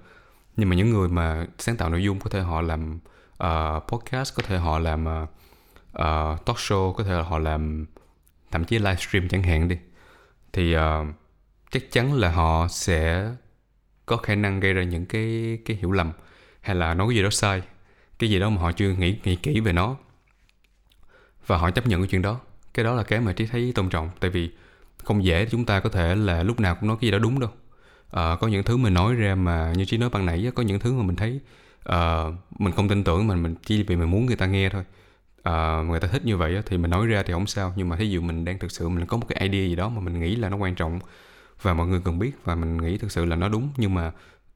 Nhưng 0.57 0.69
mà 0.69 0.75
những 0.75 0.89
người 0.89 1.09
mà 1.09 1.45
sáng 1.57 1.77
tạo 1.77 1.89
nội 1.89 2.03
dung 2.03 2.19
có 2.19 2.29
thể 2.29 2.39
họ 2.39 2.61
làm 2.61 2.99
uh, 3.43 3.83
podcast 3.87 4.35
có 4.35 4.43
thể 4.47 4.57
họ 4.57 4.79
làm 4.79 5.05
uh, 5.05 6.45
talk 6.45 6.57
show 6.57 6.93
có 6.93 7.03
thể 7.03 7.13
họ 7.13 7.39
làm 7.39 7.85
thậm 8.51 8.65
chí 8.65 8.79
livestream 8.79 9.27
chẳng 9.29 9.43
hạn 9.43 9.67
đi. 9.67 9.77
Thì 10.53 10.75
uh, 10.75 10.81
chắc 11.71 11.91
chắn 11.91 12.13
là 12.13 12.31
họ 12.31 12.67
sẽ 12.67 13.31
có 14.05 14.17
khả 14.17 14.35
năng 14.35 14.59
gây 14.59 14.73
ra 14.73 14.83
những 14.83 15.05
cái 15.05 15.57
cái 15.65 15.77
hiểu 15.77 15.91
lầm 15.91 16.11
hay 16.61 16.75
là 16.75 16.93
nói 16.93 17.07
cái 17.09 17.15
gì 17.15 17.23
đó 17.23 17.29
sai 17.29 17.61
cái 18.19 18.29
gì 18.29 18.39
đó 18.39 18.49
mà 18.49 18.61
họ 18.61 18.71
chưa 18.71 18.89
nghĩ 18.89 19.17
nghĩ 19.23 19.35
kỹ 19.35 19.59
về 19.59 19.73
nó. 19.73 19.95
Và 21.47 21.57
họ 21.57 21.71
chấp 21.71 21.87
nhận 21.87 22.01
cái 22.01 22.07
chuyện 22.07 22.21
đó. 22.21 22.39
Cái 22.73 22.83
đó 22.83 22.93
là 22.93 23.03
cái 23.03 23.19
mà 23.19 23.33
trí 23.33 23.45
thấy 23.45 23.71
tôn 23.75 23.89
trọng. 23.89 24.09
Tại 24.19 24.29
vì 24.29 24.51
không 25.03 25.23
dễ 25.23 25.45
chúng 25.51 25.65
ta 25.65 25.79
có 25.79 25.89
thể 25.89 26.15
là 26.15 26.43
lúc 26.43 26.59
nào 26.59 26.75
cũng 26.75 26.87
nói 26.87 26.97
cái 27.01 27.07
gì 27.07 27.11
đó 27.11 27.19
đúng 27.19 27.39
đâu. 27.39 27.49
À, 28.11 28.35
có 28.41 28.47
những 28.47 28.63
thứ 28.63 28.77
mình 28.77 28.93
nói 28.93 29.13
ra 29.13 29.35
mà 29.35 29.73
như 29.75 29.85
trí 29.85 29.97
nói 29.97 30.09
ban 30.09 30.25
nãy 30.25 30.51
có 30.55 30.63
những 30.63 30.79
thứ 30.79 30.93
mà 30.93 31.03
mình 31.03 31.15
thấy 31.15 31.39
uh, 31.89 32.33
mình 32.59 32.73
không 32.73 32.89
tin 32.89 33.03
tưởng 33.03 33.27
mình 33.27 33.43
mình 33.43 33.55
chỉ 33.65 33.83
vì 33.83 33.95
mình 33.95 34.11
muốn 34.11 34.25
người 34.25 34.35
ta 34.35 34.45
nghe 34.45 34.69
thôi. 34.69 34.83
Uh, 35.37 35.87
người 35.89 35.99
ta 35.99 36.07
thích 36.07 36.25
như 36.25 36.37
vậy 36.37 36.61
thì 36.65 36.77
mình 36.77 36.91
nói 36.91 37.07
ra 37.07 37.23
thì 37.23 37.33
không 37.33 37.47
sao. 37.47 37.73
Nhưng 37.75 37.89
mà 37.89 37.95
thí 37.95 38.09
dụ 38.09 38.21
mình 38.21 38.45
đang 38.45 38.59
thực 38.59 38.71
sự 38.71 38.89
mình 38.89 39.05
có 39.05 39.17
một 39.17 39.25
cái 39.29 39.49
idea 39.49 39.67
gì 39.67 39.75
đó 39.75 39.89
mà 39.89 40.01
mình 40.01 40.19
nghĩ 40.19 40.35
là 40.35 40.49
nó 40.49 40.57
quan 40.57 40.75
trọng 40.75 40.99
và 41.61 41.73
mọi 41.73 41.87
người 41.87 42.01
cần 42.05 42.19
biết 42.19 42.31
và 42.43 42.55
mình 42.55 42.77
nghĩ 42.77 42.97
thực 42.97 43.11
sự 43.11 43.25
là 43.25 43.35
nó 43.35 43.49
đúng. 43.49 43.69
Nhưng 43.77 43.93
mà 43.93 44.11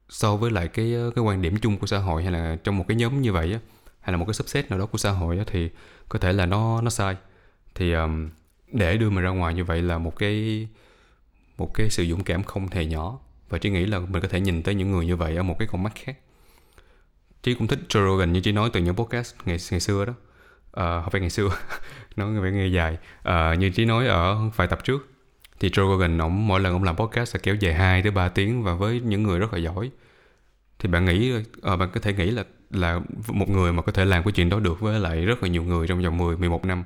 so 0.08 0.36
với 0.36 0.50
lại 0.50 0.68
cái 0.68 0.94
ờ, 0.94 1.10
cái 1.14 1.24
quan 1.24 1.42
điểm 1.42 1.56
chung 1.56 1.78
của 1.78 1.86
xã 1.86 1.98
hội 1.98 2.22
hay 2.22 2.32
là 2.32 2.56
trong 2.64 2.78
một 2.78 2.84
cái 2.88 2.96
nhóm 2.96 3.22
như 3.22 3.32
vậy 3.32 3.52
á 3.52 3.58
hay 4.00 4.12
là 4.12 4.16
một 4.16 4.24
cái 4.24 4.34
subset 4.34 4.70
nào 4.70 4.78
đó 4.78 4.86
của 4.86 4.98
xã 4.98 5.10
hội 5.10 5.38
á, 5.38 5.44
thì 5.46 5.70
có 6.08 6.18
thể 6.18 6.32
là 6.32 6.46
nó 6.46 6.80
nó 6.80 6.90
sai. 6.90 7.16
Thì 7.74 7.92
um, 7.92 8.30
để 8.72 8.96
đưa 8.96 9.10
mình 9.10 9.24
ra 9.24 9.30
ngoài 9.30 9.54
như 9.54 9.64
vậy 9.64 9.82
là 9.82 9.98
một 9.98 10.16
cái 10.16 10.68
một 11.58 11.74
cái 11.74 11.90
sự 11.90 12.06
dũng 12.06 12.24
cảm 12.24 12.42
không 12.42 12.68
hề 12.68 12.84
nhỏ. 12.84 13.18
Và 13.48 13.58
chỉ 13.58 13.70
nghĩ 13.70 13.86
là 13.86 13.98
mình 13.98 14.22
có 14.22 14.28
thể 14.28 14.40
nhìn 14.40 14.62
tới 14.62 14.74
những 14.74 14.90
người 14.90 15.06
như 15.06 15.16
vậy 15.16 15.36
ở 15.36 15.42
một 15.42 15.56
cái 15.58 15.68
con 15.72 15.82
mắt 15.82 15.92
khác. 15.94 16.18
Trí 17.42 17.54
cũng 17.54 17.66
thích 17.66 17.78
Joe 17.88 18.06
Rogan 18.06 18.32
như 18.32 18.40
Trí 18.40 18.52
nói 18.52 18.70
từ 18.72 18.80
những 18.80 18.96
podcast 18.96 19.34
ngày 19.44 19.56
ngày 19.70 19.80
xưa 19.80 20.04
đó. 20.04 20.12
Uh, 20.66 21.04
không 21.04 21.10
phải 21.10 21.20
ngày 21.20 21.30
xưa 21.30 21.48
nói 22.16 22.40
về 22.40 22.52
ngày 22.52 22.72
dài. 22.72 22.98
Uh, 23.28 23.58
như 23.58 23.70
Trí 23.70 23.84
nói 23.84 24.06
ở 24.06 24.48
vài 24.56 24.68
tập 24.68 24.84
trước 24.84 25.11
thì 25.60 25.68
Joe 25.68 25.92
Rogan 25.92 26.18
ông 26.18 26.48
mỗi 26.48 26.60
lần 26.60 26.72
ông 26.72 26.84
làm 26.84 26.96
podcast 26.96 27.32
sẽ 27.32 27.38
kéo 27.42 27.54
dài 27.54 27.74
2 27.74 28.02
tới 28.02 28.10
3 28.10 28.28
tiếng 28.28 28.62
và 28.62 28.74
với 28.74 29.00
những 29.00 29.22
người 29.22 29.38
rất 29.38 29.52
là 29.52 29.58
giỏi. 29.58 29.90
Thì 30.78 30.88
bạn 30.88 31.04
nghĩ 31.04 31.32
à, 31.62 31.76
bạn 31.76 31.90
có 31.94 32.00
thể 32.00 32.12
nghĩ 32.12 32.30
là 32.30 32.44
là 32.70 33.00
một 33.28 33.48
người 33.48 33.72
mà 33.72 33.82
có 33.82 33.92
thể 33.92 34.04
làm 34.04 34.24
cái 34.24 34.32
chuyện 34.32 34.48
đó 34.48 34.60
được 34.60 34.80
với 34.80 35.00
lại 35.00 35.24
rất 35.24 35.42
là 35.42 35.48
nhiều 35.48 35.62
người 35.62 35.86
trong 35.86 36.02
vòng 36.02 36.18
10 36.18 36.36
11 36.36 36.64
năm. 36.64 36.84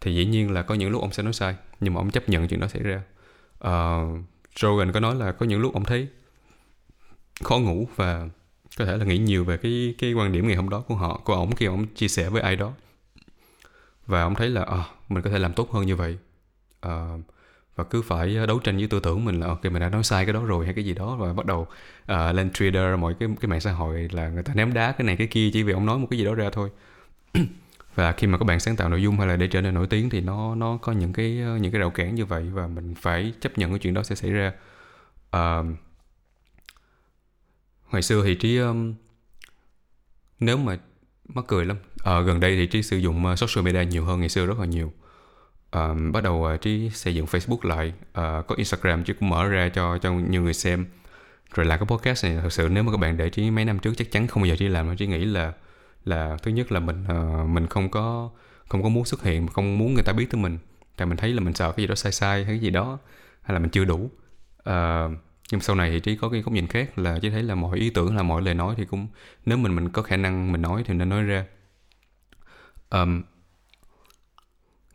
Thì 0.00 0.14
dĩ 0.14 0.26
nhiên 0.26 0.50
là 0.50 0.62
có 0.62 0.74
những 0.74 0.90
lúc 0.90 1.00
ông 1.00 1.12
sẽ 1.12 1.22
nói 1.22 1.32
sai 1.32 1.56
nhưng 1.80 1.94
mà 1.94 2.00
ông 2.00 2.10
chấp 2.10 2.28
nhận 2.28 2.48
chuyện 2.48 2.60
đó 2.60 2.68
xảy 2.68 2.82
ra. 2.82 3.02
Uh, 3.68 4.18
Rogan 4.56 4.92
có 4.92 5.00
nói 5.00 5.14
là 5.14 5.32
có 5.32 5.46
những 5.46 5.60
lúc 5.60 5.74
ông 5.74 5.84
thấy 5.84 6.08
khó 7.44 7.58
ngủ 7.58 7.88
và 7.96 8.28
có 8.78 8.84
thể 8.84 8.96
là 8.96 9.04
nghĩ 9.04 9.18
nhiều 9.18 9.44
về 9.44 9.56
cái 9.56 9.94
cái 9.98 10.12
quan 10.12 10.32
điểm 10.32 10.46
ngày 10.46 10.56
hôm 10.56 10.68
đó 10.68 10.80
của 10.80 10.94
họ 10.94 11.20
của 11.24 11.34
ông 11.34 11.54
khi 11.54 11.66
ông 11.66 11.86
chia 11.86 12.08
sẻ 12.08 12.28
với 12.28 12.42
ai 12.42 12.56
đó. 12.56 12.72
Và 14.06 14.22
ông 14.22 14.34
thấy 14.34 14.48
là 14.48 14.62
à, 14.62 14.84
mình 15.08 15.22
có 15.22 15.30
thể 15.30 15.38
làm 15.38 15.52
tốt 15.52 15.70
hơn 15.72 15.86
như 15.86 15.96
vậy. 15.96 16.18
Uh, 16.86 17.20
và 17.76 17.84
cứ 17.84 18.02
phải 18.02 18.36
ờ, 18.36 18.46
đấu 18.46 18.58
tranh 18.58 18.76
với 18.76 18.86
tư 18.86 19.00
tưởng 19.00 19.24
mình 19.24 19.40
là 19.40 19.46
ok 19.46 19.64
mình 19.64 19.80
đã 19.80 19.88
nói 19.88 20.04
sai 20.04 20.24
cái 20.26 20.32
đó 20.32 20.44
rồi 20.44 20.64
hay 20.64 20.74
cái 20.74 20.84
gì 20.84 20.94
đó 20.94 21.16
và 21.16 21.32
bắt 21.32 21.46
đầu 21.46 21.60
uh, 22.12 22.34
lên 22.34 22.50
trader 22.50 22.98
mọi 22.98 23.14
cái 23.20 23.28
cái 23.40 23.48
mạng 23.48 23.60
xã 23.60 23.72
hội 23.72 24.08
là 24.12 24.28
người 24.28 24.42
ta 24.42 24.54
ném 24.54 24.74
đá 24.74 24.92
cái 24.92 25.04
này 25.04 25.16
cái 25.16 25.26
kia 25.26 25.50
chỉ 25.52 25.62
vì 25.62 25.72
ông 25.72 25.86
nói 25.86 25.98
một 25.98 26.06
cái 26.10 26.18
gì 26.18 26.24
đó 26.24 26.34
ra 26.34 26.50
thôi. 26.50 26.70
Và 27.94 28.12
khi 28.12 28.26
mà 28.26 28.38
các 28.38 28.44
bạn 28.44 28.60
sáng 28.60 28.76
tạo 28.76 28.88
nội 28.88 29.02
dung 29.02 29.18
hay 29.18 29.26
là 29.28 29.36
để 29.36 29.46
trở 29.46 29.60
nên 29.60 29.74
nổi 29.74 29.86
tiếng 29.86 30.10
thì 30.10 30.20
nó 30.20 30.54
nó 30.54 30.78
có 30.82 30.92
những 30.92 31.12
cái 31.12 31.40
ờ, 31.40 31.56
những 31.56 31.72
cái 31.72 31.80
rào 31.80 31.90
cản 31.90 32.14
như 32.14 32.24
vậy 32.24 32.50
và 32.52 32.66
mình 32.66 32.94
phải 32.94 33.32
chấp 33.40 33.58
nhận 33.58 33.70
cái 33.70 33.78
chuyện 33.78 33.94
đó 33.94 34.02
sẽ 34.02 34.14
xảy 34.14 34.30
ra. 34.30 34.52
Uh, 35.36 35.66
hồi 37.84 38.02
xưa 38.02 38.24
thì 38.24 38.34
trí 38.34 38.58
um, 38.58 38.94
nếu 40.40 40.56
mà 40.56 40.78
mắc 41.28 41.44
cười 41.48 41.64
lắm. 41.64 41.76
Uh, 41.94 42.26
gần 42.26 42.40
đây 42.40 42.56
thì 42.56 42.66
trí 42.66 42.82
sử 42.82 42.96
dụng 42.96 43.26
uh, 43.32 43.38
social 43.38 43.64
media 43.64 43.84
nhiều 43.84 44.04
hơn 44.04 44.20
ngày 44.20 44.28
xưa 44.28 44.46
rất 44.46 44.58
là 44.58 44.66
nhiều 44.66 44.92
um, 45.74 46.12
bắt 46.12 46.22
đầu 46.22 46.48
uh, 46.54 46.60
trí 46.60 46.90
xây 46.90 47.14
dựng 47.14 47.26
facebook 47.26 47.68
lại. 47.68 47.92
Uh, 48.08 48.46
có 48.46 48.54
instagram 48.56 49.04
chứ 49.04 49.14
cũng 49.14 49.28
mở 49.28 49.48
ra 49.48 49.68
cho 49.68 49.98
cho 49.98 50.12
nhiều 50.12 50.42
người 50.42 50.54
xem. 50.54 50.86
Rồi 51.54 51.66
làm 51.66 51.78
cái 51.78 51.86
podcast 51.86 52.24
này 52.24 52.38
thật 52.42 52.52
sự 52.52 52.68
nếu 52.70 52.82
mà 52.82 52.92
các 52.92 52.98
bạn 52.98 53.16
để 53.16 53.30
trí 53.30 53.50
mấy 53.50 53.64
năm 53.64 53.78
trước 53.78 53.94
chắc 53.96 54.10
chắn 54.10 54.26
không 54.26 54.42
bao 54.42 54.48
giờ 54.48 54.56
trí 54.56 54.68
làm 54.68 54.96
trí 54.96 55.06
nghĩ 55.06 55.24
là 55.24 55.52
là 56.04 56.36
thứ 56.42 56.50
nhất 56.50 56.72
là 56.72 56.80
mình 56.80 57.04
uh, 57.04 57.48
mình 57.48 57.66
không 57.66 57.90
có 57.90 58.30
không 58.68 58.82
có 58.82 58.88
muốn 58.88 59.04
xuất 59.04 59.22
hiện 59.22 59.48
không 59.48 59.78
muốn 59.78 59.94
người 59.94 60.02
ta 60.02 60.12
biết 60.12 60.26
tới 60.30 60.40
mình. 60.40 60.58
Tại 60.96 61.06
mình 61.06 61.16
thấy 61.16 61.32
là 61.32 61.40
mình 61.40 61.54
sợ 61.54 61.72
cái 61.72 61.82
gì 61.82 61.86
đó 61.86 61.94
sai 61.94 62.12
sai 62.12 62.44
hay 62.44 62.54
cái 62.54 62.58
gì 62.58 62.70
đó 62.70 62.98
hay 63.42 63.54
là 63.54 63.58
mình 63.58 63.70
chưa 63.70 63.84
đủ. 63.84 64.10
Uh, 64.68 65.12
nhưng 65.52 65.60
sau 65.60 65.76
này 65.76 65.90
thì 65.90 66.00
trí 66.00 66.16
có 66.16 66.28
cái 66.28 66.42
góc 66.42 66.52
nhìn 66.52 66.66
khác 66.66 66.98
là 66.98 67.18
trí 67.18 67.30
thấy 67.30 67.42
là 67.42 67.54
mọi 67.54 67.78
ý 67.78 67.90
tưởng 67.90 68.16
là 68.16 68.22
mọi 68.22 68.42
lời 68.42 68.54
nói 68.54 68.74
thì 68.76 68.84
cũng 68.84 69.08
nếu 69.46 69.58
mình 69.58 69.74
mình 69.74 69.88
có 69.88 70.02
khả 70.02 70.16
năng 70.16 70.52
mình 70.52 70.62
nói 70.62 70.82
thì 70.86 70.94
nên 70.94 71.08
nói 71.08 71.22
ra. 71.22 71.44
Um, 72.90 73.22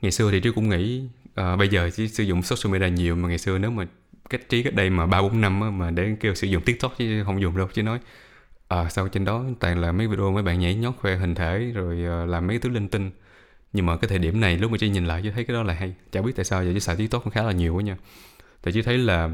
ngày 0.01 0.11
xưa 0.11 0.31
thì 0.31 0.39
trí 0.39 0.51
cũng 0.51 0.69
nghĩ 0.69 1.03
uh, 1.41 1.59
bây 1.59 1.67
giờ 1.69 1.89
chỉ 1.95 2.07
sử 2.07 2.23
dụng 2.23 2.41
social 2.41 2.73
media 2.73 2.89
nhiều 2.89 3.15
mà 3.15 3.29
ngày 3.29 3.37
xưa 3.37 3.57
nếu 3.57 3.71
mà 3.71 3.87
cách 4.29 4.49
trí 4.49 4.63
cách 4.63 4.73
đây 4.73 4.89
mà 4.89 5.05
ba 5.05 5.21
bốn 5.21 5.41
năm 5.41 5.61
á, 5.61 5.69
mà 5.69 5.91
để 5.91 6.15
kêu 6.19 6.35
sử 6.35 6.47
dụng 6.47 6.63
tiktok 6.63 6.97
chứ 6.97 7.23
không 7.23 7.41
dùng 7.41 7.57
đâu 7.57 7.67
chứ 7.73 7.83
nói 7.83 7.99
ờ, 8.67 8.83
à, 8.85 8.89
sau 8.89 9.07
trên 9.07 9.25
đó 9.25 9.45
toàn 9.59 9.81
là 9.81 9.91
mấy 9.91 10.07
video 10.07 10.31
mấy 10.31 10.43
bạn 10.43 10.59
nhảy 10.59 10.75
nhót 10.75 10.93
khoe 10.97 11.15
hình 11.15 11.35
thể 11.35 11.71
rồi 11.73 12.23
uh, 12.23 12.29
làm 12.29 12.47
mấy 12.47 12.59
thứ 12.59 12.69
linh 12.69 12.87
tinh. 12.87 13.11
Nhưng 13.73 13.85
mà 13.85 13.97
cái 13.97 14.09
thời 14.09 14.19
điểm 14.19 14.39
này 14.39 14.57
lúc 14.57 14.71
mà 14.71 14.77
chị 14.77 14.89
nhìn 14.89 15.05
lại 15.05 15.21
chứ 15.23 15.31
thấy 15.31 15.43
cái 15.43 15.53
đó 15.53 15.63
là 15.63 15.73
hay. 15.73 15.93
Chả 16.11 16.21
biết 16.21 16.31
tại 16.35 16.45
sao 16.45 16.63
giờ 16.63 16.71
chứ 16.73 16.79
xài 16.79 16.95
tiktok 16.95 17.23
cũng 17.23 17.33
khá 17.33 17.43
là 17.43 17.51
nhiều 17.51 17.75
quá 17.75 17.81
nha. 17.81 17.97
Tại 18.61 18.73
chứ 18.73 18.81
thấy 18.81 18.97
là 18.97 19.29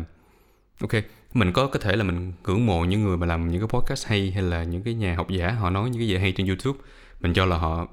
ok 0.81 0.91
mình 1.33 1.53
có 1.53 1.67
có 1.67 1.79
thể 1.79 1.95
là 1.95 2.03
mình 2.03 2.33
ngưỡng 2.43 2.65
mộ 2.65 2.85
những 2.85 3.03
người 3.03 3.17
mà 3.17 3.25
làm 3.25 3.51
những 3.51 3.61
cái 3.61 3.67
podcast 3.67 4.07
hay 4.07 4.31
hay 4.31 4.43
là 4.43 4.63
những 4.63 4.83
cái 4.83 4.93
nhà 4.93 5.15
học 5.15 5.29
giả 5.29 5.51
họ 5.51 5.69
nói 5.69 5.89
những 5.89 6.01
cái 6.01 6.07
gì 6.07 6.17
hay 6.17 6.31
trên 6.31 6.47
youtube. 6.47 6.79
Mình 7.21 7.33
cho 7.33 7.45
là 7.45 7.57
họ 7.57 7.87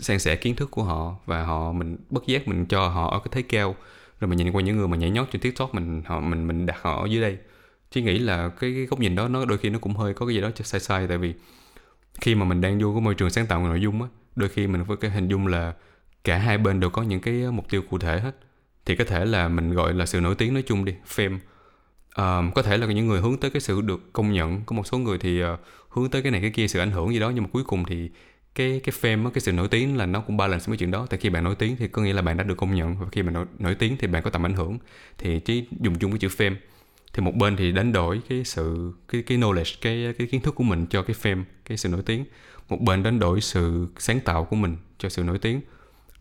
san 0.00 0.18
sẻ 0.18 0.36
kiến 0.36 0.56
thức 0.56 0.70
của 0.70 0.82
họ 0.82 1.16
và 1.26 1.42
họ 1.42 1.72
mình 1.72 1.96
bất 2.10 2.26
giác 2.26 2.48
mình 2.48 2.66
cho 2.66 2.88
họ 2.88 3.10
ở 3.10 3.18
cái 3.18 3.28
thế 3.32 3.42
cao 3.42 3.76
rồi 4.20 4.28
mình 4.28 4.38
nhìn 4.38 4.52
qua 4.52 4.62
những 4.62 4.76
người 4.76 4.88
mà 4.88 4.96
nhảy 4.96 5.10
nhót 5.10 5.28
trên 5.32 5.42
tiktok 5.42 5.74
mình 5.74 6.02
họ 6.06 6.20
mình 6.20 6.46
mình 6.46 6.66
đặt 6.66 6.76
họ 6.82 7.02
ở 7.02 7.06
dưới 7.06 7.22
đây. 7.22 7.38
Chỉ 7.90 8.02
nghĩ 8.02 8.18
là 8.18 8.48
cái, 8.48 8.72
cái 8.74 8.86
góc 8.86 9.00
nhìn 9.00 9.14
đó 9.14 9.28
nó 9.28 9.44
đôi 9.44 9.58
khi 9.58 9.70
nó 9.70 9.78
cũng 9.78 9.96
hơi 9.96 10.14
có 10.14 10.26
cái 10.26 10.34
gì 10.34 10.40
đó 10.40 10.50
sai 10.64 10.80
sai 10.80 11.06
tại 11.08 11.18
vì 11.18 11.34
khi 12.20 12.34
mà 12.34 12.44
mình 12.44 12.60
đang 12.60 12.78
vô 12.80 12.92
cái 12.92 13.00
môi 13.00 13.14
trường 13.14 13.30
sáng 13.30 13.46
tạo 13.46 13.66
nội 13.66 13.80
dung 13.80 14.02
á 14.02 14.08
đôi 14.36 14.48
khi 14.48 14.66
mình 14.66 14.84
với 14.84 14.96
cái 14.96 15.10
hình 15.10 15.28
dung 15.28 15.46
là 15.46 15.74
cả 16.24 16.38
hai 16.38 16.58
bên 16.58 16.80
đều 16.80 16.90
có 16.90 17.02
những 17.02 17.20
cái 17.20 17.34
mục 17.34 17.70
tiêu 17.70 17.82
cụ 17.90 17.98
thể 17.98 18.20
hết. 18.20 18.36
Thì 18.86 18.96
có 18.96 19.04
thể 19.04 19.24
là 19.24 19.48
mình 19.48 19.74
gọi 19.74 19.94
là 19.94 20.06
sự 20.06 20.20
nổi 20.20 20.34
tiếng 20.34 20.54
nói 20.54 20.62
chung 20.66 20.84
đi 20.84 20.94
fame. 21.06 21.38
Um, 22.16 22.50
có 22.50 22.62
thể 22.62 22.76
là 22.76 22.86
những 22.86 23.06
người 23.06 23.20
hướng 23.20 23.36
tới 23.36 23.50
cái 23.50 23.60
sự 23.60 23.80
được 23.80 24.12
công 24.12 24.32
nhận 24.32 24.62
có 24.66 24.76
một 24.76 24.86
số 24.86 24.98
người 24.98 25.18
thì 25.18 25.44
uh, 25.44 25.48
hướng 25.88 26.10
tới 26.10 26.22
cái 26.22 26.32
này 26.32 26.40
cái 26.40 26.50
kia 26.50 26.68
sự 26.68 26.78
ảnh 26.78 26.90
hưởng 26.90 27.12
gì 27.12 27.20
đó 27.20 27.30
nhưng 27.30 27.44
mà 27.44 27.50
cuối 27.52 27.64
cùng 27.64 27.84
thì 27.84 28.10
cái 28.54 28.80
cái 28.84 28.94
fame 29.00 29.30
cái 29.30 29.40
sự 29.40 29.52
nổi 29.52 29.68
tiếng 29.68 29.96
là 29.96 30.06
nó 30.06 30.20
cũng 30.20 30.36
balance 30.36 30.64
với 30.66 30.76
chuyện 30.76 30.90
đó. 30.90 31.06
Tại 31.10 31.18
khi 31.22 31.30
bạn 31.30 31.44
nổi 31.44 31.54
tiếng 31.54 31.76
thì 31.76 31.88
có 31.88 32.02
nghĩa 32.02 32.12
là 32.12 32.22
bạn 32.22 32.36
đã 32.36 32.44
được 32.44 32.56
công 32.56 32.74
nhận. 32.74 32.96
Và 32.96 33.06
khi 33.12 33.22
bạn 33.22 33.34
nổi, 33.34 33.46
nổi 33.58 33.74
tiếng 33.74 33.96
thì 33.98 34.06
bạn 34.06 34.22
có 34.22 34.30
tầm 34.30 34.46
ảnh 34.46 34.54
hưởng. 34.54 34.78
Thì 35.18 35.40
chỉ 35.40 35.64
dùng 35.80 35.98
chung 35.98 36.10
cái 36.10 36.18
chữ 36.18 36.28
fame 36.28 36.54
thì 37.12 37.22
một 37.22 37.34
bên 37.34 37.56
thì 37.56 37.72
đánh 37.72 37.92
đổi 37.92 38.20
cái 38.28 38.44
sự 38.44 38.92
cái 39.08 39.22
cái 39.22 39.38
knowledge 39.38 39.76
cái 39.80 40.14
cái 40.18 40.26
kiến 40.26 40.40
thức 40.40 40.54
của 40.54 40.64
mình 40.64 40.86
cho 40.86 41.02
cái 41.02 41.16
fame 41.22 41.42
cái 41.64 41.78
sự 41.78 41.88
nổi 41.88 42.02
tiếng. 42.06 42.24
Một 42.68 42.80
bên 42.80 43.02
đánh 43.02 43.18
đổi 43.18 43.40
sự 43.40 43.86
sáng 43.98 44.20
tạo 44.20 44.44
của 44.44 44.56
mình 44.56 44.76
cho 44.98 45.08
sự 45.08 45.22
nổi 45.22 45.38
tiếng. 45.38 45.60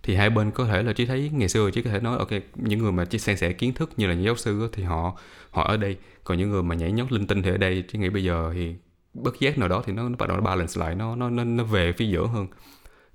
Thì 0.04 0.16
hai 0.16 0.30
bên 0.30 0.52
có 0.52 0.66
thể 0.66 0.84
là 0.84 0.94
chỉ 0.94 1.06
thấy 1.06 1.30
ngày 1.34 1.50
xưa 1.50 1.72
chỉ 1.72 1.82
có 1.82 1.90
thể 1.90 2.00
nói 2.00 2.18
ok 2.18 2.30
những 2.56 2.80
người 2.80 2.92
mà 2.92 3.06
chỉ 3.06 3.20
san 3.20 3.38
sẻ 3.38 3.52
kiến 3.52 3.74
thức 3.74 3.92
như 3.98 4.08
là 4.08 4.14
những 4.14 4.24
giáo 4.24 4.36
sư 4.36 4.70
thì 4.74 4.84
họ 4.84 5.18
họ 5.50 5.64
ở 5.64 5.78
đây. 5.78 5.98
Còn 6.24 6.38
những 6.38 6.50
người 6.50 6.64
mà 6.64 6.76
nhảy 6.76 6.92
nhót 6.92 7.12
linh 7.12 7.28
tinh 7.28 7.42
thì 7.42 7.50
ở 7.50 7.58
đây. 7.58 7.84
Chỉ 7.88 8.00
nghĩ 8.00 8.10
bây 8.10 8.24
giờ 8.24 8.52
thì 8.54 8.76
bất 9.24 9.40
giác 9.40 9.58
nào 9.58 9.68
đó 9.68 9.84
thì 9.86 9.94
nó, 9.94 10.10
nó 10.10 10.16
bắt 10.20 10.30
đầu 10.30 10.38
nó 10.38 10.44
balance 10.44 10.74
lại 10.76 10.96
nó 10.96 11.16
nó 11.16 11.30
nó 11.30 11.44
nó 11.44 11.64
về 11.64 11.94
phía 11.94 12.06
giữa 12.06 12.28
hơn. 12.28 12.48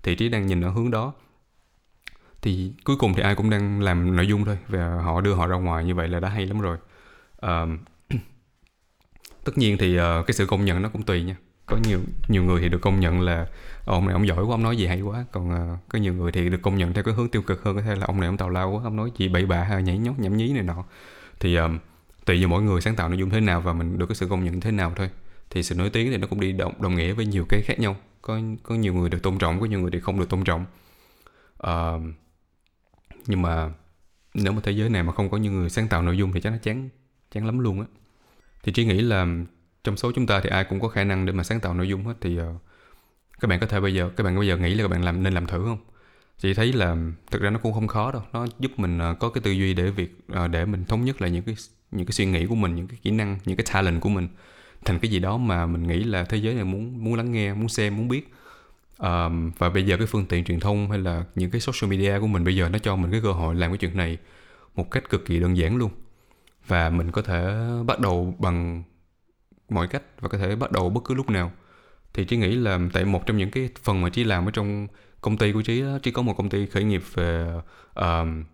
Thì 0.02 0.14
trí 0.14 0.28
đang 0.28 0.46
nhìn 0.46 0.60
ở 0.60 0.70
hướng 0.70 0.90
đó. 0.90 1.12
Thì 2.42 2.72
cuối 2.84 2.96
cùng 2.96 3.14
thì 3.14 3.22
ai 3.22 3.34
cũng 3.34 3.50
đang 3.50 3.80
làm 3.80 4.16
nội 4.16 4.26
dung 4.26 4.44
thôi 4.44 4.58
và 4.68 5.00
họ 5.04 5.20
đưa 5.20 5.34
họ 5.34 5.46
ra 5.46 5.56
ngoài 5.56 5.84
như 5.84 5.94
vậy 5.94 6.08
là 6.08 6.20
đã 6.20 6.28
hay 6.28 6.46
lắm 6.46 6.60
rồi. 6.60 6.76
Uh, 7.46 7.78
tất 9.44 9.58
nhiên 9.58 9.78
thì 9.78 9.98
uh, 9.98 10.02
cái 10.26 10.34
sự 10.34 10.46
công 10.46 10.64
nhận 10.64 10.82
nó 10.82 10.88
cũng 10.88 11.02
tùy 11.02 11.22
nha. 11.22 11.36
Có 11.66 11.78
nhiều 11.84 12.00
nhiều 12.28 12.44
người 12.44 12.60
thì 12.60 12.68
được 12.68 12.80
công 12.80 13.00
nhận 13.00 13.20
là 13.20 13.46
ờ, 13.84 13.94
ông 13.94 14.06
này 14.06 14.12
ông 14.12 14.26
giỏi 14.26 14.44
quá 14.44 14.54
ông 14.54 14.62
nói 14.62 14.76
gì 14.76 14.86
hay 14.86 15.00
quá. 15.00 15.24
Còn 15.32 15.72
uh, 15.72 15.78
có 15.88 15.98
nhiều 15.98 16.14
người 16.14 16.32
thì 16.32 16.48
được 16.48 16.62
công 16.62 16.78
nhận 16.78 16.92
theo 16.92 17.04
cái 17.04 17.14
hướng 17.14 17.28
tiêu 17.28 17.42
cực 17.42 17.64
hơn 17.64 17.76
có 17.76 17.82
thể 17.82 17.94
là 17.94 18.06
ông 18.06 18.20
này 18.20 18.26
ông 18.26 18.36
tào 18.36 18.48
lao 18.48 18.70
quá 18.70 18.80
ông 18.84 18.96
nói 18.96 19.10
gì 19.16 19.28
bậy 19.28 19.46
bạ 19.46 19.62
hay 19.62 19.82
nhảy 19.82 19.98
nhót 19.98 20.18
nhảm 20.18 20.36
nhí 20.36 20.52
này 20.52 20.62
nọ. 20.62 20.84
Thì 21.40 21.56
um, 21.56 21.78
tùy 22.24 22.40
vào 22.40 22.48
mỗi 22.48 22.62
người 22.62 22.80
sáng 22.80 22.96
tạo 22.96 23.08
nội 23.08 23.18
dung 23.18 23.30
thế 23.30 23.40
nào 23.40 23.60
và 23.60 23.72
mình 23.72 23.98
được 23.98 24.06
cái 24.06 24.16
sự 24.16 24.28
công 24.28 24.44
nhận 24.44 24.60
thế 24.60 24.70
nào 24.70 24.92
thôi 24.96 25.10
thì 25.52 25.62
sự 25.62 25.74
nổi 25.74 25.90
tiếng 25.90 26.10
thì 26.10 26.16
nó 26.16 26.26
cũng 26.26 26.40
đi 26.40 26.52
đồng, 26.52 26.82
đồng 26.82 26.94
nghĩa 26.94 27.12
với 27.12 27.26
nhiều 27.26 27.46
cái 27.48 27.62
khác 27.62 27.78
nhau. 27.78 27.96
Có 28.22 28.40
có 28.62 28.74
nhiều 28.74 28.94
người 28.94 29.10
được 29.10 29.22
tôn 29.22 29.38
trọng 29.38 29.60
có 29.60 29.66
nhiều 29.66 29.80
người 29.80 29.90
thì 29.90 30.00
không 30.00 30.18
được 30.18 30.28
tôn 30.28 30.44
trọng. 30.44 30.64
Uh, 31.66 32.02
nhưng 33.26 33.42
mà 33.42 33.70
nếu 34.34 34.52
mà 34.52 34.60
thế 34.62 34.72
giới 34.72 34.88
này 34.88 35.02
mà 35.02 35.12
không 35.12 35.30
có 35.30 35.38
những 35.38 35.58
người 35.58 35.70
sáng 35.70 35.88
tạo 35.88 36.02
nội 36.02 36.16
dung 36.16 36.32
thì 36.32 36.40
chắc 36.40 36.50
nó 36.50 36.58
chán 36.62 36.88
chán 37.30 37.46
lắm 37.46 37.58
luôn 37.58 37.80
á. 37.80 37.86
Thì 38.62 38.72
chỉ 38.72 38.84
nghĩ 38.84 39.00
là 39.00 39.26
trong 39.84 39.96
số 39.96 40.12
chúng 40.12 40.26
ta 40.26 40.40
thì 40.40 40.50
ai 40.50 40.64
cũng 40.64 40.80
có 40.80 40.88
khả 40.88 41.04
năng 41.04 41.26
để 41.26 41.32
mà 41.32 41.44
sáng 41.44 41.60
tạo 41.60 41.74
nội 41.74 41.88
dung 41.88 42.04
hết. 42.04 42.14
Thì 42.20 42.40
uh, 42.40 42.44
các 43.40 43.48
bạn 43.48 43.60
có 43.60 43.66
thể 43.66 43.80
bây 43.80 43.94
giờ 43.94 44.10
các 44.16 44.24
bạn 44.24 44.36
bây 44.36 44.46
giờ 44.46 44.56
nghĩ 44.56 44.74
là 44.74 44.82
các 44.82 44.88
bạn 44.88 45.04
làm 45.04 45.22
nên 45.22 45.32
làm 45.32 45.46
thử 45.46 45.64
không? 45.64 45.78
Chị 46.38 46.54
thấy 46.54 46.72
là 46.72 46.96
thực 47.30 47.42
ra 47.42 47.50
nó 47.50 47.58
cũng 47.58 47.72
không 47.72 47.86
khó 47.86 48.12
đâu. 48.12 48.22
Nó 48.32 48.46
giúp 48.58 48.72
mình 48.76 48.98
uh, 49.10 49.18
có 49.18 49.30
cái 49.30 49.42
tư 49.42 49.50
duy 49.50 49.74
để 49.74 49.90
việc 49.90 50.18
uh, 50.44 50.50
để 50.50 50.64
mình 50.64 50.84
thống 50.84 51.04
nhất 51.04 51.22
là 51.22 51.28
những 51.28 51.42
cái 51.42 51.54
những 51.90 52.06
cái 52.06 52.12
suy 52.12 52.26
nghĩ 52.26 52.46
của 52.46 52.54
mình 52.54 52.74
những 52.74 52.88
cái 52.88 52.98
kỹ 53.02 53.10
năng 53.10 53.38
những 53.44 53.56
cái 53.56 53.66
talent 53.72 54.00
của 54.00 54.08
mình 54.08 54.28
thành 54.84 54.98
cái 54.98 55.10
gì 55.10 55.18
đó 55.18 55.36
mà 55.36 55.66
mình 55.66 55.86
nghĩ 55.86 56.04
là 56.04 56.24
thế 56.24 56.36
giới 56.36 56.54
này 56.54 56.64
muốn 56.64 57.04
muốn 57.04 57.14
lắng 57.14 57.32
nghe 57.32 57.54
muốn 57.54 57.68
xem 57.68 57.96
muốn 57.96 58.08
biết. 58.08 58.32
Um, 58.98 59.50
và 59.58 59.68
bây 59.68 59.86
giờ 59.86 59.96
cái 59.96 60.06
phương 60.06 60.26
tiện 60.26 60.44
truyền 60.44 60.60
thông 60.60 60.90
hay 60.90 60.98
là 60.98 61.24
những 61.34 61.50
cái 61.50 61.60
social 61.60 61.90
media 61.90 62.20
của 62.20 62.26
mình 62.26 62.44
bây 62.44 62.56
giờ 62.56 62.68
nó 62.68 62.78
cho 62.78 62.96
mình 62.96 63.10
cái 63.10 63.20
cơ 63.22 63.32
hội 63.32 63.54
làm 63.54 63.70
cái 63.70 63.78
chuyện 63.78 63.96
này 63.96 64.18
một 64.76 64.90
cách 64.90 65.10
cực 65.10 65.26
kỳ 65.26 65.40
đơn 65.40 65.56
giản 65.56 65.76
luôn. 65.76 65.90
Và 66.66 66.90
mình 66.90 67.10
có 67.10 67.22
thể 67.22 67.54
bắt 67.86 68.00
đầu 68.00 68.34
bằng 68.38 68.82
mọi 69.68 69.88
cách 69.88 70.02
và 70.20 70.28
có 70.28 70.38
thể 70.38 70.56
bắt 70.56 70.72
đầu 70.72 70.90
bất 70.90 71.00
cứ 71.04 71.14
lúc 71.14 71.30
nào. 71.30 71.52
Thì 72.14 72.24
trí 72.24 72.36
nghĩ 72.36 72.54
là 72.54 72.78
tại 72.92 73.04
một 73.04 73.26
trong 73.26 73.36
những 73.36 73.50
cái 73.50 73.68
phần 73.82 74.00
mà 74.00 74.08
trí 74.10 74.24
làm 74.24 74.48
ở 74.48 74.50
trong 74.50 74.86
công 75.20 75.38
ty 75.38 75.52
của 75.52 75.62
trí 75.62 75.80
đó, 75.80 75.98
trí 76.02 76.10
có 76.10 76.22
một 76.22 76.36
công 76.36 76.48
ty 76.48 76.66
khởi 76.66 76.84
nghiệp 76.84 77.02
về 77.14 77.52
um, 77.94 78.44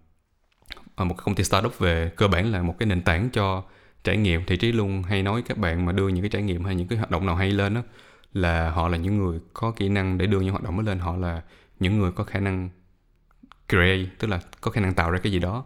một 0.96 1.14
công 1.16 1.34
ty 1.34 1.44
startup 1.44 1.78
về 1.78 2.10
cơ 2.16 2.28
bản 2.28 2.52
là 2.52 2.62
một 2.62 2.74
cái 2.78 2.86
nền 2.86 3.02
tảng 3.02 3.30
cho 3.30 3.62
trải 4.08 4.16
nghiệm. 4.16 4.44
Thì 4.46 4.56
trí 4.56 4.72
luôn 4.72 5.02
hay 5.02 5.22
nói 5.22 5.42
các 5.42 5.58
bạn 5.58 5.86
mà 5.86 5.92
đưa 5.92 6.08
những 6.08 6.22
cái 6.22 6.30
trải 6.30 6.42
nghiệm 6.42 6.64
hay 6.64 6.74
những 6.74 6.88
cái 6.88 6.98
hoạt 6.98 7.10
động 7.10 7.26
nào 7.26 7.36
hay 7.36 7.50
lên 7.50 7.74
đó 7.74 7.82
là 8.32 8.70
họ 8.70 8.88
là 8.88 8.96
những 8.96 9.18
người 9.18 9.40
có 9.54 9.70
kỹ 9.70 9.88
năng 9.88 10.18
để 10.18 10.26
đưa 10.26 10.40
những 10.40 10.50
hoạt 10.50 10.62
động 10.62 10.76
mới 10.76 10.86
lên. 10.86 10.98
Họ 10.98 11.16
là 11.16 11.42
những 11.80 11.98
người 11.98 12.12
có 12.12 12.24
khả 12.24 12.40
năng 12.40 12.70
create 13.68 14.06
tức 14.18 14.28
là 14.28 14.40
có 14.60 14.70
khả 14.70 14.80
năng 14.80 14.94
tạo 14.94 15.10
ra 15.10 15.18
cái 15.18 15.32
gì 15.32 15.38
đó. 15.38 15.64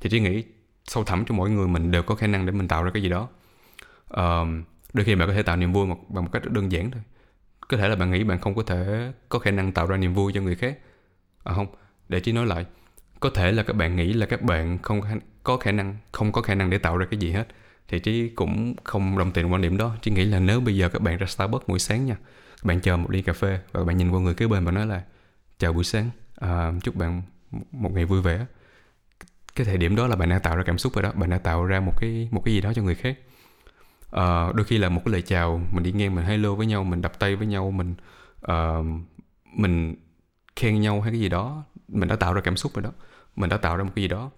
Thì 0.00 0.10
trí 0.10 0.20
nghĩ 0.20 0.44
sâu 0.84 1.04
thẳm 1.04 1.24
cho 1.24 1.34
mỗi 1.34 1.50
người 1.50 1.68
mình 1.68 1.90
đều 1.90 2.02
có 2.02 2.14
khả 2.14 2.26
năng 2.26 2.46
để 2.46 2.52
mình 2.52 2.68
tạo 2.68 2.82
ra 2.82 2.90
cái 2.94 3.02
gì 3.02 3.08
đó. 3.08 3.28
Um, 4.08 4.62
đôi 4.92 5.04
khi 5.04 5.14
bạn 5.14 5.28
có 5.28 5.34
thể 5.34 5.42
tạo 5.42 5.56
niềm 5.56 5.72
vui 5.72 5.86
một, 5.86 5.98
bằng 6.08 6.24
một 6.24 6.30
cách 6.32 6.42
rất 6.42 6.52
đơn 6.52 6.72
giản 6.72 6.90
thôi. 6.90 7.02
Có 7.68 7.76
thể 7.76 7.88
là 7.88 7.96
bạn 7.96 8.10
nghĩ 8.10 8.24
bạn 8.24 8.38
không 8.38 8.54
có 8.54 8.62
thể 8.62 9.12
có 9.28 9.38
khả 9.38 9.50
năng 9.50 9.72
tạo 9.72 9.86
ra 9.86 9.96
niềm 9.96 10.14
vui 10.14 10.32
cho 10.32 10.40
người 10.40 10.54
khác. 10.54 10.78
À 11.44 11.52
không 11.54 11.66
để 12.08 12.20
trí 12.20 12.32
nói 12.32 12.46
lại 12.46 12.66
có 13.20 13.30
thể 13.30 13.52
là 13.52 13.62
các 13.62 13.76
bạn 13.76 13.96
nghĩ 13.96 14.12
là 14.12 14.26
các 14.26 14.42
bạn 14.42 14.78
không 14.82 15.00
có 15.42 15.56
khả 15.56 15.72
năng 15.72 15.96
không 16.12 16.32
có 16.32 16.42
khả 16.42 16.54
năng 16.54 16.70
để 16.70 16.78
tạo 16.78 16.96
ra 16.96 17.06
cái 17.10 17.20
gì 17.20 17.30
hết 17.30 17.48
thì 17.88 17.98
trí 17.98 18.28
cũng 18.28 18.74
không 18.84 19.18
đồng 19.18 19.32
tình 19.32 19.52
quan 19.52 19.62
điểm 19.62 19.76
đó. 19.76 19.96
Trí 20.02 20.10
nghĩ 20.10 20.24
là 20.24 20.38
nếu 20.38 20.60
bây 20.60 20.76
giờ 20.76 20.88
các 20.88 21.02
bạn 21.02 21.16
ra 21.16 21.26
starbucks 21.26 21.66
buổi 21.66 21.78
sáng 21.78 22.06
nha 22.06 22.16
các 22.50 22.64
bạn 22.64 22.80
chờ 22.80 22.96
một 22.96 23.10
ly 23.10 23.22
cà 23.22 23.32
phê 23.32 23.60
và 23.72 23.84
bạn 23.84 23.96
nhìn 23.96 24.10
qua 24.10 24.20
người 24.20 24.34
kế 24.34 24.46
bên 24.46 24.64
và 24.64 24.72
nói 24.72 24.86
là 24.86 25.04
chào 25.58 25.72
buổi 25.72 25.84
sáng 25.84 26.10
à, 26.36 26.72
chúc 26.82 26.96
bạn 26.96 27.22
một 27.70 27.92
ngày 27.92 28.04
vui 28.04 28.22
vẻ. 28.22 28.46
Cái 29.54 29.64
thời 29.64 29.76
điểm 29.76 29.96
đó 29.96 30.06
là 30.06 30.16
bạn 30.16 30.28
đã 30.28 30.38
tạo 30.38 30.56
ra 30.56 30.62
cảm 30.66 30.78
xúc 30.78 30.94
rồi 30.94 31.02
đó. 31.02 31.12
Bạn 31.14 31.30
đã 31.30 31.38
tạo 31.38 31.64
ra 31.64 31.80
một 31.80 31.92
cái 32.00 32.28
một 32.30 32.42
cái 32.44 32.54
gì 32.54 32.60
đó 32.60 32.72
cho 32.72 32.82
người 32.82 32.94
khác. 32.94 33.18
À, 34.10 34.52
đôi 34.54 34.64
khi 34.64 34.78
là 34.78 34.88
một 34.88 35.02
cái 35.04 35.12
lời 35.12 35.22
chào 35.22 35.60
mình 35.72 35.82
đi 35.82 35.92
ngang 35.92 36.14
mình 36.14 36.24
hello 36.24 36.54
với 36.54 36.66
nhau 36.66 36.84
mình 36.84 37.02
đập 37.02 37.18
tay 37.18 37.36
với 37.36 37.46
nhau 37.46 37.70
mình 37.70 37.94
uh, 38.52 38.86
mình 39.56 39.94
khen 40.56 40.80
nhau 40.80 41.00
hay 41.00 41.12
cái 41.12 41.20
gì 41.20 41.28
đó. 41.28 41.64
Mình 41.88 42.08
đã 42.08 42.16
tạo 42.16 42.34
ra 42.34 42.40
cảm 42.40 42.56
xúc 42.56 42.74
rồi 42.74 42.82
đó. 42.82 42.90
Mình 43.36 43.50
đã 43.50 43.56
tạo 43.56 43.76
ra 43.76 43.84
một 43.84 43.90
cái 43.96 44.02
gì 44.02 44.08
đó. 44.08 44.30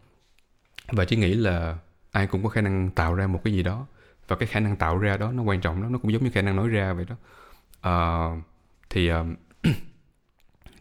Và 0.93 1.05
chỉ 1.05 1.17
nghĩ 1.17 1.35
là 1.35 1.79
ai 2.17 2.27
cũng 2.27 2.43
có 2.43 2.49
khả 2.49 2.61
năng 2.61 2.91
tạo 2.91 3.15
ra 3.15 3.27
một 3.27 3.41
cái 3.45 3.53
gì 3.53 3.63
đó. 3.63 3.87
Và 4.29 4.37
cái 4.37 4.47
khả 4.47 4.61
năng 4.61 4.77
tạo 4.77 4.99
ra 4.99 5.17
đó 5.17 5.33
nó 5.33 5.43
quan 5.43 5.61
trọng 5.61 5.83
lắm. 5.83 5.93
Nó 5.93 5.99
cũng 5.99 6.13
giống 6.13 6.25
như 6.25 6.31
khả 6.31 6.43
năng 6.43 6.57
nói 6.57 6.69
ra 6.69 6.93
vậy 6.93 7.07
đó. 7.09 7.17
Uh, 7.89 8.43
thì 8.91 9.09
ờ, 9.09 9.21
uh, 9.69 9.75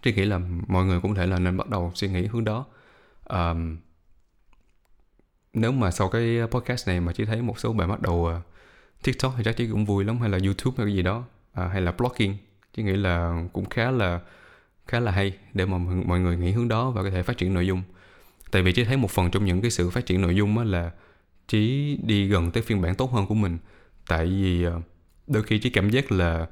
trí 0.02 0.14
nghĩ 0.14 0.26
là 0.26 0.40
mọi 0.68 0.86
người 0.86 1.02
cũng 1.02 1.16
thể 1.16 1.28
là 1.28 1.40
nên 1.40 1.58
bắt 1.58 1.70
đầu 1.70 1.92
suy 1.96 2.08
nghĩ 2.08 2.26
hướng 2.26 2.44
đó. 2.44 2.66
Um, 3.30 3.78
nếu 5.54 5.72
mà 5.72 5.92
sau 5.92 6.10
cái 6.10 6.40
podcast 6.52 6.88
này 6.88 7.00
mà 7.00 7.14
chỉ 7.14 7.26
thấy 7.26 7.42
một 7.42 7.60
số 7.60 7.74
bạn 7.74 7.90
bắt 7.90 8.02
đầu 8.02 8.16
uh, 8.16 8.42
tiktok 9.04 9.34
thì 9.38 9.44
chắc 9.44 9.58
chị 9.58 9.68
cũng 9.72 9.86
vui 9.86 10.04
lắm 10.04 10.20
hay 10.20 10.30
là 10.30 10.38
youtube 10.44 10.76
hay 10.78 10.88
cái 10.88 10.96
gì 10.96 11.02
đó 11.02 11.18
uh, 11.18 11.72
hay 11.72 11.82
là 11.82 11.92
blogging. 11.92 12.38
Chị 12.74 12.84
nghĩ 12.84 12.96
là 12.96 13.44
cũng 13.54 13.66
khá 13.66 13.92
là 13.92 14.20
khá 14.88 15.00
là 15.00 15.12
hay 15.12 15.38
để 15.54 15.66
mà 15.66 15.78
mọi 16.06 16.20
người 16.20 16.38
nghĩ 16.38 16.52
hướng 16.52 16.68
đó 16.68 16.92
và 16.92 17.04
có 17.04 17.10
thể 17.10 17.24
phát 17.24 17.38
triển 17.38 17.54
nội 17.54 17.68
dung. 17.68 17.84
Tại 18.52 18.62
vì 18.62 18.74
chị 18.74 18.84
thấy 18.84 18.98
một 18.98 19.12
phần 19.12 19.32
trong 19.32 19.46
những 19.46 19.62
cái 19.62 19.72
sự 19.72 19.90
phát 19.90 20.06
triển 20.06 20.22
nội 20.22 20.36
dung 20.36 20.58
là 20.58 20.92
trí 21.48 21.98
đi 22.04 22.28
gần 22.28 22.52
tới 22.52 22.64
phiên 22.64 22.82
bản 22.82 22.96
tốt 22.96 23.12
hơn 23.12 23.28
của 23.28 23.36
mình. 23.36 23.58
Tại 24.08 24.26
vì 24.26 24.64
ờ, 24.64 24.82
đôi 25.28 25.44
khi 25.44 25.60
trí 25.60 25.70
cảm 25.70 25.90
giác 25.90 26.12
là 26.12 26.48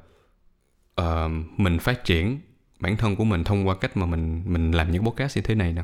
uh, 1.02 1.32
mình 1.58 1.80
phát 1.80 2.06
triển 2.06 2.40
bản 2.80 2.98
thân 2.98 3.16
của 3.16 3.24
mình 3.24 3.44
thông 3.44 3.68
qua 3.68 3.76
cách 3.76 3.98
mà 3.98 4.06
mình 4.06 4.44
mình 4.46 4.72
làm 4.72 4.92
những 4.92 5.06
podcast 5.06 5.38
như 5.38 5.42
thế 5.42 5.56
này 5.56 5.74
nè. 5.74 5.84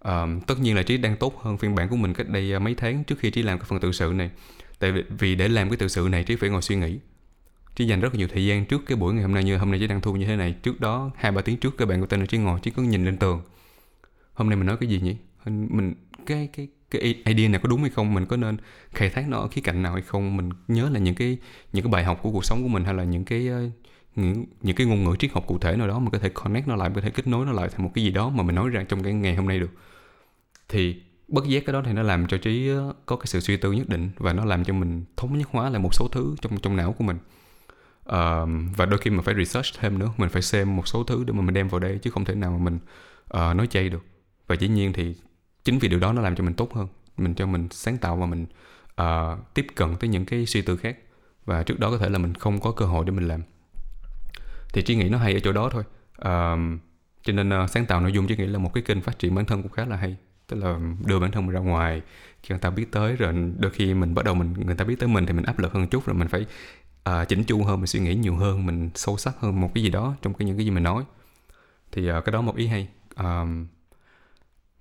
Um, 0.00 0.40
tất 0.40 0.60
nhiên 0.60 0.76
là 0.76 0.82
trí 0.82 0.96
đang 0.96 1.16
tốt 1.16 1.40
hơn 1.42 1.58
phiên 1.58 1.74
bản 1.74 1.88
của 1.88 1.96
mình 1.96 2.14
cách 2.14 2.28
đây 2.28 2.60
mấy 2.60 2.74
tháng 2.74 3.04
trước 3.04 3.18
khi 3.18 3.30
trí 3.30 3.42
làm 3.42 3.58
cái 3.58 3.66
phần 3.68 3.80
tự 3.80 3.92
sự 3.92 4.12
này. 4.14 4.30
Tại 4.78 4.92
vì, 4.92 5.02
vì 5.18 5.34
để 5.34 5.48
làm 5.48 5.70
cái 5.70 5.76
tự 5.76 5.88
sự 5.88 6.08
này 6.10 6.24
trí 6.24 6.36
phải 6.36 6.50
ngồi 6.50 6.62
suy 6.62 6.76
nghĩ. 6.76 6.98
Trí 7.76 7.86
dành 7.86 8.00
rất 8.00 8.14
là 8.14 8.18
nhiều 8.18 8.28
thời 8.28 8.46
gian 8.46 8.64
trước 8.64 8.82
cái 8.86 8.96
buổi 8.96 9.14
ngày 9.14 9.22
hôm 9.22 9.34
nay 9.34 9.44
như 9.44 9.56
hôm 9.56 9.70
nay 9.70 9.80
trí 9.80 9.86
đang 9.86 10.00
thu 10.00 10.12
như 10.16 10.26
thế 10.26 10.36
này. 10.36 10.54
Trước 10.62 10.80
đó 10.80 11.10
hai 11.16 11.32
ba 11.32 11.42
tiếng 11.42 11.56
trước 11.56 11.76
các 11.78 11.88
bạn 11.88 12.00
của 12.00 12.06
tên 12.06 12.20
là 12.20 12.26
trí 12.26 12.38
ngồi 12.38 12.60
trí 12.60 12.70
cứ 12.70 12.82
nhìn 12.82 13.04
lên 13.04 13.16
tường. 13.16 13.42
Hôm 14.32 14.48
nay 14.48 14.56
mình 14.56 14.66
nói 14.66 14.76
cái 14.80 14.88
gì 14.88 15.00
nhỉ? 15.00 15.16
Mình 15.46 15.94
cái 16.26 16.48
cái 16.52 16.68
cái 16.90 17.14
idea 17.24 17.48
này 17.48 17.60
có 17.62 17.68
đúng 17.68 17.80
hay 17.80 17.90
không? 17.90 18.14
Mình 18.14 18.26
có 18.26 18.36
nên 18.36 18.56
khai 18.90 19.10
thác 19.10 19.28
nó 19.28 19.38
ở 19.38 19.48
khía 19.48 19.60
cạnh 19.60 19.82
nào 19.82 19.92
hay 19.92 20.02
không? 20.02 20.36
Mình 20.36 20.50
nhớ 20.68 20.88
là 20.90 20.98
những 20.98 21.14
cái 21.14 21.38
những 21.72 21.84
cái 21.84 21.90
bài 21.92 22.04
học 22.04 22.18
của 22.22 22.30
cuộc 22.30 22.44
sống 22.44 22.62
của 22.62 22.68
mình 22.68 22.84
hay 22.84 22.94
là 22.94 23.04
những 23.04 23.24
cái 23.24 23.48
ờ, 23.48 23.70
những, 24.16 24.46
những 24.60 24.76
cái 24.76 24.86
ngôn 24.86 25.04
ngữ 25.04 25.16
triết 25.18 25.32
học 25.32 25.44
cụ 25.46 25.58
thể 25.58 25.76
nào 25.76 25.88
đó 25.88 25.98
mình 25.98 26.10
có 26.10 26.18
thể 26.18 26.28
connect 26.28 26.68
nó 26.68 26.76
lại 26.76 26.88
mình 26.88 26.94
có 26.94 27.00
thể 27.00 27.10
kết 27.10 27.26
nối 27.26 27.46
nó 27.46 27.52
lại 27.52 27.68
thành 27.68 27.84
một 27.84 27.90
cái 27.94 28.04
gì 28.04 28.10
đó 28.10 28.28
mà 28.28 28.42
mình 28.42 28.54
nói 28.54 28.68
ra 28.68 28.84
trong 28.88 29.02
cái 29.02 29.12
ngày 29.12 29.34
hôm 29.34 29.48
nay 29.48 29.58
được. 29.58 29.70
Thì 30.68 31.02
bất 31.28 31.46
giác 31.46 31.62
cái 31.66 31.72
đó 31.72 31.82
thì 31.84 31.92
nó 31.92 32.02
làm 32.02 32.26
cho 32.26 32.38
trí 32.38 32.68
ờ, 32.68 32.94
có 33.06 33.16
cái 33.16 33.26
sự 33.26 33.40
suy 33.40 33.56
tư 33.56 33.72
nhất 33.72 33.88
định 33.88 34.10
và 34.18 34.32
nó 34.32 34.44
làm 34.44 34.64
cho 34.64 34.74
mình 34.74 35.04
thống 35.16 35.38
nhất 35.38 35.48
hóa 35.52 35.70
lại 35.70 35.80
một 35.80 35.94
số 35.94 36.08
thứ 36.12 36.36
trong 36.40 36.60
trong 36.60 36.76
não 36.76 36.92
của 36.92 37.04
mình. 37.04 37.18
Uh, 38.08 38.48
và 38.76 38.86
đôi 38.86 38.98
khi 38.98 39.10
mình 39.10 39.22
phải 39.22 39.34
research 39.34 39.66
thêm 39.78 39.98
nữa 39.98 40.10
mình 40.16 40.28
phải 40.28 40.42
xem 40.42 40.76
một 40.76 40.88
số 40.88 41.04
thứ 41.04 41.24
để 41.24 41.32
mà 41.32 41.42
mình 41.42 41.54
đem 41.54 41.68
vào 41.68 41.78
đây 41.78 41.98
chứ 41.98 42.10
không 42.10 42.24
thể 42.24 42.34
nào 42.34 42.50
mà 42.50 42.58
mình 42.58 42.78
uh, 43.36 43.56
nói 43.56 43.66
chay 43.66 43.88
được. 43.88 44.04
Và 44.46 44.54
dĩ 44.54 44.68
nhiên 44.68 44.92
thì 44.92 45.14
chính 45.64 45.78
vì 45.78 45.88
điều 45.88 45.98
đó 45.98 46.12
nó 46.12 46.22
làm 46.22 46.36
cho 46.36 46.44
mình 46.44 46.54
tốt 46.54 46.74
hơn. 46.74 46.88
Mình 47.16 47.34
cho 47.34 47.46
mình 47.46 47.68
sáng 47.70 47.98
tạo 47.98 48.16
và 48.16 48.26
mình 48.26 48.46
uh, 49.00 49.54
tiếp 49.54 49.66
cận 49.74 49.96
tới 49.96 50.08
những 50.08 50.24
cái 50.24 50.46
suy 50.46 50.62
tư 50.62 50.76
khác. 50.76 50.96
Và 51.44 51.62
trước 51.62 51.78
đó 51.78 51.90
có 51.90 51.98
thể 51.98 52.08
là 52.08 52.18
mình 52.18 52.34
không 52.34 52.60
có 52.60 52.72
cơ 52.72 52.86
hội 52.86 53.04
để 53.04 53.10
mình 53.10 53.28
làm. 53.28 53.42
Thì 54.72 54.82
trí 54.82 54.94
nghĩ 54.94 55.08
nó 55.08 55.18
hay 55.18 55.34
ở 55.34 55.40
chỗ 55.40 55.52
đó 55.52 55.70
thôi. 55.72 55.82
Uh, 56.18 56.80
cho 57.22 57.32
nên 57.32 57.64
uh, 57.64 57.70
sáng 57.70 57.86
tạo 57.86 58.00
nội 58.00 58.12
dung 58.12 58.26
trí 58.26 58.36
nghĩ 58.36 58.46
là 58.46 58.58
một 58.58 58.74
cái 58.74 58.82
kênh 58.82 59.00
phát 59.00 59.18
triển 59.18 59.34
bản 59.34 59.44
thân 59.44 59.62
cũng 59.62 59.72
khá 59.72 59.84
là 59.84 59.96
hay. 59.96 60.16
Tức 60.46 60.56
là 60.56 60.78
đưa 61.04 61.18
bản 61.18 61.30
thân 61.30 61.46
mình 61.46 61.54
ra 61.54 61.60
ngoài 61.60 62.02
khi 62.42 62.48
người 62.48 62.58
ta 62.58 62.70
biết 62.70 62.92
tới 62.92 63.16
rồi 63.16 63.34
đôi 63.58 63.70
khi 63.70 63.94
mình 63.94 64.14
bắt 64.14 64.24
đầu 64.24 64.34
mình 64.34 64.54
người 64.66 64.74
ta 64.74 64.84
biết 64.84 64.98
tới 64.98 65.08
mình 65.08 65.26
thì 65.26 65.32
mình 65.32 65.44
áp 65.44 65.58
lực 65.58 65.72
hơn 65.72 65.88
chút 65.88 66.06
rồi 66.06 66.14
mình 66.14 66.28
phải 66.28 66.46
uh, 67.08 67.28
chỉnh 67.28 67.44
chu 67.44 67.64
hơn 67.64 67.80
mình 67.80 67.86
suy 67.86 68.00
nghĩ 68.00 68.14
nhiều 68.14 68.36
hơn 68.36 68.66
mình 68.66 68.90
sâu 68.94 69.16
sắc 69.16 69.34
hơn 69.40 69.60
một 69.60 69.70
cái 69.74 69.84
gì 69.84 69.90
đó 69.90 70.14
trong 70.22 70.34
cái 70.34 70.46
những 70.46 70.56
cái 70.56 70.64
gì 70.64 70.70
mình 70.70 70.82
nói. 70.82 71.04
Thì 71.92 72.12
uh, 72.12 72.24
cái 72.24 72.32
đó 72.32 72.40
một 72.40 72.56
ý 72.56 72.66
hay. 72.66 72.88
Um, 73.16 73.66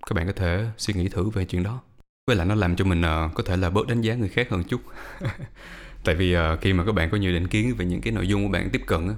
các 0.10 0.14
bạn 0.14 0.28
có 0.28 0.34
thể 0.34 0.66
suy 0.78 0.94
nghĩ 0.94 1.08
thử 1.10 1.30
về 1.30 1.46
chuyện 1.46 1.64
đó. 1.64 1.82
Với 2.28 2.36
lại 2.36 2.48
nó 2.48 2.56
làm 2.56 2.76
cho 2.76 2.86
mình 2.86 3.02
uh, 3.02 3.36
có 3.36 3.44
thể 3.44 3.58
là 3.58 3.70
bớt 3.70 3.88
đánh 3.88 4.02
giá 4.02 4.16
người 4.16 4.30
khác 4.30 4.48
hơn 4.50 4.64
chút. 4.64 4.82
Tại 6.04 6.16
vì 6.16 6.38
uh, 6.38 6.42
khi 6.62 6.74
mà 6.74 6.86
các 6.86 6.92
bạn 6.92 7.10
có 7.10 7.18
nhiều 7.18 7.32
định 7.32 7.48
kiến 7.48 7.76
về 7.78 7.86
những 7.86 8.02
cái 8.02 8.14
nội 8.14 8.28
dung 8.28 8.44
của 8.44 8.52
bạn 8.52 8.70
tiếp 8.70 8.82
cận 8.88 9.08
á 9.08 9.16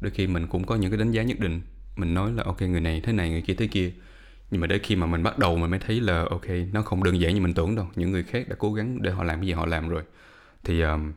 đôi 0.00 0.10
khi 0.10 0.26
mình 0.26 0.46
cũng 0.46 0.66
có 0.66 0.76
những 0.76 0.90
cái 0.90 0.98
đánh 0.98 1.10
giá 1.10 1.22
nhất 1.22 1.38
định. 1.40 1.60
Mình 1.96 2.14
nói 2.14 2.32
là 2.32 2.42
ok 2.44 2.62
người 2.62 2.80
này 2.80 3.00
thế 3.00 3.12
này 3.12 3.30
người 3.30 3.42
kia 3.42 3.54
thế 3.54 3.66
kia. 3.66 3.92
Nhưng 4.50 4.60
mà 4.60 4.66
đến 4.66 4.80
khi 4.82 4.96
mà 4.96 5.06
mình 5.06 5.22
bắt 5.22 5.38
đầu 5.38 5.56
mình 5.56 5.70
mới 5.70 5.80
thấy 5.80 6.00
là 6.00 6.24
ok 6.30 6.46
nó 6.72 6.82
không 6.82 7.04
đơn 7.04 7.20
giản 7.20 7.34
như 7.34 7.40
mình 7.40 7.54
tưởng 7.54 7.74
đâu. 7.74 7.86
Những 7.96 8.10
người 8.10 8.22
khác 8.22 8.48
đã 8.48 8.56
cố 8.58 8.72
gắng 8.72 9.02
để 9.02 9.10
họ 9.10 9.24
làm 9.24 9.38
cái 9.38 9.46
gì 9.46 9.52
họ 9.52 9.66
làm 9.66 9.88
rồi. 9.88 10.02
Thì 10.64 10.80
um, 10.80 11.12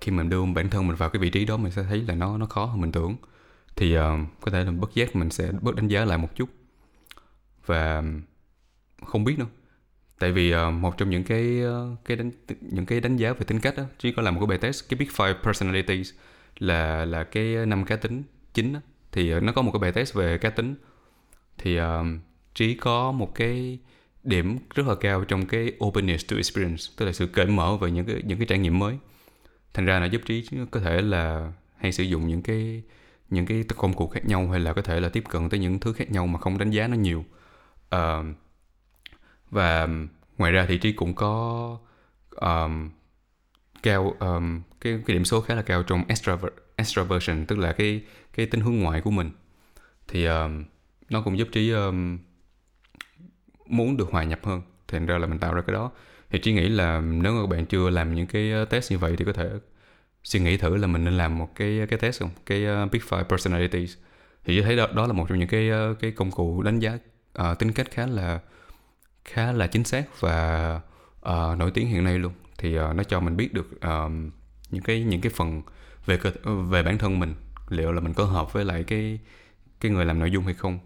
khi 0.00 0.12
mình 0.12 0.28
đưa 0.28 0.44
bản 0.44 0.70
thân 0.70 0.86
mình 0.86 0.96
vào 0.96 1.10
cái 1.10 1.20
vị 1.20 1.30
trí 1.30 1.44
đó 1.44 1.56
mình 1.56 1.72
sẽ 1.72 1.82
thấy 1.82 2.02
là 2.02 2.14
nó 2.14 2.38
nó 2.38 2.46
khó 2.46 2.64
hơn 2.64 2.80
mình 2.80 2.92
tưởng. 2.92 3.16
Thì 3.76 3.98
uh, 3.98 4.02
có 4.40 4.50
thể 4.50 4.64
là 4.64 4.70
bất 4.70 4.94
giác 4.94 5.16
mình 5.16 5.30
sẽ 5.30 5.52
bớt 5.62 5.74
đánh 5.74 5.88
giá 5.88 6.04
lại 6.04 6.18
một 6.18 6.34
chút. 6.34 6.48
Và 7.66 8.02
không 9.06 9.24
biết 9.24 9.38
đâu. 9.38 9.48
tại 10.18 10.32
vì 10.32 10.54
uh, 10.54 10.74
một 10.74 10.98
trong 10.98 11.10
những 11.10 11.24
cái 11.24 11.60
uh, 11.64 12.04
cái 12.04 12.16
đánh 12.16 12.30
những 12.60 12.86
cái 12.86 13.00
đánh 13.00 13.16
giá 13.16 13.32
về 13.32 13.44
tính 13.46 13.60
cách 13.60 13.76
đó 13.76 13.82
chỉ 13.98 14.12
có 14.12 14.22
làm 14.22 14.34
một 14.34 14.40
cái 14.40 14.46
bài 14.46 14.58
test 14.58 14.88
cái 14.88 14.98
big 14.98 15.08
five 15.08 15.34
personalities 15.44 16.12
là 16.58 17.04
là 17.04 17.24
cái 17.24 17.66
năm 17.66 17.84
cá 17.84 17.96
tính 17.96 18.22
chính 18.54 18.72
đó. 18.72 18.80
thì 19.12 19.34
uh, 19.34 19.42
nó 19.42 19.52
có 19.52 19.62
một 19.62 19.72
cái 19.72 19.80
bài 19.80 19.92
test 19.92 20.14
về 20.14 20.38
cá 20.38 20.50
tính 20.50 20.74
thì 21.58 21.80
uh, 21.80 21.84
trí 22.54 22.74
có 22.74 23.12
một 23.12 23.34
cái 23.34 23.78
điểm 24.24 24.58
rất 24.74 24.86
là 24.86 24.94
cao 24.94 25.24
trong 25.24 25.46
cái 25.46 25.72
openness 25.84 26.26
to 26.30 26.36
experience 26.36 26.84
tức 26.96 27.06
là 27.06 27.12
sự 27.12 27.26
cởi 27.26 27.46
mở 27.46 27.76
về 27.76 27.90
những 27.90 28.06
cái 28.06 28.22
những 28.24 28.38
cái 28.38 28.46
trải 28.46 28.58
nghiệm 28.58 28.78
mới 28.78 28.98
thành 29.74 29.86
ra 29.86 30.00
là 30.00 30.06
giúp 30.06 30.22
trí 30.26 30.48
có 30.70 30.80
thể 30.80 31.02
là 31.02 31.52
hay 31.76 31.92
sử 31.92 32.04
dụng 32.04 32.28
những 32.28 32.42
cái 32.42 32.82
những 33.30 33.46
cái 33.46 33.64
công 33.76 33.92
cụ 33.92 34.08
khác 34.08 34.26
nhau 34.26 34.48
hay 34.48 34.60
là 34.60 34.72
có 34.72 34.82
thể 34.82 35.00
là 35.00 35.08
tiếp 35.08 35.24
cận 35.28 35.48
tới 35.48 35.60
những 35.60 35.80
thứ 35.80 35.92
khác 35.92 36.10
nhau 36.10 36.26
mà 36.26 36.38
không 36.38 36.58
đánh 36.58 36.70
giá 36.70 36.88
nó 36.88 36.96
nhiều 36.96 37.24
uh, 37.94 38.26
và 39.50 39.82
um, 39.82 40.08
ngoài 40.38 40.52
ra 40.52 40.66
thì 40.68 40.78
trí 40.78 40.92
cũng 40.92 41.14
có 41.14 41.78
um, 42.30 42.90
cao 43.82 44.14
um, 44.20 44.62
cái 44.80 45.02
cái 45.06 45.14
điểm 45.14 45.24
số 45.24 45.40
khá 45.40 45.54
là 45.54 45.62
cao 45.62 45.82
trong 45.82 46.04
extraver- 46.08 46.50
extroversion 46.76 47.46
tức 47.46 47.58
là 47.58 47.72
cái 47.72 48.02
cái 48.34 48.46
tính 48.46 48.60
hướng 48.60 48.78
ngoại 48.78 49.00
của 49.00 49.10
mình. 49.10 49.30
Thì 50.08 50.24
um, 50.24 50.64
nó 51.10 51.22
cũng 51.22 51.38
giúp 51.38 51.48
trí 51.52 51.70
um, 51.70 52.18
muốn 53.66 53.96
được 53.96 54.10
hòa 54.10 54.24
nhập 54.24 54.40
hơn. 54.42 54.62
Thành 54.88 55.06
ra 55.06 55.18
là 55.18 55.26
mình 55.26 55.38
tạo 55.38 55.54
ra 55.54 55.62
cái 55.62 55.74
đó. 55.74 55.90
Thì 56.30 56.38
trí 56.38 56.52
nghĩ 56.52 56.68
là 56.68 57.00
nếu 57.00 57.32
mà 57.32 57.40
các 57.40 57.46
bạn 57.46 57.66
chưa 57.66 57.90
làm 57.90 58.14
những 58.14 58.26
cái 58.26 58.62
uh, 58.62 58.70
test 58.70 58.92
như 58.92 58.98
vậy 58.98 59.14
thì 59.16 59.24
có 59.24 59.32
thể 59.32 59.50
suy 60.22 60.40
nghĩ 60.40 60.56
thử 60.56 60.76
là 60.76 60.86
mình 60.86 61.04
nên 61.04 61.16
làm 61.16 61.38
một 61.38 61.54
cái 61.54 61.86
cái 61.88 61.98
test 61.98 62.20
không? 62.20 62.30
Cái 62.46 62.66
uh, 62.84 62.92
big 62.92 63.00
five 63.00 63.24
personalities. 63.24 63.96
Thì 64.44 64.56
tôi 64.56 64.64
thấy 64.64 64.76
đó, 64.76 64.86
đó 64.94 65.06
là 65.06 65.12
một 65.12 65.26
trong 65.28 65.38
những 65.38 65.48
cái 65.48 65.70
uh, 65.70 66.00
cái 66.00 66.10
công 66.10 66.30
cụ 66.30 66.62
đánh 66.62 66.78
giá 66.78 66.98
uh, 67.50 67.58
tính 67.58 67.72
cách 67.72 67.86
khá 67.90 68.06
là 68.06 68.40
khá 69.28 69.52
là 69.52 69.66
chính 69.66 69.84
xác 69.84 70.20
và 70.20 70.80
uh, 71.20 71.58
nổi 71.58 71.70
tiếng 71.70 71.88
hiện 71.88 72.04
nay 72.04 72.18
luôn. 72.18 72.32
Thì 72.58 72.78
uh, 72.78 72.94
nó 72.94 73.02
cho 73.02 73.20
mình 73.20 73.36
biết 73.36 73.54
được 73.54 73.70
uh, 73.76 74.12
những 74.70 74.82
cái 74.82 75.02
những 75.02 75.20
cái 75.20 75.32
phần 75.34 75.62
về 76.06 76.16
cơ, 76.16 76.30
về 76.68 76.82
bản 76.82 76.98
thân 76.98 77.18
mình 77.20 77.34
liệu 77.68 77.92
là 77.92 78.00
mình 78.00 78.14
có 78.14 78.24
hợp 78.24 78.52
với 78.52 78.64
lại 78.64 78.84
cái 78.84 79.18
cái 79.80 79.92
người 79.92 80.04
làm 80.04 80.18
nội 80.18 80.30
dung 80.30 80.44
hay 80.44 80.54
không. 80.54 80.78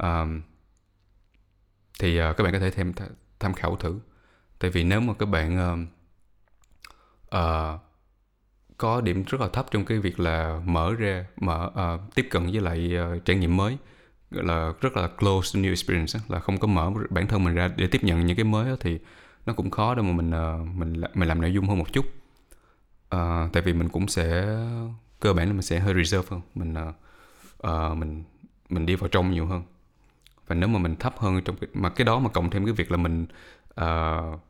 Uh, 0.00 0.42
thì 2.00 2.22
uh, 2.22 2.36
các 2.36 2.44
bạn 2.44 2.52
có 2.52 2.58
thể 2.58 2.70
thêm 2.70 2.92
tham 3.40 3.54
khảo 3.54 3.76
thử. 3.76 4.00
Tại 4.58 4.70
vì 4.70 4.84
nếu 4.84 5.00
mà 5.00 5.14
các 5.14 5.26
bạn 5.26 5.72
uh, 5.72 5.88
uh, 7.36 7.80
có 8.78 9.00
điểm 9.00 9.24
rất 9.24 9.40
là 9.40 9.48
thấp 9.48 9.66
trong 9.70 9.84
cái 9.84 9.98
việc 9.98 10.20
là 10.20 10.60
mở 10.64 10.94
ra 10.98 11.26
mở 11.36 11.70
uh, 11.94 12.14
tiếp 12.14 12.28
cận 12.30 12.46
với 12.52 12.60
lại 12.60 12.94
uh, 13.16 13.24
trải 13.24 13.36
nghiệm 13.36 13.56
mới 13.56 13.78
là 14.34 14.72
rất 14.80 14.96
là 14.96 15.08
close 15.08 15.50
to 15.54 15.60
new 15.60 15.70
experience 15.70 16.18
là 16.28 16.40
không 16.40 16.58
có 16.58 16.66
mở 16.66 16.90
bản 17.10 17.26
thân 17.26 17.44
mình 17.44 17.54
ra 17.54 17.70
để 17.76 17.86
tiếp 17.86 18.04
nhận 18.04 18.26
những 18.26 18.36
cái 18.36 18.44
mới 18.44 18.76
thì 18.80 18.98
nó 19.46 19.52
cũng 19.52 19.70
khó 19.70 19.94
để 19.94 20.02
mà 20.02 20.12
mình 20.12 20.30
ờ, 20.30 20.58
mình 20.74 21.00
mình 21.14 21.28
làm 21.28 21.40
nội 21.40 21.52
dung 21.52 21.68
hơn 21.68 21.78
một 21.78 21.92
chút. 21.92 22.04
À, 23.08 23.48
tại 23.52 23.62
vì 23.62 23.72
mình 23.72 23.88
cũng 23.88 24.08
sẽ 24.08 24.56
cơ 25.20 25.32
bản 25.32 25.46
là 25.46 25.52
mình 25.52 25.62
sẽ 25.62 25.78
hơi 25.78 25.94
reserve 25.94 26.28
hơn 26.30 26.40
mình 26.54 26.74
uh, 27.66 27.96
mình 27.96 28.24
mình 28.68 28.86
đi 28.86 28.94
vào 28.94 29.08
trong 29.08 29.30
nhiều 29.30 29.46
hơn. 29.46 29.62
Và 30.46 30.54
nếu 30.54 30.68
mà 30.68 30.78
mình 30.78 30.96
thấp 30.96 31.14
hơn 31.18 31.40
trong 31.44 31.56
cái, 31.56 31.68
mà 31.74 31.90
cái 31.90 32.04
đó 32.04 32.18
mà 32.18 32.30
cộng 32.30 32.50
thêm 32.50 32.64
cái 32.64 32.72
việc 32.74 32.90
là 32.90 32.96
mình 32.96 33.26
uh, 33.80 34.40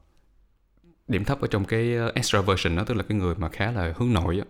điểm 1.08 1.24
thấp 1.24 1.40
ở 1.40 1.48
trong 1.50 1.64
cái 1.64 1.94
extraversion 2.14 2.76
đó 2.76 2.84
tức 2.84 2.94
là 2.94 3.02
cái 3.02 3.18
người 3.18 3.34
mà 3.34 3.48
khá 3.48 3.70
là 3.70 3.92
hướng 3.96 4.12
nội 4.12 4.36
đó, 4.36 4.44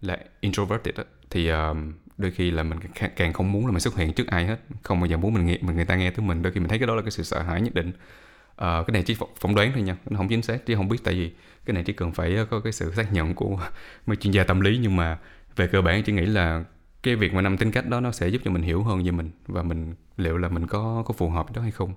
là 0.00 0.18
introverted 0.40 0.94
đó, 0.96 1.04
thì 1.30 1.52
uh, 1.52 1.76
đôi 2.18 2.30
khi 2.30 2.50
là 2.50 2.62
mình 2.62 2.78
càng 3.16 3.32
không 3.32 3.52
muốn 3.52 3.66
là 3.66 3.72
mình 3.72 3.80
xuất 3.80 3.96
hiện 3.96 4.12
trước 4.12 4.26
ai 4.26 4.46
hết. 4.46 4.56
Không 4.82 5.00
bao 5.00 5.06
giờ 5.06 5.16
muốn 5.16 5.34
mình 5.34 5.46
nghe 5.46 5.58
mình 5.60 5.76
người 5.76 5.84
ta 5.84 5.96
nghe 5.96 6.10
tới 6.10 6.26
mình. 6.26 6.42
Đôi 6.42 6.52
khi 6.52 6.60
mình 6.60 6.68
thấy 6.68 6.78
cái 6.78 6.86
đó 6.86 6.94
là 6.94 7.02
cái 7.02 7.10
sự 7.10 7.22
sợ 7.22 7.42
hãi 7.42 7.60
nhất 7.62 7.74
định. 7.74 7.88
Uh, 7.88 8.56
cái 8.58 8.92
này 8.92 9.02
chỉ 9.02 9.16
phỏng 9.40 9.54
đoán 9.54 9.72
thôi 9.74 9.82
nha 9.82 9.96
nó 10.10 10.16
không 10.16 10.28
chính 10.28 10.42
xác 10.42 10.66
chứ 10.66 10.76
không 10.76 10.88
biết 10.88 10.98
tại 11.04 11.14
vì 11.14 11.32
cái 11.64 11.74
này 11.74 11.84
chỉ 11.84 11.92
cần 11.92 12.12
phải 12.12 12.36
ờ, 12.36 12.44
có 12.44 12.60
cái 12.60 12.72
sự 12.72 12.92
xác 12.94 13.12
nhận 13.12 13.34
của 13.34 13.60
mấy 14.06 14.16
chuyên 14.16 14.32
gia 14.32 14.44
tâm 14.44 14.60
lý. 14.60 14.78
Nhưng 14.78 14.96
mà 14.96 15.18
về 15.56 15.66
cơ 15.66 15.82
bản 15.82 16.02
chỉ 16.02 16.12
nghĩ 16.12 16.26
là 16.26 16.64
cái 17.02 17.16
việc 17.16 17.34
mà 17.34 17.42
năm 17.42 17.56
tính 17.56 17.72
cách 17.72 17.88
đó 17.88 18.00
nó 18.00 18.12
sẽ 18.12 18.28
giúp 18.28 18.42
cho 18.44 18.50
mình 18.50 18.62
hiểu 18.62 18.82
hơn 18.82 19.04
về 19.04 19.10
mình 19.10 19.30
và 19.46 19.62
mình 19.62 19.94
liệu 20.16 20.38
là 20.38 20.48
mình 20.48 20.66
có 20.66 21.02
có 21.06 21.14
phù 21.14 21.30
hợp 21.30 21.52
đó 21.52 21.62
hay 21.62 21.70
không. 21.70 21.94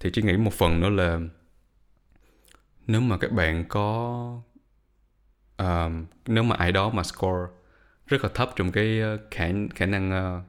Thì 0.00 0.10
chỉ 0.12 0.22
nghĩ 0.22 0.36
một 0.36 0.52
phần 0.52 0.80
nữa 0.80 0.88
là 0.88 1.20
nếu 2.86 3.00
mà 3.00 3.18
các 3.18 3.32
bạn 3.32 3.64
có 3.68 4.42
uh, 5.62 5.92
nếu 6.26 6.42
mà 6.42 6.56
ai 6.56 6.72
đó 6.72 6.90
mà 6.90 7.02
score 7.02 7.59
rất 8.10 8.24
là 8.24 8.30
thấp 8.34 8.50
trong 8.56 8.72
cái 8.72 9.00
ờ, 9.00 9.18
khả 9.30 9.48
khả 9.74 9.86
năng 9.86 10.10
uh, 10.10 10.42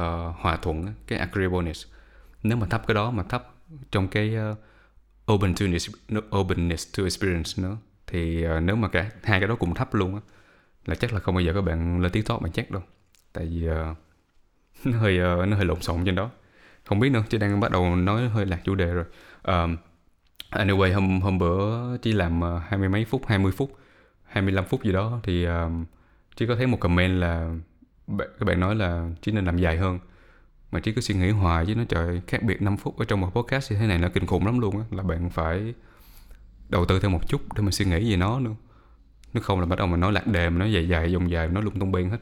uh, 0.00 0.36
hòa 0.36 0.56
thuận 0.56 0.94
cái 1.06 1.18
agreeableness. 1.18 1.86
Nếu 2.42 2.58
mà 2.58 2.66
thấp 2.66 2.86
cái 2.86 2.94
đó 2.94 3.10
mà 3.10 3.22
thấp 3.22 3.54
trong 3.90 4.08
cái 4.08 4.36
uh, 4.50 5.32
open 5.32 5.54
to 5.54 5.66
openness 6.38 6.98
to 6.98 7.04
experience 7.04 7.62
nữa 7.62 7.76
thì 8.06 8.46
uh, 8.46 8.62
nếu 8.62 8.76
mà 8.76 8.88
cả 8.88 9.10
hai 9.22 9.40
cái 9.40 9.48
đó 9.48 9.56
cùng 9.58 9.74
thấp 9.74 9.94
luôn 9.94 10.14
á 10.14 10.20
là 10.86 10.94
chắc 10.94 11.12
là 11.12 11.20
không 11.20 11.34
bao 11.34 11.42
giờ 11.42 11.52
các 11.54 11.60
bạn 11.60 12.00
lên 12.00 12.12
tiếng 12.12 12.24
talk 12.24 12.42
bạn 12.42 12.52
chắc 12.52 12.70
đâu. 12.70 12.82
Tại 13.32 13.46
vì 13.46 13.68
uh, 13.68 13.96
nó 14.84 14.98
hơi 14.98 15.18
uh, 15.18 15.48
nó 15.48 15.56
hơi 15.56 15.64
lộn 15.64 15.82
xộn 15.82 16.04
trên 16.04 16.14
đó. 16.14 16.30
Không 16.84 17.00
biết 17.00 17.10
nữa 17.10 17.22
chứ 17.28 17.38
đang 17.38 17.60
bắt 17.60 17.70
đầu 17.70 17.96
nói 17.96 18.28
hơi 18.28 18.46
lạc 18.46 18.60
chủ 18.64 18.74
đề 18.74 18.86
rồi. 18.86 19.04
Um, 19.42 19.76
anyway 20.50 20.94
hôm 20.94 21.20
hôm 21.20 21.38
bữa 21.38 21.96
chỉ 21.96 22.12
làm 22.12 22.42
hai 22.42 22.78
mươi 22.78 22.88
mấy 22.88 23.04
phút 23.04 23.26
20 23.26 23.52
phút 23.52 23.78
25 24.24 24.64
phút 24.64 24.84
gì 24.84 24.92
đó 24.92 25.20
thì 25.22 25.44
um, 25.44 25.84
chỉ 26.40 26.46
có 26.46 26.56
thấy 26.56 26.66
một 26.66 26.80
comment 26.80 27.20
là 27.20 27.54
các 28.16 28.44
bạn 28.46 28.60
nói 28.60 28.74
là 28.74 29.10
chỉ 29.22 29.32
nên 29.32 29.44
làm 29.44 29.58
dài 29.58 29.76
hơn. 29.76 29.98
Mà 30.72 30.80
chỉ 30.80 30.92
cứ 30.92 31.00
suy 31.00 31.14
nghĩ 31.14 31.30
hoài 31.30 31.66
chứ 31.66 31.74
nó 31.74 31.84
trời 31.88 32.22
khác 32.26 32.42
biệt 32.42 32.62
5 32.62 32.76
phút 32.76 32.98
ở 32.98 33.04
trong 33.04 33.20
một 33.20 33.30
podcast 33.34 33.72
như 33.72 33.78
thế 33.78 33.86
này 33.86 33.98
nó 33.98 34.08
kinh 34.08 34.26
khủng 34.26 34.46
lắm 34.46 34.58
luôn 34.58 34.78
á 34.78 34.84
là 34.90 35.02
bạn 35.02 35.30
phải 35.30 35.74
đầu 36.68 36.84
tư 36.84 37.00
thêm 37.00 37.12
một 37.12 37.28
chút 37.28 37.40
để 37.54 37.62
mình 37.62 37.72
suy 37.72 37.84
nghĩ 37.84 38.10
về 38.10 38.16
nó 38.16 38.40
nữa. 38.40 38.54
Nếu 39.32 39.42
không 39.42 39.60
là 39.60 39.66
bắt 39.66 39.78
đầu 39.78 39.86
mà 39.86 39.96
nói 39.96 40.12
lạc 40.12 40.26
đề 40.26 40.50
mà 40.50 40.58
nói 40.58 40.72
dài 40.72 40.88
dài 40.88 41.12
dòng 41.12 41.30
dài 41.30 41.48
nói 41.48 41.62
lung 41.62 41.80
tung 41.80 41.92
bên 41.92 42.10
hết. 42.10 42.18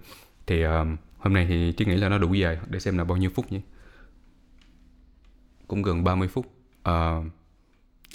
Thì 0.46 0.66
uh, 0.66 0.70
hôm 1.18 1.34
nay 1.34 1.46
thì 1.48 1.72
Trí 1.72 1.84
nghĩ 1.84 1.96
là 1.96 2.08
nó 2.08 2.18
đủ 2.18 2.34
dài 2.34 2.58
để 2.68 2.80
xem 2.80 2.98
là 2.98 3.04
bao 3.04 3.16
nhiêu 3.16 3.30
phút 3.30 3.52
nhỉ? 3.52 3.60
Cũng 5.68 5.82
gần 5.82 6.04
30 6.04 6.28
phút. 6.28 6.46
Uh, 6.88 7.24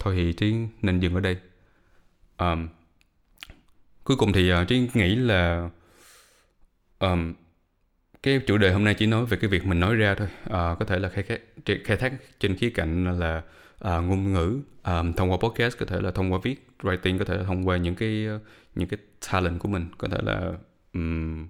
thôi 0.00 0.14
thì 0.16 0.32
trí 0.32 0.54
nên 0.82 1.00
dừng 1.00 1.14
ở 1.14 1.20
đây. 1.20 1.38
Um, 2.38 2.68
cuối 4.04 4.16
cùng 4.16 4.32
thì 4.32 4.52
uh, 4.52 4.68
trí 4.68 4.88
nghĩ 4.94 5.16
là 5.16 5.70
um, 6.98 7.34
cái 8.22 8.40
chủ 8.46 8.58
đề 8.58 8.72
hôm 8.72 8.84
nay 8.84 8.94
chỉ 8.94 9.06
nói 9.06 9.26
về 9.26 9.36
cái 9.36 9.50
việc 9.50 9.66
mình 9.66 9.80
nói 9.80 9.94
ra 9.94 10.14
thôi. 10.14 10.28
Uh, 10.44 10.78
có 10.78 10.84
thể 10.86 10.98
là 10.98 11.08
khai, 11.08 11.24
khai, 11.24 11.38
khai 11.84 11.96
thác 11.96 12.12
trên 12.40 12.56
khía 12.56 12.70
cạnh 12.70 13.18
là 13.18 13.42
uh, 13.84 14.04
ngôn 14.04 14.32
ngữ. 14.32 14.60
Um, 14.84 15.12
thông 15.12 15.30
qua 15.30 15.38
podcast 15.42 15.78
có 15.78 15.86
thể 15.86 16.00
là 16.00 16.10
thông 16.10 16.32
qua 16.32 16.38
viết 16.42 16.68
writing 16.82 17.18
có 17.18 17.24
thể 17.24 17.36
là 17.36 17.42
thông 17.42 17.68
qua 17.68 17.76
những 17.76 17.94
cái 17.94 18.26
những 18.74 18.88
cái 18.88 18.98
talent 19.32 19.60
của 19.60 19.68
mình. 19.68 19.86
Có 19.98 20.08
thể 20.08 20.18
là 20.22 20.52
um, 20.92 21.46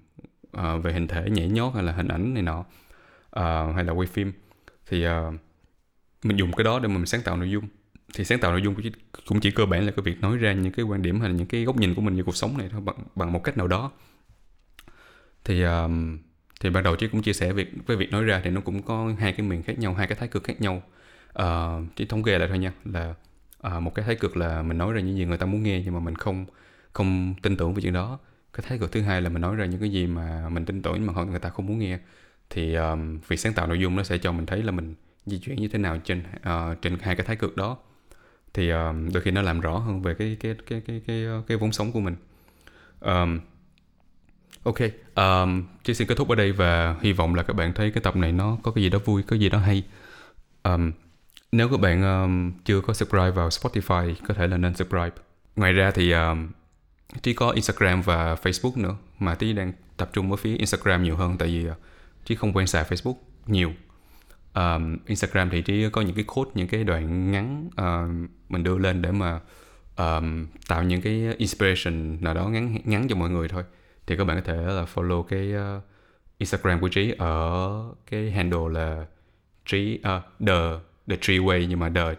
uh, 0.56 0.82
về 0.82 0.92
hình 0.92 1.08
thể 1.08 1.30
nhảy 1.30 1.48
nhót 1.48 1.74
hay 1.74 1.82
là 1.82 1.92
hình 1.92 2.08
ảnh 2.08 2.34
này 2.34 2.42
nọ 2.42 2.58
uh, 2.60 3.74
hay 3.74 3.84
là 3.84 3.92
quay 3.92 4.06
phim. 4.06 4.32
Thì 4.86 5.06
uh, 5.06 5.34
mình 6.24 6.36
dùng 6.36 6.52
cái 6.52 6.64
đó 6.64 6.78
để 6.78 6.88
mà 6.88 6.94
mình 6.94 7.06
sáng 7.06 7.22
tạo 7.22 7.36
nội 7.36 7.50
dung. 7.50 7.64
Thì 8.14 8.24
sáng 8.24 8.38
tạo 8.38 8.50
nội 8.50 8.62
dung 8.62 8.74
cũng 8.74 8.82
chỉ, 8.82 8.92
cũng 9.26 9.40
chỉ 9.40 9.50
cơ 9.50 9.66
bản 9.66 9.86
là 9.86 9.92
cái 9.96 10.02
việc 10.02 10.20
nói 10.20 10.36
ra 10.36 10.52
những 10.52 10.72
cái 10.72 10.84
quan 10.84 11.02
điểm 11.02 11.20
hay 11.20 11.28
là 11.28 11.34
những 11.34 11.46
cái 11.46 11.64
góc 11.64 11.76
nhìn 11.76 11.94
của 11.94 12.02
mình 12.02 12.16
về 12.16 12.22
cuộc 12.22 12.36
sống 12.36 12.58
này 12.58 12.68
thôi 12.70 12.80
bằng, 12.80 12.96
bằng 13.14 13.32
một 13.32 13.44
cách 13.44 13.56
nào 13.56 13.68
đó 13.68 13.92
thì 15.44 15.62
um, 15.62 16.18
thì 16.60 16.70
ban 16.70 16.84
đầu 16.84 16.96
chị 16.96 17.08
cũng 17.08 17.22
chia 17.22 17.32
sẻ 17.32 17.52
việc 17.52 17.72
với 17.86 17.96
việc 17.96 18.10
nói 18.10 18.24
ra 18.24 18.40
thì 18.44 18.50
nó 18.50 18.60
cũng 18.60 18.82
có 18.82 19.12
hai 19.18 19.32
cái 19.32 19.46
miền 19.46 19.62
khác 19.62 19.78
nhau 19.78 19.94
hai 19.94 20.06
cái 20.06 20.16
thái 20.18 20.28
cực 20.28 20.44
khác 20.44 20.60
nhau. 20.60 20.82
Ờ, 21.32 21.80
uh, 21.82 21.96
chỉ 21.96 22.04
thống 22.06 22.22
kê 22.22 22.38
lại 22.38 22.48
thôi 22.48 22.58
nha 22.58 22.72
là 22.84 23.14
uh, 23.66 23.82
một 23.82 23.94
cái 23.94 24.04
thái 24.04 24.14
cực 24.14 24.36
là 24.36 24.62
mình 24.62 24.78
nói 24.78 24.92
ra 24.92 25.00
những 25.00 25.16
gì 25.16 25.24
người 25.24 25.38
ta 25.38 25.46
muốn 25.46 25.62
nghe 25.62 25.82
nhưng 25.84 25.94
mà 25.94 26.00
mình 26.00 26.14
không 26.14 26.46
không 26.92 27.34
tin 27.42 27.56
tưởng 27.56 27.74
về 27.74 27.82
chuyện 27.82 27.92
đó. 27.92 28.18
Cái 28.52 28.66
thái 28.68 28.78
cực 28.78 28.92
thứ 28.92 29.02
hai 29.02 29.22
là 29.22 29.28
mình 29.28 29.42
nói 29.42 29.56
ra 29.56 29.66
những 29.66 29.80
cái 29.80 29.90
gì 29.90 30.06
mà 30.06 30.48
mình 30.48 30.64
tin 30.64 30.82
tưởng 30.82 30.94
nhưng 30.94 31.06
mà 31.06 31.12
họ 31.12 31.24
người 31.24 31.38
ta 31.38 31.48
không 31.48 31.66
muốn 31.66 31.78
nghe. 31.78 31.98
Thì 32.50 32.74
um, 32.74 33.18
việc 33.28 33.36
sáng 33.36 33.52
tạo 33.52 33.66
nội 33.66 33.80
dung 33.80 33.96
nó 33.96 34.02
sẽ 34.02 34.18
cho 34.18 34.32
mình 34.32 34.46
thấy 34.46 34.62
là 34.62 34.72
mình 34.72 34.94
di 35.26 35.38
chuyển 35.38 35.56
như 35.56 35.68
thế 35.68 35.78
nào 35.78 35.98
trên 36.04 36.22
uh, 36.36 36.82
trên 36.82 36.98
hai 37.00 37.16
cái 37.16 37.26
thái 37.26 37.36
cực 37.36 37.56
đó. 37.56 37.76
Thì 38.54 38.70
um, 38.70 39.12
đôi 39.12 39.22
khi 39.22 39.30
nó 39.30 39.42
làm 39.42 39.60
rõ 39.60 39.78
hơn 39.78 40.02
về 40.02 40.14
cái 40.14 40.36
cái 40.40 40.54
cái 40.66 40.80
cái 40.86 41.02
cái 41.06 41.24
cái, 41.26 41.42
cái 41.46 41.56
vốn 41.56 41.72
sống 41.72 41.92
của 41.92 42.00
mình. 42.00 42.16
Um, 43.00 43.40
ok 44.62 44.78
um, 45.14 45.64
chị 45.84 45.94
xin 45.94 46.08
kết 46.08 46.14
thúc 46.14 46.28
ở 46.28 46.34
đây 46.34 46.52
và 46.52 46.96
hy 47.00 47.12
vọng 47.12 47.34
là 47.34 47.42
các 47.42 47.56
bạn 47.56 47.72
thấy 47.72 47.90
cái 47.90 48.02
tập 48.02 48.16
này 48.16 48.32
nó 48.32 48.58
có 48.62 48.70
cái 48.70 48.84
gì 48.84 48.90
đó 48.90 48.98
vui 49.04 49.22
có 49.22 49.36
gì 49.36 49.48
đó 49.48 49.58
hay. 49.58 49.82
Um, 50.62 50.92
nếu 51.52 51.68
các 51.68 51.80
bạn 51.80 52.02
um, 52.02 52.52
chưa 52.64 52.80
có 52.80 52.92
subscribe 52.92 53.30
vào 53.30 53.48
Spotify 53.48 54.14
có 54.28 54.34
thể 54.34 54.46
là 54.46 54.56
nên 54.56 54.74
subscribe. 54.74 55.10
Ngoài 55.56 55.72
ra 55.72 55.90
thì 55.90 56.12
um, 56.12 56.48
Trí 57.22 57.34
có 57.34 57.50
Instagram 57.50 58.02
và 58.02 58.34
Facebook 58.34 58.80
nữa 58.80 58.96
mà 59.18 59.34
Trí 59.34 59.52
đang 59.52 59.72
tập 59.96 60.10
trung 60.12 60.30
ở 60.30 60.36
phía 60.36 60.56
Instagram 60.56 61.02
nhiều 61.02 61.16
hơn 61.16 61.36
tại 61.38 61.48
vì 61.48 61.68
uh, 61.68 61.76
Trí 62.24 62.34
không 62.34 62.52
quen 62.52 62.66
xài 62.66 62.84
Facebook 62.84 63.14
nhiều. 63.46 63.72
Um, 64.54 64.98
Instagram 65.06 65.50
thì 65.50 65.62
Trí 65.62 65.90
có 65.90 66.00
những 66.00 66.14
cái 66.14 66.24
code 66.24 66.50
những 66.54 66.68
cái 66.68 66.84
đoạn 66.84 67.30
ngắn 67.30 67.66
uh, 67.66 68.30
mình 68.48 68.62
đưa 68.62 68.78
lên 68.78 69.02
để 69.02 69.12
mà 69.12 69.40
um, 69.96 70.46
tạo 70.68 70.82
những 70.82 71.02
cái 71.02 71.34
inspiration 71.38 72.18
nào 72.20 72.34
đó 72.34 72.48
ngắn 72.48 72.78
ngắn 72.84 73.08
cho 73.08 73.16
mọi 73.16 73.30
người 73.30 73.48
thôi 73.48 73.64
thì 74.06 74.16
các 74.16 74.24
bạn 74.24 74.36
có 74.36 74.42
thể 74.52 74.56
là 74.56 74.84
follow 74.94 75.22
cái 75.22 75.52
uh, 75.54 75.82
Instagram 76.38 76.80
của 76.80 76.88
Trí 76.88 77.14
ở 77.18 77.72
cái 78.10 78.30
handle 78.30 78.68
là 78.70 79.06
trí 79.66 80.00
uh, 80.16 80.46
the 80.46 80.54
the 81.06 81.16
tree 81.20 81.38
way 81.38 81.66
nhưng 81.68 81.78
mà 81.78 81.90
the 81.94 82.14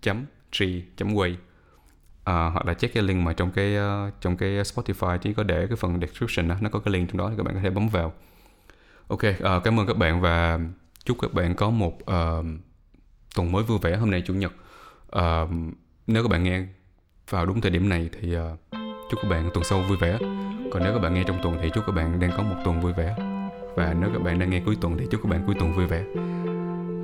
chấm 0.00 0.24
tree 0.52 0.80
chấm 0.96 1.08
way. 1.08 1.32
Uh, 1.32 1.36
hoặc 2.24 2.66
là 2.66 2.74
check 2.74 2.94
cái 2.94 3.02
link 3.02 3.24
mà 3.24 3.32
trong 3.32 3.50
cái 3.50 3.76
uh, 3.78 4.14
trong 4.20 4.36
cái 4.36 4.50
Spotify 4.50 5.18
Trí 5.18 5.34
có 5.34 5.42
để 5.42 5.66
cái 5.66 5.76
phần 5.76 6.00
description 6.00 6.48
đó, 6.48 6.56
nó 6.60 6.70
có 6.70 6.78
cái 6.78 6.92
link 6.92 7.08
trong 7.08 7.18
đó 7.18 7.30
thì 7.30 7.36
các 7.36 7.42
bạn 7.42 7.54
có 7.54 7.60
thể 7.60 7.70
bấm 7.70 7.88
vào. 7.88 8.12
Ok 9.08 9.20
uh, 9.20 9.64
cảm 9.64 9.80
ơn 9.80 9.86
các 9.86 9.96
bạn 9.96 10.20
và 10.20 10.60
chúc 11.04 11.16
các 11.20 11.32
bạn 11.32 11.54
có 11.54 11.70
một 11.70 11.94
uh, 11.94 12.46
tuần 13.34 13.52
mới 13.52 13.62
vui 13.62 13.78
vẻ 13.82 13.96
hôm 13.96 14.10
nay 14.10 14.22
chủ 14.26 14.34
nhật. 14.34 14.52
Uh, 15.16 15.50
nếu 16.06 16.22
các 16.22 16.28
bạn 16.28 16.42
nghe 16.42 16.66
vào 17.30 17.46
đúng 17.46 17.60
thời 17.60 17.70
điểm 17.70 17.88
này 17.88 18.10
thì 18.20 18.36
uh, 18.36 18.42
chúc 19.10 19.20
các 19.22 19.28
bạn 19.28 19.50
tuần 19.54 19.64
sau 19.64 19.80
vui 19.80 19.96
vẻ. 19.96 20.18
Còn 20.70 20.82
nếu 20.84 20.92
các 20.92 20.98
bạn 20.98 21.14
nghe 21.14 21.22
trong 21.26 21.38
tuần 21.42 21.58
thì 21.62 21.70
chúc 21.74 21.84
các 21.86 21.92
bạn 21.92 22.20
đang 22.20 22.30
có 22.36 22.42
một 22.42 22.56
tuần 22.64 22.80
vui 22.80 22.92
vẻ. 22.92 23.16
Và 23.76 23.94
nếu 24.00 24.10
các 24.12 24.22
bạn 24.22 24.38
đang 24.38 24.50
nghe 24.50 24.62
cuối 24.66 24.76
tuần 24.80 24.96
thì 24.98 25.06
chúc 25.10 25.20
các 25.22 25.28
bạn 25.30 25.42
cuối 25.46 25.54
tuần 25.58 25.72
vui 25.72 25.86
vẻ. 25.86 26.02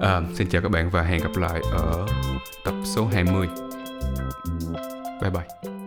À, 0.00 0.20
xin 0.34 0.48
chào 0.48 0.62
các 0.62 0.70
bạn 0.70 0.90
và 0.90 1.02
hẹn 1.02 1.20
gặp 1.22 1.36
lại 1.36 1.60
ở 1.72 2.06
tập 2.64 2.74
số 2.84 3.06
20 3.06 3.48
bye 5.22 5.30
bye. 5.30 5.81